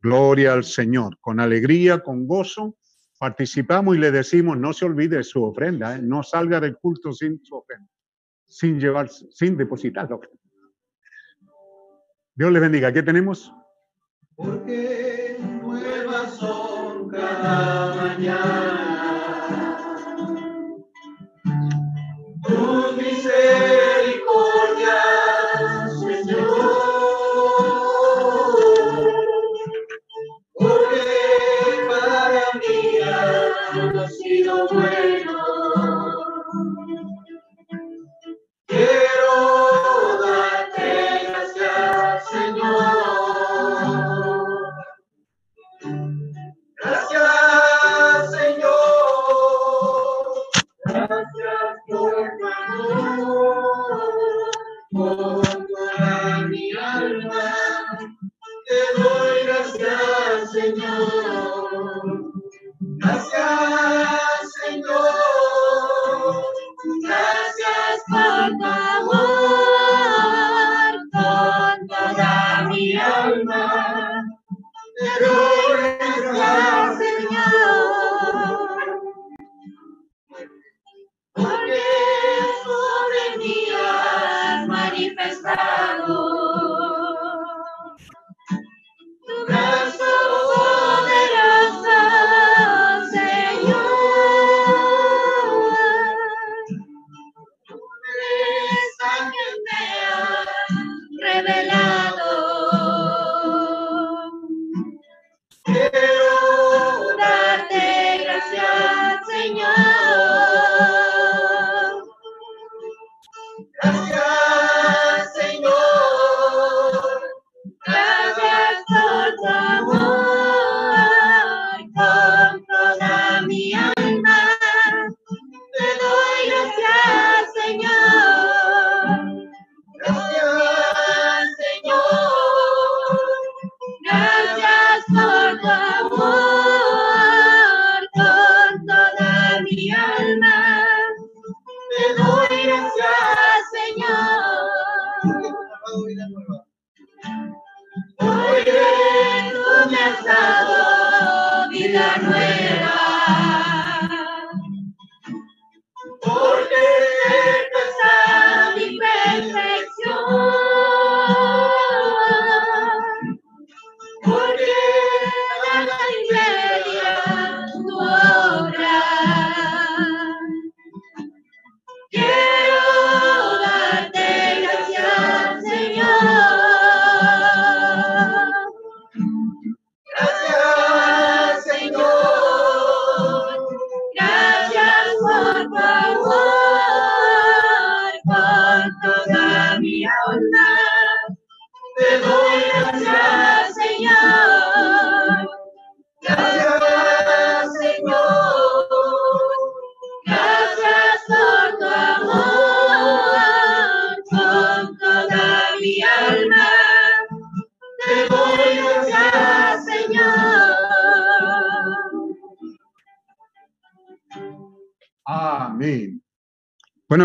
Gloria 0.00 0.54
al 0.54 0.64
Señor. 0.64 1.18
Con 1.20 1.40
alegría, 1.40 2.00
con 2.00 2.26
gozo, 2.26 2.76
participamos 3.18 3.96
y 3.96 4.00
le 4.00 4.10
decimos, 4.10 4.58
no 4.58 4.72
se 4.72 4.84
olvide 4.84 5.22
su 5.22 5.42
ofrenda, 5.44 5.96
¿eh? 5.96 6.02
no 6.02 6.22
salga 6.22 6.60
del 6.60 6.76
culto 6.76 7.12
sin 7.12 7.40
su 7.44 7.56
ofrenda, 7.56 7.88
sin 8.44 8.80
llevar, 8.80 9.08
sin 9.08 9.56
depositar 9.56 10.08
Dios 12.34 12.52
le 12.52 12.60
bendiga. 12.60 12.92
¿Qué 12.92 13.02
tenemos? 13.02 13.52
Porque 14.36 15.07
cada 17.18 17.94
mañana. 17.94 18.87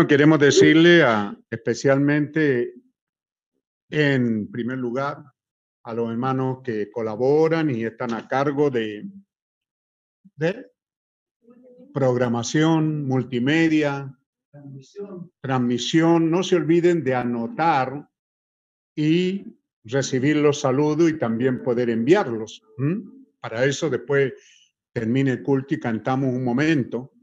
Queremos 0.08 0.38
decirle 0.38 1.02
a, 1.02 1.36
especialmente 1.50 2.74
en 3.90 4.50
primer 4.50 4.78
lugar 4.78 5.24
a 5.84 5.94
los 5.94 6.10
hermanos 6.10 6.58
que 6.62 6.90
colaboran 6.90 7.70
y 7.70 7.84
están 7.84 8.12
a 8.12 8.26
cargo 8.26 8.70
de, 8.70 9.06
de 10.36 10.66
programación, 11.92 13.06
multimedia, 13.06 14.18
transmisión. 15.40 16.30
No 16.30 16.42
se 16.42 16.56
olviden 16.56 17.04
de 17.04 17.14
anotar 17.14 18.08
y 18.96 19.58
recibir 19.84 20.36
los 20.36 20.60
saludos 20.60 21.10
y 21.10 21.18
también 21.18 21.62
poder 21.62 21.90
enviarlos. 21.90 22.62
¿m? 22.78 23.04
Para 23.40 23.64
eso 23.64 23.88
después 23.90 24.32
termine 24.92 25.32
el 25.32 25.42
culto 25.42 25.74
y 25.74 25.80
cantamos 25.80 26.34
un 26.34 26.44
momento. 26.44 27.13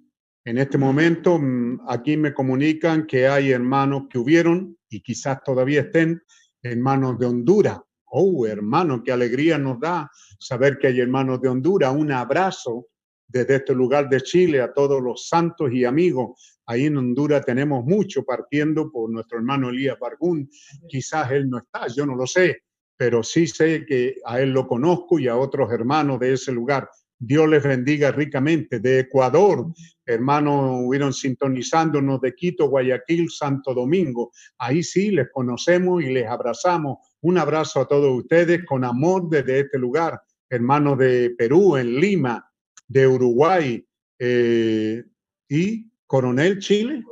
En 0.44 0.58
este 0.58 0.78
momento, 0.80 1.38
mm, 1.38 1.82
aquí 1.88 2.18
me 2.18 2.34
comunican 2.34 3.06
que 3.06 3.28
hay 3.28 3.52
hermanos 3.52 4.08
que 4.10 4.18
hubieron 4.18 4.76
y 4.90 5.02
quizás 5.02 5.44
todavía 5.44 5.82
estén 5.82 6.22
hermanos 6.64 7.20
de 7.20 7.28
Honduras. 7.28 7.80
Oh, 8.06 8.48
hermano, 8.48 9.04
qué 9.04 9.12
alegría 9.12 9.60
nos 9.60 9.80
da 9.80 10.10
saber 10.40 10.80
que 10.80 10.88
hay 10.88 11.00
hermanos 11.00 11.42
de 11.42 11.50
Honduras. 11.50 11.94
Un 11.96 12.12
abrazo 12.12 12.88
desde 13.28 13.58
este 13.58 13.76
lugar 13.76 14.10
de 14.10 14.20
Chile 14.22 14.62
a 14.62 14.74
todos 14.74 15.00
los 15.00 15.28
santos 15.28 15.72
y 15.72 15.86
amigos. 15.86 16.60
Ahí 16.66 16.86
en 16.86 16.98
Honduras 16.98 17.46
tenemos 17.46 17.86
mucho 17.86 18.24
partiendo 18.24 18.92
por 18.92 19.12
nuestro 19.12 19.38
hermano 19.38 19.70
Elías 19.70 20.00
Bargún. 20.00 20.50
Quizás 20.90 21.32
él 21.32 21.50
no 21.50 21.60
está, 21.60 21.88
yo 21.88 22.06
no 22.06 22.16
lo 22.16 22.26
sé, 22.26 22.64
pero 22.98 23.22
sí 23.22 23.46
sé 23.46 23.86
que 23.86 24.16
a 24.26 24.42
él 24.42 24.52
lo 24.52 24.68
conozco 24.68 25.20
y 25.20 25.28
a 25.28 25.38
otros 25.38 25.72
hermanos 25.72 26.20
de 26.20 26.34
ese 26.34 26.52
lugar. 26.52 26.90
Dios 27.23 27.48
les 27.48 27.61
bendiga 27.61 28.11
ricamente. 28.11 28.80
De 28.80 29.02
Ecuador, 29.02 29.72
hermanos, 30.03 30.81
hubieron 30.84 31.14
sintonizándonos 31.14 32.19
de 32.19 32.34
Quito, 32.34 32.68
Guayaquil, 32.68 33.30
Santo 33.30 33.76
Domingo. 33.76 34.31
Ahí 34.57 34.81
sí 34.81 35.11
les 35.11 35.30
conocemos 35.31 36.02
y 36.03 36.11
les 36.11 36.27
abrazamos. 36.27 36.98
Un 37.22 37.38
abrazo 37.38 37.81
a 37.81 37.88
todos 37.88 38.11
ustedes 38.18 38.65
con 38.65 38.84
amor 38.84 39.30
desde 39.30 39.60
este 39.60 39.77
lugar. 39.77 40.19
Hermanos 40.49 40.98
de 40.98 41.35
Perú, 41.38 41.77
en 41.77 41.99
Lima, 41.99 42.43
de 42.88 43.07
Uruguay 43.07 43.85
eh, 44.18 45.03
y 45.48 45.91
Coronel 46.07 46.57
Chile. 46.57 47.03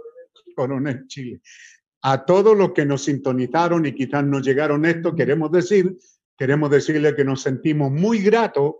Coronel 0.55 1.05
Chile. 1.05 1.39
A 2.01 2.25
todos 2.25 2.57
los 2.57 2.71
que 2.73 2.83
nos 2.83 3.03
sintonizaron 3.03 3.85
y 3.85 3.93
quizás 3.93 4.23
no 4.23 4.41
llegaron 4.41 4.85
esto, 4.85 5.13
queremos 5.13 5.51
decir, 5.51 5.95
queremos 6.35 6.71
decirle 6.71 7.15
que 7.15 7.23
nos 7.23 7.43
sentimos 7.43 7.91
muy 7.91 8.19
gratos 8.19 8.73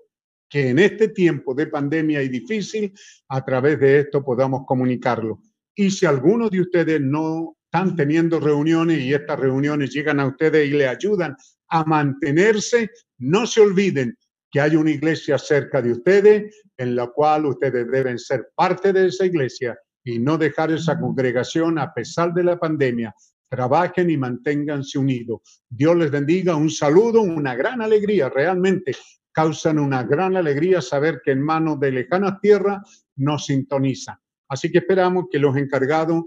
que 0.50 0.70
en 0.70 0.80
este 0.80 1.10
tiempo 1.10 1.54
de 1.54 1.68
pandemia 1.68 2.24
y 2.24 2.30
difícil, 2.30 2.94
a 3.28 3.46
través 3.46 3.80
de 3.80 4.00
esto 4.00 4.24
podamos 4.24 4.64
comunicarlo. 4.66 5.40
Y 5.76 5.92
si 5.92 6.06
algunos 6.06 6.50
de 6.50 6.62
ustedes 6.62 7.00
no 7.00 7.56
están 7.66 7.96
teniendo 7.96 8.40
reuniones 8.40 9.00
y 9.00 9.14
estas 9.14 9.40
reuniones 9.40 9.92
llegan 9.92 10.20
a 10.20 10.28
ustedes 10.28 10.68
y 10.68 10.72
le 10.72 10.88
ayudan 10.88 11.38
a 11.70 11.86
mantenerse, 11.86 12.90
no 13.20 13.46
se 13.46 13.62
olviden 13.62 14.18
que 14.52 14.60
hay 14.60 14.76
una 14.76 14.90
iglesia 14.90 15.38
cerca 15.38 15.82
de 15.82 15.92
ustedes 15.92 16.64
en 16.76 16.96
la 16.96 17.08
cual 17.08 17.46
ustedes 17.46 17.88
deben 17.92 18.18
ser 18.18 18.50
parte 18.56 18.92
de 18.92 19.08
esa 19.08 19.28
iglesia 19.28 19.78
y 20.04 20.18
no 20.18 20.40
dejar 20.40 20.72
esa 20.72 21.00
congregación 21.00 21.78
a 21.78 21.94
pesar 21.94 22.34
de 22.34 22.44
la 22.44 22.58
pandemia. 22.58 23.14
Trabajen 23.48 24.10
y 24.10 24.18
manténganse 24.18 24.98
unidos. 24.98 25.42
Dios 25.70 25.96
les 25.96 26.10
bendiga. 26.10 26.56
Un 26.56 26.72
saludo, 26.72 27.22
una 27.22 27.56
gran 27.56 27.82
alegría 27.82 28.30
realmente 28.30 28.94
causan 29.32 29.80
una 29.80 30.04
gran 30.04 30.36
alegría 30.36 30.82
saber 30.82 31.22
que 31.24 31.32
en 31.32 31.42
manos 31.42 31.80
de 31.80 31.92
lejanas 31.92 32.40
tierras 32.42 33.06
nos 33.16 33.46
sintonizan. 33.46 34.18
Así 34.48 34.72
que 34.72 34.80
esperamos 34.80 35.26
que 35.32 35.40
los 35.40 35.56
encargados, 35.58 36.24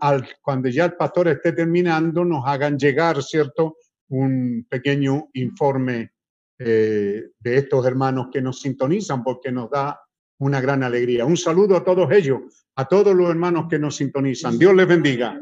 al, 0.00 0.28
cuando 0.42 0.68
ya 0.68 0.84
el 0.84 0.94
pastor 0.94 1.28
esté 1.28 1.52
terminando, 1.52 2.24
nos 2.24 2.46
hagan 2.46 2.78
llegar, 2.78 3.22
¿cierto?, 3.22 3.76
un 4.08 4.66
pequeño 4.68 5.30
informe 5.32 6.12
eh, 6.58 7.30
de 7.38 7.56
estos 7.56 7.84
hermanos 7.86 8.28
que 8.32 8.40
nos 8.40 8.60
sintonizan, 8.60 9.24
porque 9.24 9.50
nos 9.50 9.70
da 9.70 10.00
una 10.38 10.60
gran 10.60 10.82
alegría. 10.82 11.24
Un 11.24 11.36
saludo 11.36 11.76
a 11.76 11.84
todos 11.84 12.12
ellos, 12.12 12.40
a 12.76 12.86
todos 12.86 13.14
los 13.14 13.28
hermanos 13.30 13.66
que 13.68 13.78
nos 13.78 13.96
sintonizan. 13.96 14.58
Dios 14.58 14.74
les 14.74 14.86
bendiga. 14.86 15.40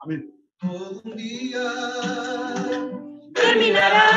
Amén 0.00 0.38
terminará. 3.40 4.08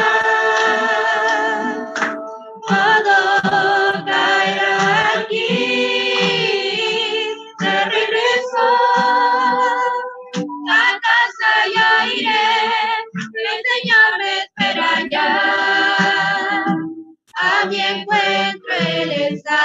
Todo 2.68 3.18
caerá 4.06 5.20
aquí. 5.20 5.48
De 7.60 7.86
regreso 7.86 8.66
a 10.70 11.00
casa 11.06 11.52
ya 11.76 11.90
iré. 12.08 12.48
El 13.52 13.60
Señor 13.70 14.12
me 14.20 14.32
espera 14.40 14.92
ya. 15.12 15.30
A 17.36 17.66
mi 17.66 17.80
encuentro 17.80 18.74
Él 18.80 19.12
está. 19.34 19.62